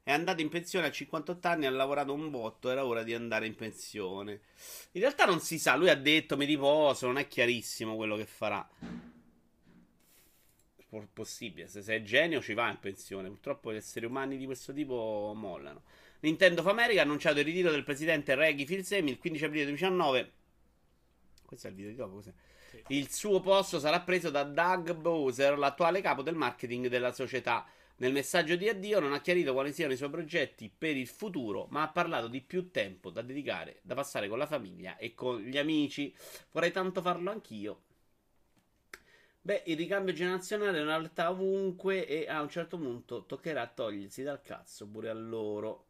[0.04, 3.46] È andato in pensione a 58 anni, ha lavorato un botto, era ora di andare
[3.46, 4.40] in pensione.
[4.92, 8.26] In realtà non si sa, lui ha detto mi riposo, non è chiarissimo quello che
[8.26, 8.68] farà.
[10.88, 13.28] Po- Possibile, se sei genio ci va in pensione.
[13.28, 15.82] Purtroppo gli esseri umani di questo tipo mollano.
[16.22, 20.32] Nintendo of America ha annunciato il ritiro del presidente Reggie Fils-Aimé il 15 aprile 2019.
[21.44, 22.32] Questo è il video di dopo, cos'è?
[22.70, 22.82] Sì.
[22.88, 27.66] Il suo posto sarà preso da Doug Bowser, l'attuale capo del marketing della società.
[27.96, 31.66] Nel messaggio di addio non ha chiarito quali siano i suoi progetti per il futuro,
[31.70, 35.40] ma ha parlato di più tempo da dedicare, da passare con la famiglia e con
[35.40, 36.14] gli amici.
[36.52, 37.82] Vorrei tanto farlo anch'io.
[39.40, 44.22] Beh, il ricambio generazionale è una realtà ovunque e a un certo punto toccherà togliersi
[44.22, 45.86] dal cazzo pure a loro.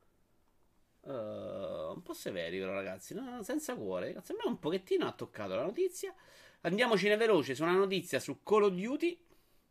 [1.04, 4.12] Uh, un po' severi però ragazzi, no, senza cuore.
[4.12, 6.14] Cazzo, a me un pochettino ha toccato la notizia.
[6.60, 9.18] Andiamocene veloce su una notizia su Call of Duty.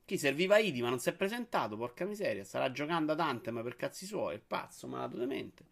[0.04, 2.44] Chi serviva Idi ma non si è presentato, porca miseria.
[2.44, 5.64] Starà giocando ad Anthem per cazzi suoi, il pazzo, malato demente.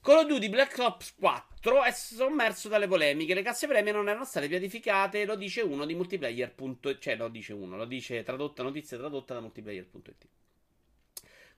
[0.00, 3.34] Call of Duty Black Ops 4 è sommerso dalle polemiche.
[3.34, 5.24] Le casse premio non erano state pianificate.
[5.24, 6.54] Lo dice uno di multiplayer.
[6.98, 10.28] Cioè, lo dice uno, lo dice tradotta, notizia tradotta da multiplayer.it.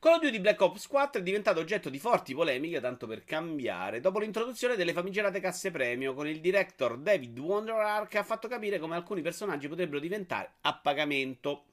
[0.00, 3.98] Call of Duty Black Ops 4 è diventato oggetto di forti polemiche, tanto per cambiare,
[3.98, 8.78] dopo l'introduzione delle famigerate casse premio, con il director David Wonderar che ha fatto capire
[8.78, 11.64] come alcuni personaggi potrebbero diventare a pagamento.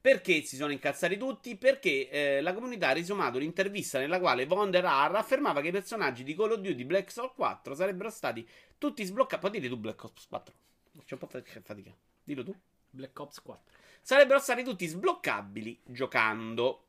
[0.00, 1.54] Perché si sono incazzati tutti?
[1.54, 5.72] Perché eh, la comunità ha risumato un'intervista nella quale Von der Haar affermava che i
[5.72, 8.44] personaggi di Call of Duty Black Ops 4 sarebbero stati
[8.78, 9.38] tutti sbloccati.
[9.38, 10.54] Puoi dire tu Black Ops 4?
[11.04, 11.94] C'è un po' di fatica.
[12.24, 12.52] Dillo tu.
[12.90, 13.62] Black Ops 4.
[14.00, 16.86] Sarebbero stati tutti sbloccabili giocando.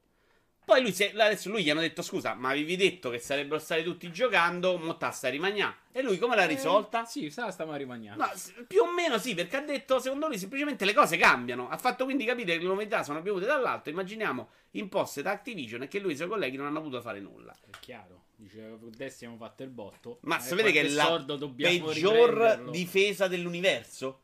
[0.64, 4.12] Poi lui, adesso lui gli hanno detto: Scusa, ma avevi detto che sarebbero stati tutti
[4.12, 5.76] giocando, mo ta sta rimagnà.
[5.92, 7.04] E lui come l'ha risolta?
[7.04, 8.24] Eh, sì, sa, stiamo rimagnando.
[8.34, 11.68] S- più o meno sì, perché ha detto, secondo lui, semplicemente le cose cambiano.
[11.70, 13.90] Ha fatto quindi capire che le novità sono piovute dall'alto.
[13.90, 17.20] Immaginiamo imposte da Activision e che lui e i suoi colleghi non hanno potuto fare
[17.20, 17.54] nulla.
[17.66, 18.20] È chiaro.
[18.36, 20.18] Dice, adesso abbiamo fatto il botto.
[20.22, 21.24] Ma Eh, sapete che è la
[21.56, 24.22] peggior difesa dell'universo?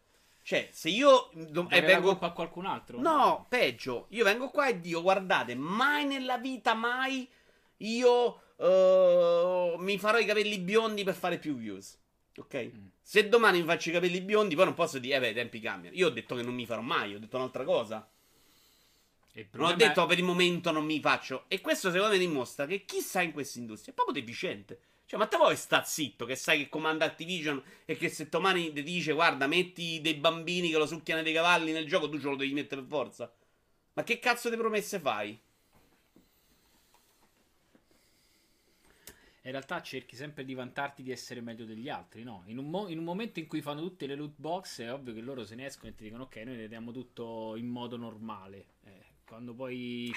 [0.47, 3.01] Cioè, se io do- e la vengo colpa a qualcun altro?
[3.01, 4.05] No, peggio.
[4.11, 7.27] Io vengo qua e dico: guardate, mai nella vita, mai
[7.79, 11.99] io eh, mi farò i capelli biondi per fare più views.
[12.37, 12.71] Ok?
[12.73, 12.85] Mm.
[13.01, 15.59] Se domani mi faccio i capelli biondi, poi non posso dire, eh beh, i tempi
[15.59, 15.93] cambiano.
[15.97, 17.95] Io ho detto che non mi farò mai, ho detto un'altra cosa.
[17.97, 18.05] Non
[19.35, 21.43] ho problema è- detto per il momento non mi faccio.
[21.49, 24.79] E questo secondo me dimostra che chi sta in questa industria è proprio deficiente.
[25.07, 28.73] Cioè, ma te vuoi sta zitto che sai che comanda Activision e che se domani
[28.73, 32.27] ti dice guarda, metti dei bambini che lo succhiano dei cavalli nel gioco, tu ce
[32.27, 33.33] lo devi mettere per forza.
[33.93, 35.39] Ma che cazzo di promesse fai?
[39.43, 42.43] In realtà cerchi sempre di vantarti di essere meglio degli altri, no?
[42.47, 45.13] In un, mo- in un momento in cui fanno tutte le loot box è ovvio
[45.13, 47.95] che loro se ne escono e ti dicono ok, noi ne diamo tutto in modo
[47.95, 48.65] normale.
[48.83, 50.11] Eh, quando poi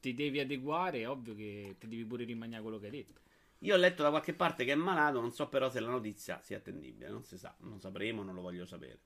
[0.00, 3.24] ti devi adeguare è ovvio che ti devi pure rimanere quello che hai detto.
[3.60, 6.40] Io ho letto da qualche parte che è malato, non so però se la notizia
[6.42, 8.98] sia attendibile, non si sa, non sapremo, non lo voglio sapere.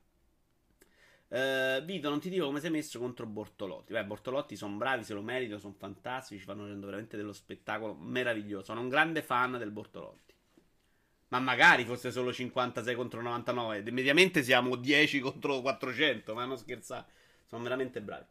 [1.29, 3.93] Eh, Vito, non ti dico come sei messo contro Bortolotti.
[3.93, 8.65] Beh, Bortolotti sono bravi, se lo meritano, sono fantastici, fanno veramente dello spettacolo meraviglioso.
[8.65, 10.33] Sono un grande fan del Bortolotti.
[11.29, 13.89] Ma magari fosse solo 56 contro 99.
[13.91, 17.05] Mediamente siamo 10 contro 400, ma non scherzare.
[17.45, 18.25] Sono veramente bravi.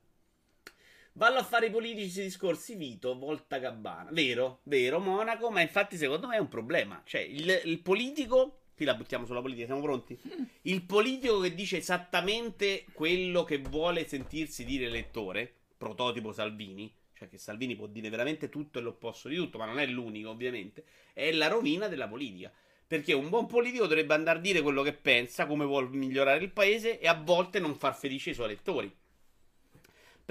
[1.14, 4.10] Vallo a fare i politici discorsi, Vito, volta gabbana.
[4.12, 7.02] Vero, vero, Monaco, ma infatti secondo me è un problema.
[7.04, 8.56] Cioè, il, il politico...
[8.74, 10.18] Qui la buttiamo sulla politica, siamo pronti?
[10.62, 17.36] Il politico che dice esattamente quello che vuole sentirsi dire l'elettore, prototipo Salvini, cioè che
[17.36, 21.30] Salvini può dire veramente tutto e l'opposto di tutto, ma non è l'unico ovviamente, è
[21.32, 22.50] la rovina della politica.
[22.86, 26.50] Perché un buon politico dovrebbe andare a dire quello che pensa, come vuole migliorare il
[26.50, 28.90] paese e a volte non far felice i suoi elettori.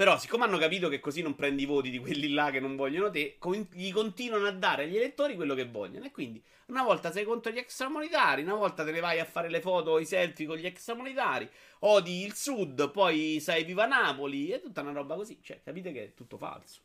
[0.00, 2.74] Però, siccome hanno capito che così non prendi i voti di quelli là che non
[2.74, 6.06] vogliono te, con- gli continuano a dare agli elettori quello che vogliono.
[6.06, 9.50] E quindi, una volta sei contro gli extramonetari, una volta te ne vai a fare
[9.50, 11.46] le foto, i selfie con gli extramonetari,
[11.80, 15.38] odi il sud, poi sai viva Napoli, è tutta una roba così.
[15.42, 16.80] Cioè, capite che è tutto falso.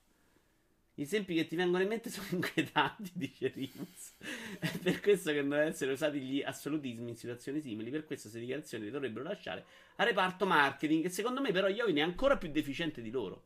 [0.98, 4.14] Gli esempi che ti vengono in mente sono inquietanti, dice Rimus.
[4.60, 7.92] È per questo che devono essere usati gli assolutismi in situazioni simili.
[7.92, 9.66] Per questo queste dichiarazioni le dovrebbero lasciare
[9.98, 11.04] a reparto marketing.
[11.04, 13.44] Che secondo me, però, Iovine è ancora più deficiente di loro.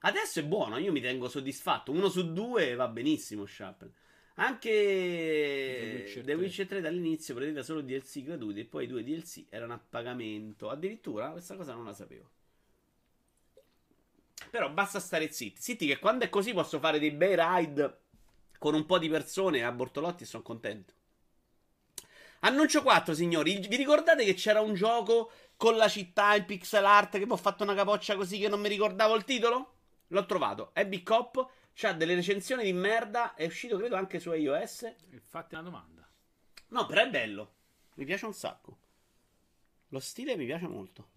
[0.00, 1.92] Adesso è buono, io mi tengo soddisfatto.
[1.92, 3.92] Uno su due va benissimo, Sharpen.
[4.36, 6.34] Anche The Witcher The 3.
[6.34, 10.70] Witcher 3 dall'inizio prevedeva solo DLC gratuiti e poi i due DLC erano a pagamento.
[10.70, 12.30] Addirittura questa cosa non la sapevo.
[14.50, 15.60] Però basta stare zitti.
[15.60, 18.00] Zitti che quando è così posso fare dei bei ride
[18.58, 20.94] con un po' di persone a Bortolotti e sono contento.
[22.40, 23.58] Annuncio 4, signori.
[23.58, 27.36] Vi ricordate che c'era un gioco con la città in pixel art che mi ho
[27.36, 29.74] fatto una capoccia così che non mi ricordavo il titolo?
[30.08, 30.70] L'ho trovato.
[30.74, 31.50] Epic Cop.
[31.74, 33.34] C'ha delle recensioni di merda.
[33.34, 34.92] È uscito, credo, anche su iOS.
[35.26, 36.08] Fatti una domanda.
[36.68, 37.54] No, però è bello.
[37.94, 38.78] Mi piace un sacco.
[39.88, 41.08] Lo stile mi piace molto.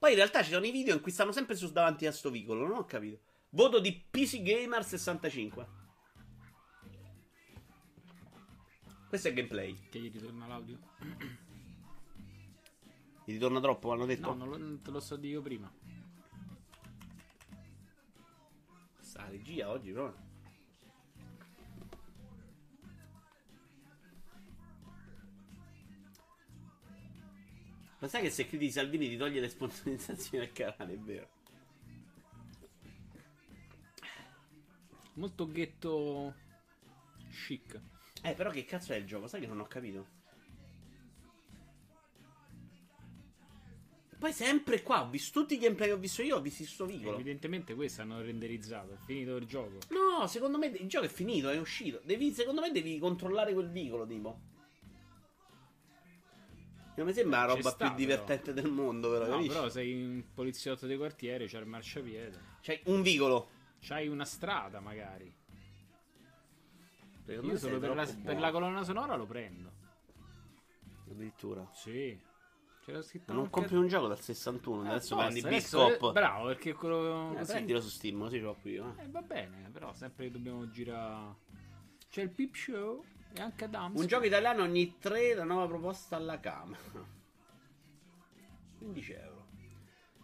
[0.00, 2.30] Poi in realtà ci sono i video in cui stanno sempre su davanti a sto
[2.30, 2.66] vicolo.
[2.66, 3.20] Non ho capito.
[3.50, 5.66] Voto di PC Gamer 65.
[9.10, 9.76] Questo è gameplay.
[9.90, 10.78] Che gli ritorna l'audio?
[13.26, 14.32] Gli ritorna troppo, hanno detto.
[14.32, 15.70] No, non, lo, te lo so di io prima.
[19.00, 20.14] Sta regia oggi, però.
[28.00, 31.28] Ma sai che se critichi Salvini ti toglie le sponsorizzazioni al canale, è vero?
[35.14, 36.34] Molto ghetto
[37.46, 37.78] chic.
[38.22, 39.26] Eh, però che cazzo è il gioco?
[39.26, 40.18] Sai che non ho capito.
[44.18, 46.86] Poi sempre qua, ho visto tutti i gameplay che ho visto io, ho visto sto
[46.86, 47.14] vicolo.
[47.14, 49.78] Evidentemente questo hanno renderizzato, è finito il gioco.
[49.88, 52.00] No, secondo me il gioco è finito, è uscito.
[52.04, 54.40] Devi, secondo me devi controllare quel vicolo, tipo.
[57.00, 59.48] Non mi sembra la roba sta, più divertente del mondo, però, No, capisci?
[59.48, 62.40] però sei un poliziotto di quartiere, c'è il marciapiede.
[62.60, 63.48] Cioè, un vicolo.
[63.80, 65.34] C'hai una strada, magari.
[67.24, 69.72] Secondo Io me solo per la, per la colonna sonora lo prendo.
[71.10, 71.66] Addirittura.
[71.72, 72.20] Sì.
[72.84, 76.02] C'era scritto Ma non compri un gioco dal 61, Eh, adesso basta, prendi Biscop.
[76.02, 78.94] eh, Bravo, perché quello Eh, prendilo su Steam, così ce l'ho qui io.
[78.98, 79.04] eh.
[79.04, 81.34] Eh, va bene, però sempre che dobbiamo girare.
[82.10, 83.02] C'è il Peep Show
[83.32, 83.98] e anche Adams.
[83.98, 86.80] Un gioco italiano ogni 3, la nuova proposta alla Camera.
[88.78, 89.46] 15 euro.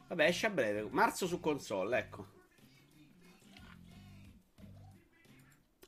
[0.08, 0.88] Vabbè, esce a breve.
[0.90, 2.34] Marzo su console, ecco.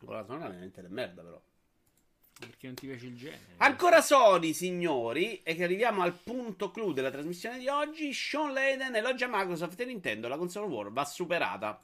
[0.05, 1.41] Con la sonora veramente è merda, però.
[2.39, 3.55] Perché non ti piace il genere.
[3.57, 8.13] Ancora Sony, signori, e che arriviamo al punto clou della trasmissione di oggi.
[8.13, 11.83] Sean Layden elogia Microsoft e Nintendo, la console war va superata.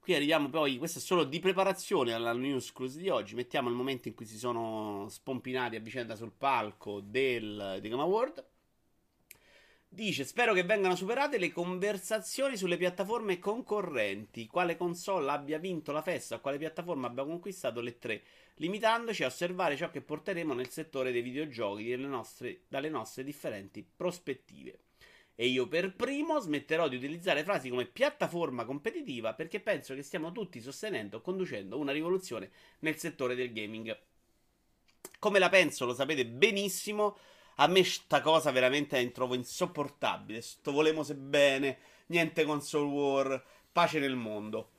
[0.00, 3.34] Qui arriviamo poi, questo è solo di preparazione alla news close di oggi.
[3.34, 8.44] Mettiamo il momento in cui si sono spompinati a vicenda sul palco del Game Award.
[9.86, 14.46] Dice: Spero che vengano superate le conversazioni sulle piattaforme concorrenti.
[14.46, 18.22] Quale console abbia vinto la festa, quale piattaforma abbia conquistato le tre,
[18.54, 24.78] limitandoci a osservare ciò che porteremo nel settore dei videogiochi nostre- dalle nostre differenti prospettive.
[25.40, 30.32] E io per primo smetterò di utilizzare frasi come piattaforma competitiva perché penso che stiamo
[30.32, 32.50] tutti sostenendo o conducendo una rivoluzione
[32.80, 33.98] nel settore del gaming.
[35.18, 37.16] Come la penso, lo sapete benissimo.
[37.54, 40.42] A me sta cosa veramente la trovo insopportabile.
[40.42, 44.70] Sto volemo se bene, niente console war, pace nel mondo.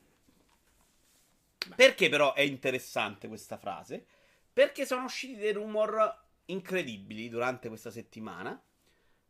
[1.75, 4.05] Perché però è interessante questa frase?
[4.53, 8.61] Perché sono usciti dei rumor incredibili durante questa settimana.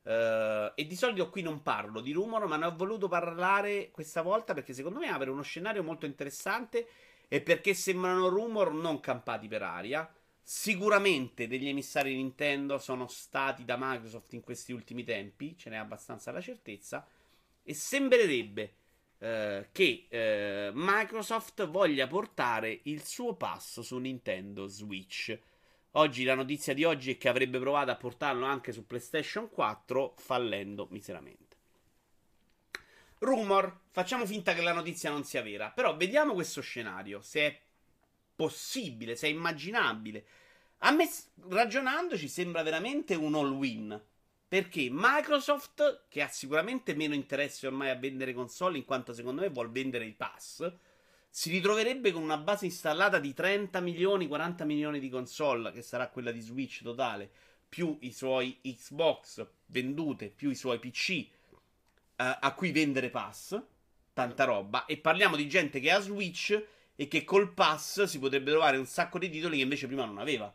[0.04, 4.22] Eh, e di solito qui non parlo di rumor, ma ne ho voluto parlare questa
[4.22, 6.88] volta perché secondo me apre uno scenario molto interessante
[7.28, 10.12] e perché sembrano rumor non campati per aria.
[10.44, 16.32] Sicuramente degli emissari Nintendo sono stati da Microsoft in questi ultimi tempi, ce n'è abbastanza
[16.32, 17.08] la certezza.
[17.64, 18.74] E sembrerebbe
[19.20, 25.40] eh, che eh, Microsoft voglia portare il suo passo su Nintendo Switch.
[25.96, 30.14] Oggi la notizia di oggi è che avrebbe provato a portarlo anche su PlayStation 4,
[30.18, 31.58] fallendo miseramente.
[33.20, 37.62] Rumor, facciamo finta che la notizia non sia vera, però vediamo questo scenario, se è
[38.34, 40.26] possibile, se è immaginabile.
[40.80, 41.10] A me,
[41.50, 44.02] ragionandoci, sembra veramente un all-win.
[44.48, 49.50] Perché Microsoft, che ha sicuramente meno interesse ormai a vendere console, in quanto secondo me
[49.50, 50.72] vuol vendere i pass,
[51.34, 56.10] si ritroverebbe con una base installata di 30 milioni, 40 milioni di console, che sarà
[56.10, 57.32] quella di Switch totale,
[57.70, 61.30] più i suoi Xbox vendute, più i suoi PC eh,
[62.18, 63.58] a cui vendere pass,
[64.12, 66.62] tanta roba, e parliamo di gente che ha Switch
[66.98, 70.18] e che col pass si potrebbe trovare un sacco di titoli che invece prima non
[70.18, 70.54] aveva.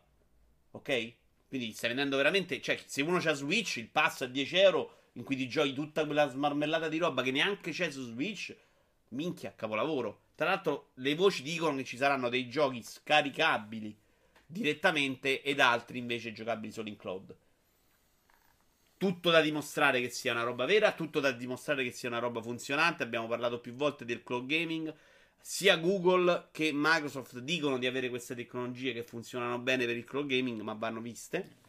[0.73, 1.13] Ok?
[1.49, 2.61] Quindi stai vendendo veramente.
[2.61, 6.05] Cioè, se uno c'ha Switch, il pass a 10 euro in cui ti giochi tutta
[6.05, 8.55] quella smarmellata di roba che neanche c'è su Switch,
[9.09, 10.25] minchia, capolavoro.
[10.37, 13.97] Tra l'altro, le voci dicono che ci saranno dei giochi scaricabili
[14.47, 17.35] direttamente ed altri invece giocabili solo in cloud.
[18.99, 22.43] Tutto da dimostrare che sia una roba vera, tutto da dimostrare che sia una roba
[22.43, 23.03] funzionante.
[23.03, 24.95] Abbiamo parlato più volte del cloud gaming.
[25.41, 30.27] Sia Google che Microsoft dicono di avere queste tecnologie che funzionano bene per il cloud
[30.27, 31.65] gaming, ma vanno viste.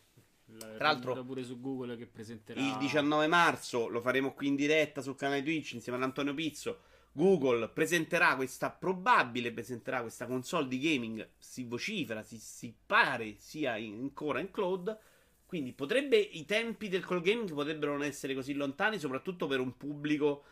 [0.57, 5.02] Tra l'altro- pure su Google che presenterà Il 19 marzo lo faremo qui in diretta
[5.02, 6.80] sul canale Twitch insieme ad Antonio Pizzo.
[7.18, 11.27] Google presenterà questa probabile presenterà questa console di gaming.
[11.39, 14.95] Si vocifera, si, si pare sia in- ancora in cloud.
[15.48, 19.76] Quindi potrebbe i tempi del call gaming potrebbero non essere così lontani, soprattutto per un
[19.77, 20.44] pubblico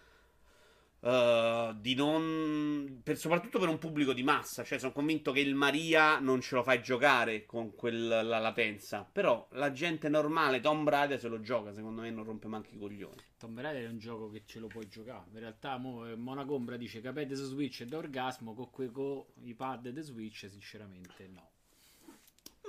[1.06, 3.02] Uh, di non.
[3.04, 4.64] Per, soprattutto per un pubblico di massa.
[4.64, 9.08] Cioè, sono convinto che il Maria non ce lo fai giocare con quella latenza.
[9.12, 11.74] Però la gente normale, Tom Raider, se lo gioca.
[11.74, 13.22] Secondo me non rompe manco i coglioni.
[13.38, 15.26] Tomb Raider è un gioco che ce lo puoi giocare.
[15.32, 18.56] In realtà, mo, eh, Monacombra dice capete su Switch è da orgasmo.
[18.56, 21.52] Con, que, con i pad di Switch, sinceramente, no.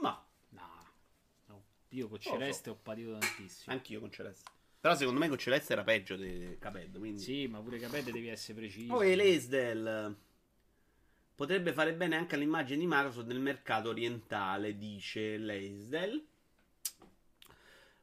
[0.02, 1.64] Ma no.
[1.88, 2.32] Io con so.
[2.32, 3.74] Celeste ho patito tantissimo.
[3.74, 4.50] anch'io con Celeste.
[4.86, 6.96] Però secondo me con Celeste era peggio di Caped.
[6.96, 7.20] Quindi.
[7.20, 8.94] Sì, ma pure capete devi essere preciso.
[8.94, 10.16] Poi Lesdell
[11.34, 16.24] potrebbe fare bene anche all'immagine di Microsoft nel mercato orientale, dice Lesdell.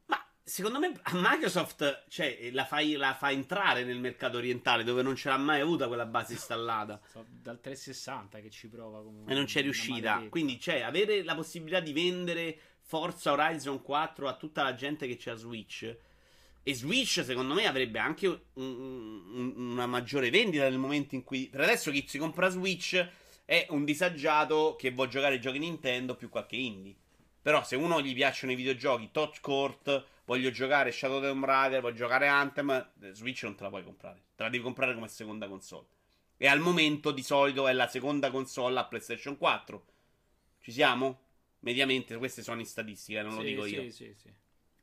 [0.08, 5.00] Ma secondo me a Microsoft cioè, la, fai, la fa entrare nel mercato orientale dove
[5.00, 7.00] non ce l'ha mai avuta quella base installata.
[7.06, 10.10] So, dal 360 che ci prova come E non c'è riuscita.
[10.10, 10.28] maledetta.
[10.28, 15.16] Quindi, cioè, avere la possibilità di vendere Forza Horizon 4 a tutta la gente che
[15.18, 16.12] c'ha Switch.
[16.66, 21.48] E Switch, secondo me, avrebbe anche un- un- una maggiore vendita nel momento in cui.
[21.48, 23.06] Per adesso chi si compra Switch
[23.44, 26.96] è un disagiato che vuole giocare i giochi Nintendo più qualche indie.
[27.42, 31.44] Però, se uno gli piacciono i videogiochi, Touch Court, voglio giocare Shadow of the Tomb
[31.44, 32.70] Raider, voglio giocare Anthem,
[33.02, 34.22] eh, Switch non te la puoi comprare.
[34.34, 35.84] Te la devi comprare come seconda console.
[36.38, 39.84] E al momento, di solito, è la seconda console a PlayStation 4.
[40.60, 41.20] Ci siamo?
[41.60, 43.90] Mediamente, queste sono in statistica, non lo Sì, dico sì, io.
[43.90, 44.32] Sì, sì.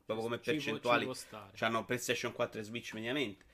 [0.06, 1.06] Proprio come Ci percentuali.
[1.06, 1.52] ci.
[1.54, 3.46] C'hanno PlayStation 4 e Switch mediamente.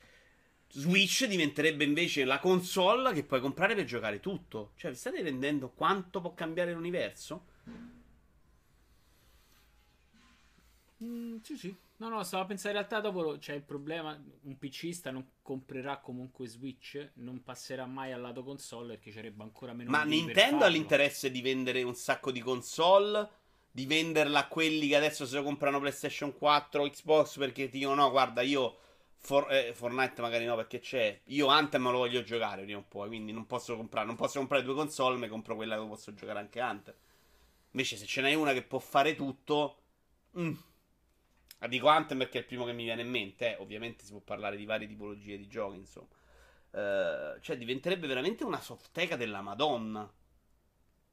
[0.70, 4.72] Switch diventerebbe invece la console che puoi comprare per giocare tutto.
[4.76, 7.46] Cioè, vi state rendendo quanto può cambiare l'universo?
[11.02, 11.74] Mm, sì, sì.
[11.98, 15.98] No, no, stavo a pensare in realtà dopo c'è il problema, un PCista non comprerà
[15.98, 20.64] comunque Switch, non passerà mai al lato console perché ci sarebbe ancora meno Ma Nintendo
[20.64, 23.28] ha l'interesse di vendere un sacco di console,
[23.78, 27.94] di venderla a quelli che adesso se lo comprano PlayStation 4 o Xbox perché dicono
[27.94, 28.76] no, guarda, io
[29.18, 33.06] For- eh, Fortnite magari no perché c'è, io Anthem lo voglio giocare prima o poi,
[33.06, 36.40] quindi non posso comprare, non posso comprare due console, mi compro quella che posso giocare
[36.40, 36.94] anche Anthem.
[37.70, 39.82] Invece se ce n'è una che può fare tutto
[40.36, 40.54] mm.
[41.68, 43.60] Dico Anthem perché è il primo che mi viene in mente, eh.
[43.60, 46.08] ovviamente si può parlare di varie tipologie di giochi, insomma.
[46.72, 50.12] Eh, cioè diventerebbe veramente una softeca della Madonna.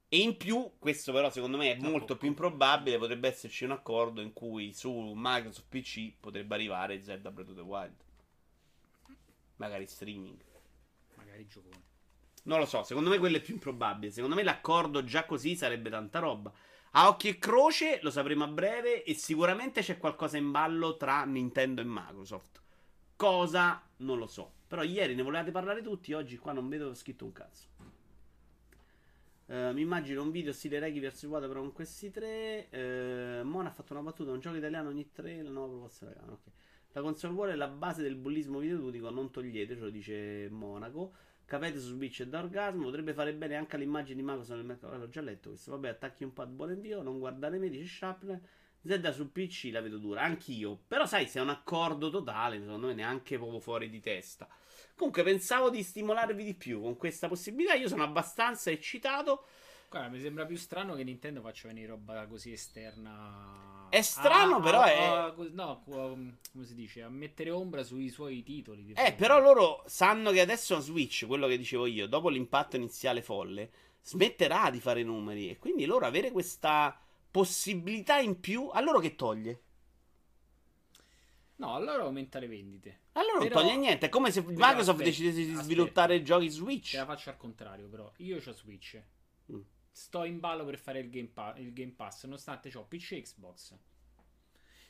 [0.08, 4.20] E in più, questo però secondo me è molto più improbabile, potrebbe esserci un accordo
[4.20, 8.04] in cui su Microsoft PC potrebbe arrivare Zelda Breath of the Wild.
[9.56, 10.38] Magari streaming.
[11.16, 11.82] Magari giocone.
[12.44, 14.12] Non lo so, secondo me quello è più improbabile.
[14.12, 16.52] Secondo me l'accordo già così sarebbe tanta roba.
[16.92, 21.24] A occhio e croce lo sapremo a breve e sicuramente c'è qualcosa in ballo tra
[21.24, 22.62] Nintendo e Microsoft.
[23.16, 23.82] Cosa?
[23.98, 24.52] Non lo so.
[24.68, 27.66] Però ieri ne volevate parlare tutti, oggi qua non vedo scritto un cazzo.
[29.48, 32.68] Eh, mi immagino un video stile Reiki vs Vuoto però con questi tre.
[32.70, 36.32] Eh, Mona ha fatto una battuta, un gioco italiano ogni tre, la nuova proposta italiana.
[36.32, 36.44] Ok.
[36.92, 41.12] La console war è la base del bullismo videoludico, non togliete, ce lo dice Monaco.
[41.44, 44.96] Capete su Switch è da orgasmo, potrebbe fare bene anche all'immagine di Microsoft nel mercato.
[44.96, 45.70] L'ho già letto questo.
[45.72, 48.40] Vabbè, attacchi un pad buon invio, non guardare me, dice Sharpner.
[48.82, 50.78] Zelda su PC la vedo dura, anch'io.
[50.88, 54.48] Però sai, se è un accordo totale, secondo me neanche proprio fuori di testa.
[54.96, 57.74] Comunque pensavo di stimolarvi di più con questa possibilità.
[57.74, 59.44] Io sono abbastanza eccitato.
[59.88, 63.86] Guarda, mi sembra più strano che Nintendo faccia venire roba così esterna.
[63.88, 66.18] È strano, Ah, però ah, è- ah, no, co-
[66.52, 67.02] come si dice?
[67.02, 68.92] A mettere ombra sui suoi titoli.
[68.96, 73.70] Eh, però loro sanno che adesso Switch, quello che dicevo io, dopo l'impatto iniziale folle,
[74.02, 75.50] smetterà di fare numeri.
[75.50, 76.98] E quindi loro avere questa
[77.30, 79.60] possibilità in più, a loro che toglie?
[81.56, 83.00] No, allora aumenta le vendite.
[83.12, 84.06] Allora non Però- toglie niente.
[84.06, 85.62] È come se Però Microsoft aspetta, decidesse di aspetta.
[85.62, 86.90] sviluppare giochi Switch.
[86.90, 88.12] Te la faccio al contrario, però.
[88.18, 89.02] Io ho Switch.
[89.52, 89.60] Mm.
[89.90, 93.22] Sto in ballo per fare il Game, Pa- il Game Pass, nonostante ho PC e
[93.22, 93.74] Xbox.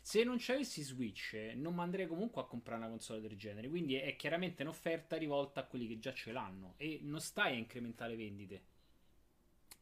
[0.00, 3.68] Se non ci avessi Switch, non mi andrei comunque a comprare una console del genere.
[3.68, 6.74] Quindi è chiaramente un'offerta rivolta a quelli che già ce l'hanno.
[6.78, 8.64] E non stai a incrementare vendite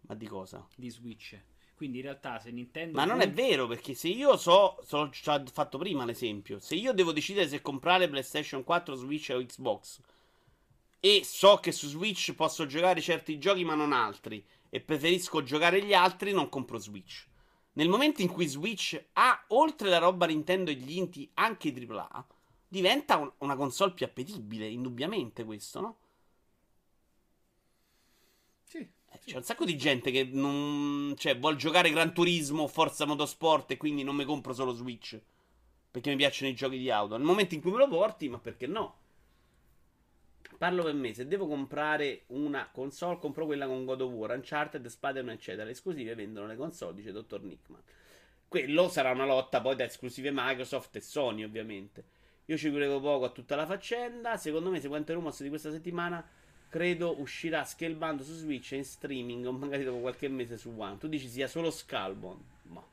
[0.03, 0.67] Ma di cosa?
[0.77, 1.39] di Switch.
[1.77, 2.97] Quindi in realtà se Nintendo.
[2.97, 6.75] Ma non è vero, perché se io so, so ci ho fatto prima l'esempio, se
[6.77, 10.01] io devo decidere se comprare PlayStation 4, Switch o Xbox
[11.05, 15.83] e so che su Switch posso giocare certi giochi ma non altri e preferisco giocare
[15.85, 17.27] gli altri, non compro Switch.
[17.75, 21.73] Nel momento in cui Switch ha, oltre la roba Nintendo e gli inti, anche i
[21.73, 22.27] AAA,
[22.67, 25.97] diventa un- una console più appetibile, indubbiamente questo, no?
[28.65, 28.79] Sì.
[28.79, 28.89] Eh,
[29.25, 31.15] C'è un sacco di gente che non.
[31.17, 35.21] Cioè, vuol giocare Gran Turismo, Forza Motorsport e quindi non mi compro solo Switch.
[35.91, 37.17] Perché mi piacciono i giochi di auto.
[37.17, 38.99] Nel momento in cui me lo porti, ma perché no?
[40.59, 44.87] Parlo per me, se devo comprare una console, compro quella con God of War, Uncharted,
[44.87, 45.65] Spider-Man, eccetera.
[45.65, 47.83] Le esclusive vendono le console, dice Dottor Nickman.
[48.49, 52.05] quello sarà una lotta poi da esclusive Microsoft e Sony, ovviamente.
[52.47, 54.37] Io ci credo poco a tutta la faccenda.
[54.37, 56.27] Secondo me, seguendo i rumors di questa settimana,
[56.75, 60.99] credo uscirà Scalebound su Switch e in streaming, o magari dopo qualche mese su One.
[60.99, 62.41] Tu dici sia solo Scalebound?
[62.63, 62.85] Ma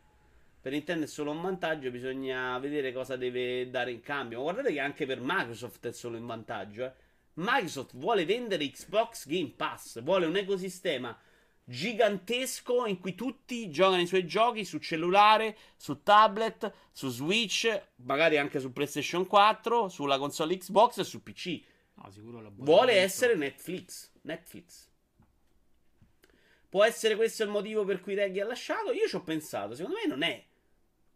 [0.61, 4.37] per Nintendo è solo un vantaggio, bisogna vedere cosa deve dare in cambio.
[4.37, 6.85] Ma guardate che anche per Microsoft è solo in vantaggio.
[6.85, 6.91] Eh.
[7.33, 11.17] Microsoft vuole vendere Xbox Game Pass, vuole un ecosistema
[11.63, 18.37] gigantesco in cui tutti giocano i suoi giochi su cellulare, su tablet, su Switch, magari
[18.37, 21.61] anche su PlayStation 4, sulla console Xbox e su PC.
[22.03, 24.11] No, sicuro Vuole essere Netflix.
[24.21, 24.89] Netflix.
[26.67, 28.91] Può essere questo il motivo per cui Reggie ha lasciato?
[28.91, 30.43] Io ci ho pensato, secondo me non è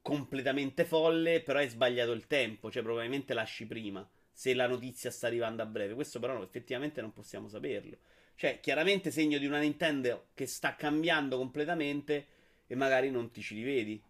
[0.02, 5.28] completamente folle, però hai sbagliato il tempo, cioè probabilmente lasci prima, se la notizia sta
[5.28, 5.94] arrivando a breve.
[5.94, 7.98] Questo però effettivamente non possiamo saperlo.
[8.36, 12.28] Cioè, chiaramente segno di una Nintendo che sta cambiando completamente
[12.68, 14.02] e magari non ti ci rivedi.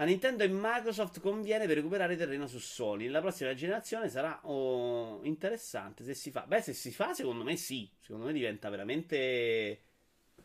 [0.00, 3.08] A Nintendo e Microsoft conviene per recuperare terreno su Sony.
[3.08, 6.46] La prossima generazione sarà oh, interessante se si fa.
[6.46, 7.86] Beh, se si fa, secondo me sì.
[8.00, 9.82] Secondo me diventa veramente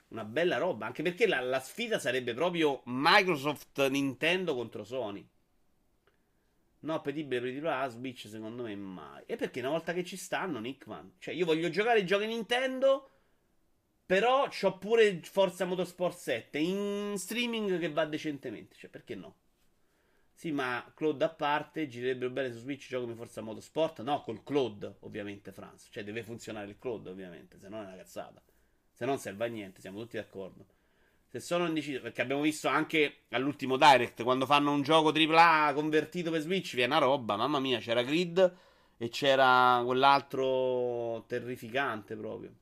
[0.10, 0.88] una bella roba.
[0.88, 5.26] Anche perché la, la sfida sarebbe proprio Microsoft Nintendo contro Sony.
[6.80, 9.24] No, appetibile per ritirare la Switch, secondo me mai.
[9.26, 11.14] E perché una volta che ci stanno, Nickman.
[11.18, 13.10] Cioè, io voglio giocare i giochi Nintendo.
[14.06, 18.76] Però ho pure Forza Motorsport 7 in streaming che va decentemente.
[18.76, 19.44] Cioè, perché no?
[20.38, 24.02] Sì, ma Cloud a parte, girerebbero bene su Switch giochi come Forza Motorsport?
[24.02, 25.88] No, col Cloud, ovviamente, Franz.
[25.90, 28.44] Cioè, deve funzionare il Cloud, ovviamente, se no è una cazzata.
[28.92, 30.66] Se no non serve a niente, siamo tutti d'accordo.
[31.28, 36.32] Se sono indeciso, perché abbiamo visto anche all'ultimo Direct, quando fanno un gioco AAA convertito
[36.32, 38.58] per Switch, viene una roba, mamma mia, c'era Grid
[38.98, 42.54] e c'era quell'altro terrificante proprio.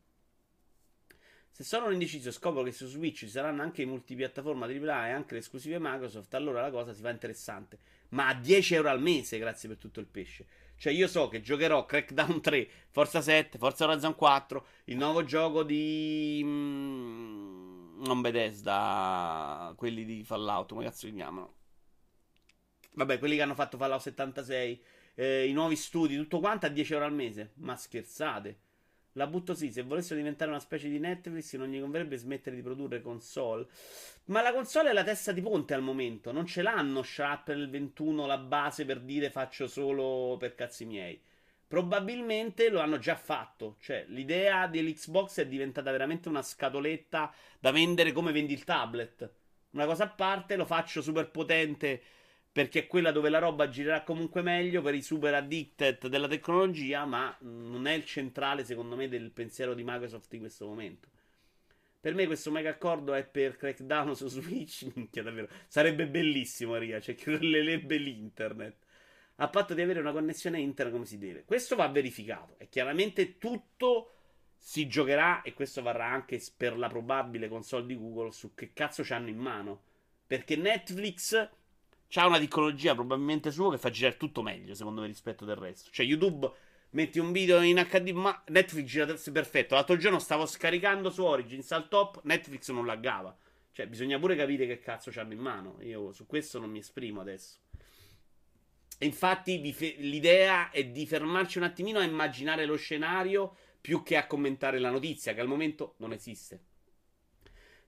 [1.56, 5.12] Se sono indeciso e scopro che su Switch ci saranno anche i multipiattaforma AAA e
[5.12, 7.78] anche le esclusive Microsoft, allora la cosa si fa interessante.
[8.10, 10.48] Ma a 10 euro al mese, grazie per tutto il pesce.
[10.78, 15.62] Cioè, io so che giocherò Crackdown 3, Forza 7, Forza Horizon 4, il nuovo gioco
[15.62, 16.42] di.
[16.44, 21.54] Mm, non Bethesda, quelli di Fallout, come cazzo li chiamano?
[22.94, 26.94] Vabbè, quelli che hanno fatto Fallout 76, eh, i nuovi studi, tutto quanto a 10
[26.94, 27.52] euro al mese.
[27.58, 28.58] Ma scherzate?
[29.14, 32.62] La butto sì, se volessero diventare una specie di Netflix non gli converrebbe smettere di
[32.64, 33.68] produrre console.
[34.26, 37.70] Ma la console è la testa di ponte al momento, non ce l'hanno Sharp nel
[37.70, 41.22] 21 la base per dire faccio solo per cazzi miei.
[41.68, 43.78] Probabilmente lo hanno già fatto.
[43.80, 49.32] Cioè, l'idea dell'Xbox è diventata veramente una scatoletta da vendere come vendi il tablet.
[49.72, 52.02] Una cosa a parte, lo faccio super potente
[52.54, 57.04] perché è quella dove la roba girerà comunque meglio per i super addicted della tecnologia,
[57.04, 61.10] ma non è il centrale, secondo me, del pensiero di Microsoft in questo momento.
[62.00, 64.86] Per me questo mega accordo è per Crackdown su Switch.
[64.94, 65.48] Minchia, davvero.
[65.68, 67.00] Sarebbe bellissimo, Ria.
[67.00, 68.76] Cioè, chiuderebbe l'internet
[69.38, 71.46] a patto di avere una connessione interna come si deve.
[71.46, 74.12] Questo va verificato e chiaramente tutto
[74.56, 79.02] si giocherà e questo varrà anche per la probabile console di Google su che cazzo
[79.04, 79.82] c'hanno in mano.
[80.28, 81.50] Perché Netflix
[82.20, 85.90] ha una tecnologia probabilmente sua che fa girare tutto meglio, secondo me, rispetto del resto.
[85.92, 86.52] Cioè YouTube
[86.92, 89.76] metti un video in HD, ma Netflix gira perfetto.
[89.76, 93.36] L'altro giorno stavo scaricando su Origins al top, Netflix non laggava.
[93.72, 95.78] Cioè, bisogna pure capire che cazzo c'hanno in mano.
[95.82, 97.58] Io su questo non mi esprimo adesso.
[99.00, 99.60] Infatti,
[99.98, 104.92] l'idea è di fermarci un attimino a immaginare lo scenario più che a commentare la
[104.92, 106.62] notizia, che al momento non esiste.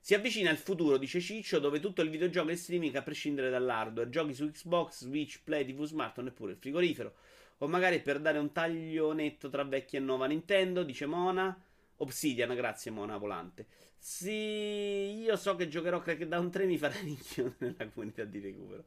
[0.06, 4.08] Si avvicina il futuro, dice Ciccio, dove tutto il videogioco è streaming a prescindere dall'hardware.
[4.08, 7.12] Giochi su Xbox, Switch, Play, TV Smart, non è pure il frigorifero.
[7.58, 11.60] O magari per dare un taglio netto tra vecchia e nuova Nintendo, dice Mona.
[11.96, 13.66] Obsidian, grazie Mona Volante.
[13.98, 18.84] Sì, io so che giocherò Crackdown 3 mi farà rinchiudere nella comunità di recupero.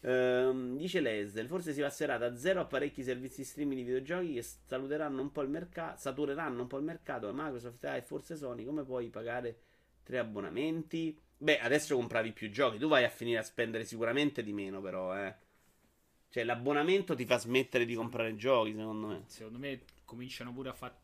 [0.00, 4.46] Ehm, dice Lesel, forse si passerà da zero a parecchi servizi streaming di videogiochi che
[4.64, 8.82] saluteranno un po' il mercato, satureranno un po' il mercato, Microsoft e forse Sony, come
[8.82, 9.72] puoi pagare
[10.04, 11.18] tre abbonamenti?
[11.36, 15.16] Beh, adesso compravi più giochi, tu vai a finire a spendere sicuramente di meno però,
[15.16, 15.34] eh.
[16.28, 19.22] Cioè, l'abbonamento ti fa smettere di comprare giochi, secondo me.
[19.26, 20.94] Secondo me cominciano pure a fare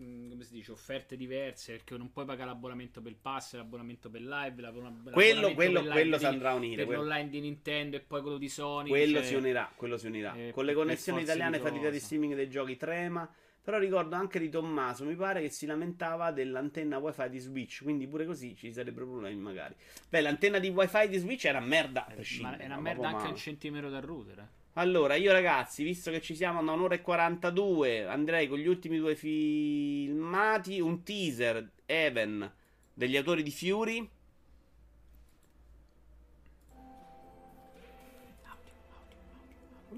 [0.00, 4.08] Mm, come si dice, offerte diverse perché non puoi pagare l'abbonamento per il pass, l'abbonamento
[4.08, 6.76] per live, l'abbonamento quello, quello, per quello si andrà a unire.
[6.76, 7.02] Per quello.
[7.02, 8.88] l'online di Nintendo e poi quello di Sony.
[8.88, 10.34] Quello cioè, si unirà, quello si unirà.
[10.34, 13.30] Eh, Con le connessioni italiane fatica di streaming dei giochi trema.
[13.62, 18.08] Però ricordo anche di Tommaso, mi pare che si lamentava dell'antenna wifi di Switch, quindi
[18.08, 19.74] pure così ci sarebbero problemi magari.
[20.08, 22.06] Beh, l'antenna di wifi di Switch era merda.
[22.08, 24.38] Eh, ma è una merda anche un centimetro dal router.
[24.38, 24.60] Eh.
[24.74, 28.98] Allora, io ragazzi, visto che ci siamo da un'ora e 42, andrei con gli ultimi
[28.98, 32.50] due filmati, un teaser, Even,
[32.92, 34.10] degli autori di Fury.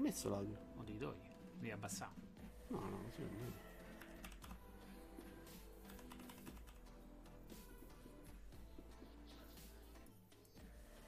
[0.05, 0.57] messo l'audio?
[0.77, 1.33] O ti togli.
[1.57, 2.11] Devi abbassare.
[2.67, 3.54] No, no, così va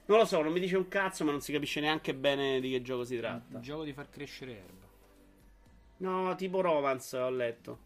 [0.08, 2.70] Non lo so, non mi dice un cazzo, ma non si capisce neanche bene di
[2.70, 3.56] che gioco si tratta.
[3.58, 4.86] Il gioco di far crescere erba.
[5.98, 7.78] No, tipo Romance, ho letto.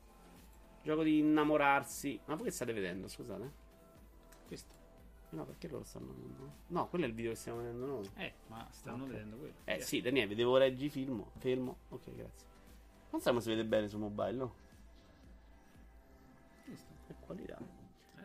[0.85, 2.21] Gioco di innamorarsi.
[2.27, 3.53] Ma voi che state vedendo, scusate?
[4.47, 4.71] Questo.
[5.31, 6.53] No, perché loro stanno vedendo?
[6.69, 8.11] No, quello è il video che stiamo vedendo noi.
[8.17, 9.11] Eh, ma stanno Ok.
[9.11, 9.55] vedendo quello.
[9.65, 9.85] Eh Via.
[9.85, 11.77] sì, Daniele, vedevo leggi film, fermo.
[11.89, 12.47] Ok, grazie.
[13.11, 14.55] Non so se si vede bene su mobile, no?
[16.67, 16.93] Questo.
[17.09, 17.59] Che qualità.
[18.19, 18.21] Eh,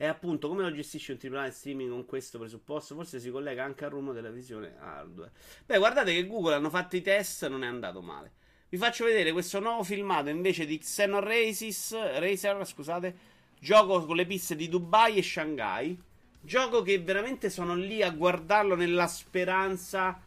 [0.00, 2.94] E appunto, come lo gestisce un AAA streaming con questo presupposto?
[2.94, 5.32] Forse si collega anche al rumore della visione hardware.
[5.66, 8.30] Beh, guardate che Google hanno fatto i test, non è andato male.
[8.68, 13.16] Vi faccio vedere questo nuovo filmato invece di Xenon Races, Racer, scusate,
[13.58, 16.00] gioco con le piste di Dubai e Shanghai.
[16.40, 20.22] Gioco che veramente sono lì a guardarlo nella speranza.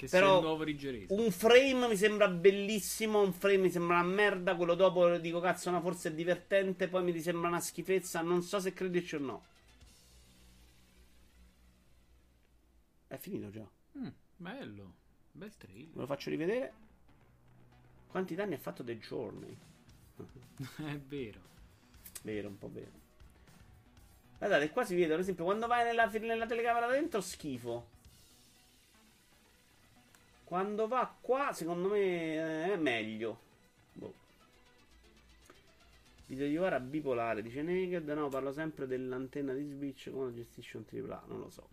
[0.00, 1.12] Che Però- il nuovo Riggerese.
[1.12, 5.70] Un frame mi sembra bellissimo, un frame mi sembra una merda, quello dopo dico cazzo,
[5.70, 9.44] no, forse è divertente, poi mi sembra una schifezza, non so se crederci o no.
[13.08, 13.68] È finito già.
[13.98, 14.94] Mm, bello.
[15.32, 15.92] Bel trailer.
[15.92, 16.72] Ve lo faccio rivedere.
[18.08, 19.54] Quanti danni ha fatto The Journey?
[20.86, 21.40] è vero.
[22.22, 22.98] Vero, un po' vero.
[24.38, 27.98] Guardate, qua si vede, ad esempio, quando vai nella, nella telecamera dentro, schifo.
[30.50, 33.38] Quando va qua, secondo me eh, è meglio.
[33.92, 34.12] Boh.
[36.26, 38.08] Video di ora bipolare, dice Naked.
[38.08, 40.10] No, parlo sempre dell'antenna di Switch.
[40.10, 41.22] Come lo gestisce un AAA?
[41.28, 41.68] Non lo so.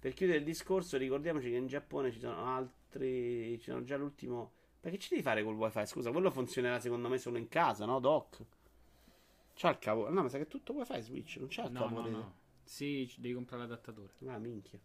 [0.00, 3.56] Per chiudere il discorso, ricordiamoci che in Giappone ci sono altri.
[3.60, 4.50] Ci sono già l'ultimo.
[4.80, 5.86] Perché ci devi fare col wifi?
[5.86, 8.44] Scusa, quello funzionerà secondo me solo in casa, no, Doc?
[9.54, 10.10] C'ha il cavo.
[10.10, 12.34] No, ma sa che è tutto wifi Switch, non c'ha il No, cavo no, no.
[12.64, 14.14] Sì, devi comprare l'adattatore.
[14.26, 14.80] Ah, minchia.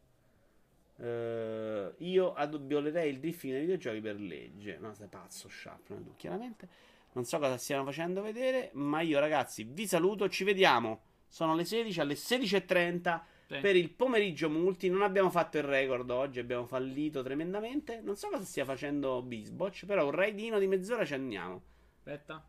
[1.02, 4.78] Eh, io abbiolerei il drifting nei videogiochi per legge.
[4.78, 6.70] No, sei pazzo, Sharp, non è tu, chiaramente.
[7.14, 11.02] Non so cosa stiano facendo vedere, ma io ragazzi vi saluto, ci vediamo.
[11.28, 13.58] Sono le 16 alle 16.30 Sì.
[13.60, 14.90] per il pomeriggio multi.
[14.90, 18.00] Non abbiamo fatto il record oggi, abbiamo fallito tremendamente.
[18.02, 21.62] Non so cosa stia facendo Bisbotch, però un raidino di mezz'ora ci andiamo.
[21.98, 22.48] Aspetta.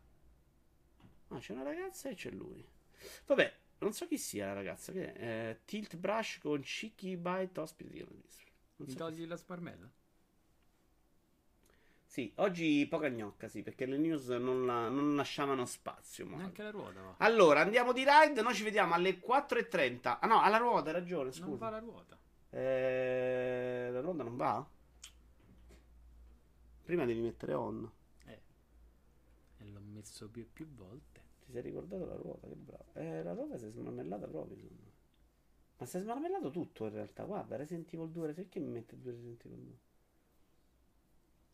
[1.29, 2.63] Ah, c'è una ragazza e c'è lui.
[3.25, 4.91] Vabbè, non so chi sia la ragazza.
[4.91, 5.49] Che è?
[5.49, 8.07] Eh, Tilt Brush con Chicky Bite Hospital.
[8.77, 9.89] Non so togli la sparmella?
[12.05, 16.27] Sì, oggi poca gnocca, sì, perché le news non, la- non lasciavano spazio.
[16.27, 17.15] ma- Neanche la ruota va.
[17.17, 20.19] Allora, andiamo di ride, noi ci vediamo alle 4.30.
[20.19, 21.57] Ah no, alla ruota, hai ragione, Non scusa.
[21.57, 22.17] va la ruota.
[22.51, 24.67] Eh, la ruota non va?
[26.83, 27.89] Prima devi mettere on.
[28.25, 28.41] Eh.
[29.57, 31.12] E l'ho messo più e più volte.
[31.53, 32.85] Sei ricordato la ruota, che bravo.
[32.95, 34.91] Eh, la ruota si è smarmellata proprio, secondo me.
[35.77, 37.25] Ma si è smarmellato tutto in realtà.
[37.25, 39.73] Guarda, Resident Evil 2, perché mi mette due Resident Evil 2?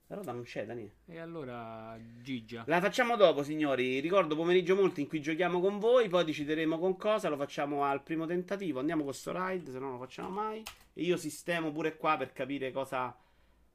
[0.07, 0.93] La ruota non c'è, Daniele.
[1.05, 2.63] E allora, Gigia.
[2.67, 3.99] La facciamo dopo, signori.
[3.99, 6.07] Ricordo pomeriggio molto in cui giochiamo con voi.
[6.07, 7.27] Poi decideremo con cosa.
[7.27, 8.79] Lo facciamo al primo tentativo.
[8.79, 10.63] Andiamo con sto ride, se no non lo facciamo mai.
[10.93, 13.13] E io sistemo pure qua per capire cosa,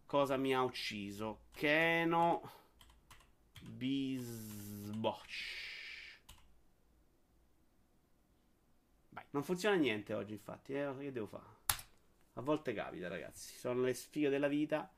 [0.06, 1.40] cosa mi ha ucciso.
[1.52, 2.50] Keno
[3.60, 5.73] Bisbotch.
[9.34, 10.72] Non funziona niente oggi, infatti.
[10.74, 11.44] Eh, che devo fare?
[12.34, 13.54] A volte capita, ragazzi.
[13.58, 14.88] Sono le sfighe della vita.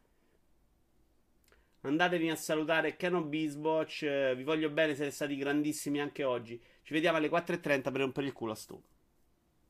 [1.80, 4.02] Andatevi a salutare Canon Bisbotch.
[4.02, 6.62] eh, Vi voglio bene, siete stati grandissimi anche oggi.
[6.82, 8.82] Ci vediamo alle 4.30 per rompere il culo a sto.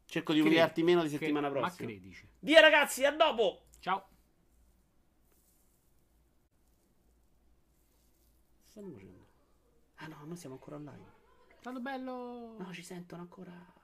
[0.05, 1.89] Cerco di umiliarti meno di che- settimana Ma prossima.
[1.89, 2.29] credici.
[2.41, 3.67] Via ragazzi, a dopo!
[3.81, 4.09] Ciao.
[8.69, 9.27] Stanno facendo?
[9.97, 11.13] Ah no, noi siamo ancora online.
[11.59, 12.57] Stato bello.
[12.59, 13.75] No, ci sentono ancora.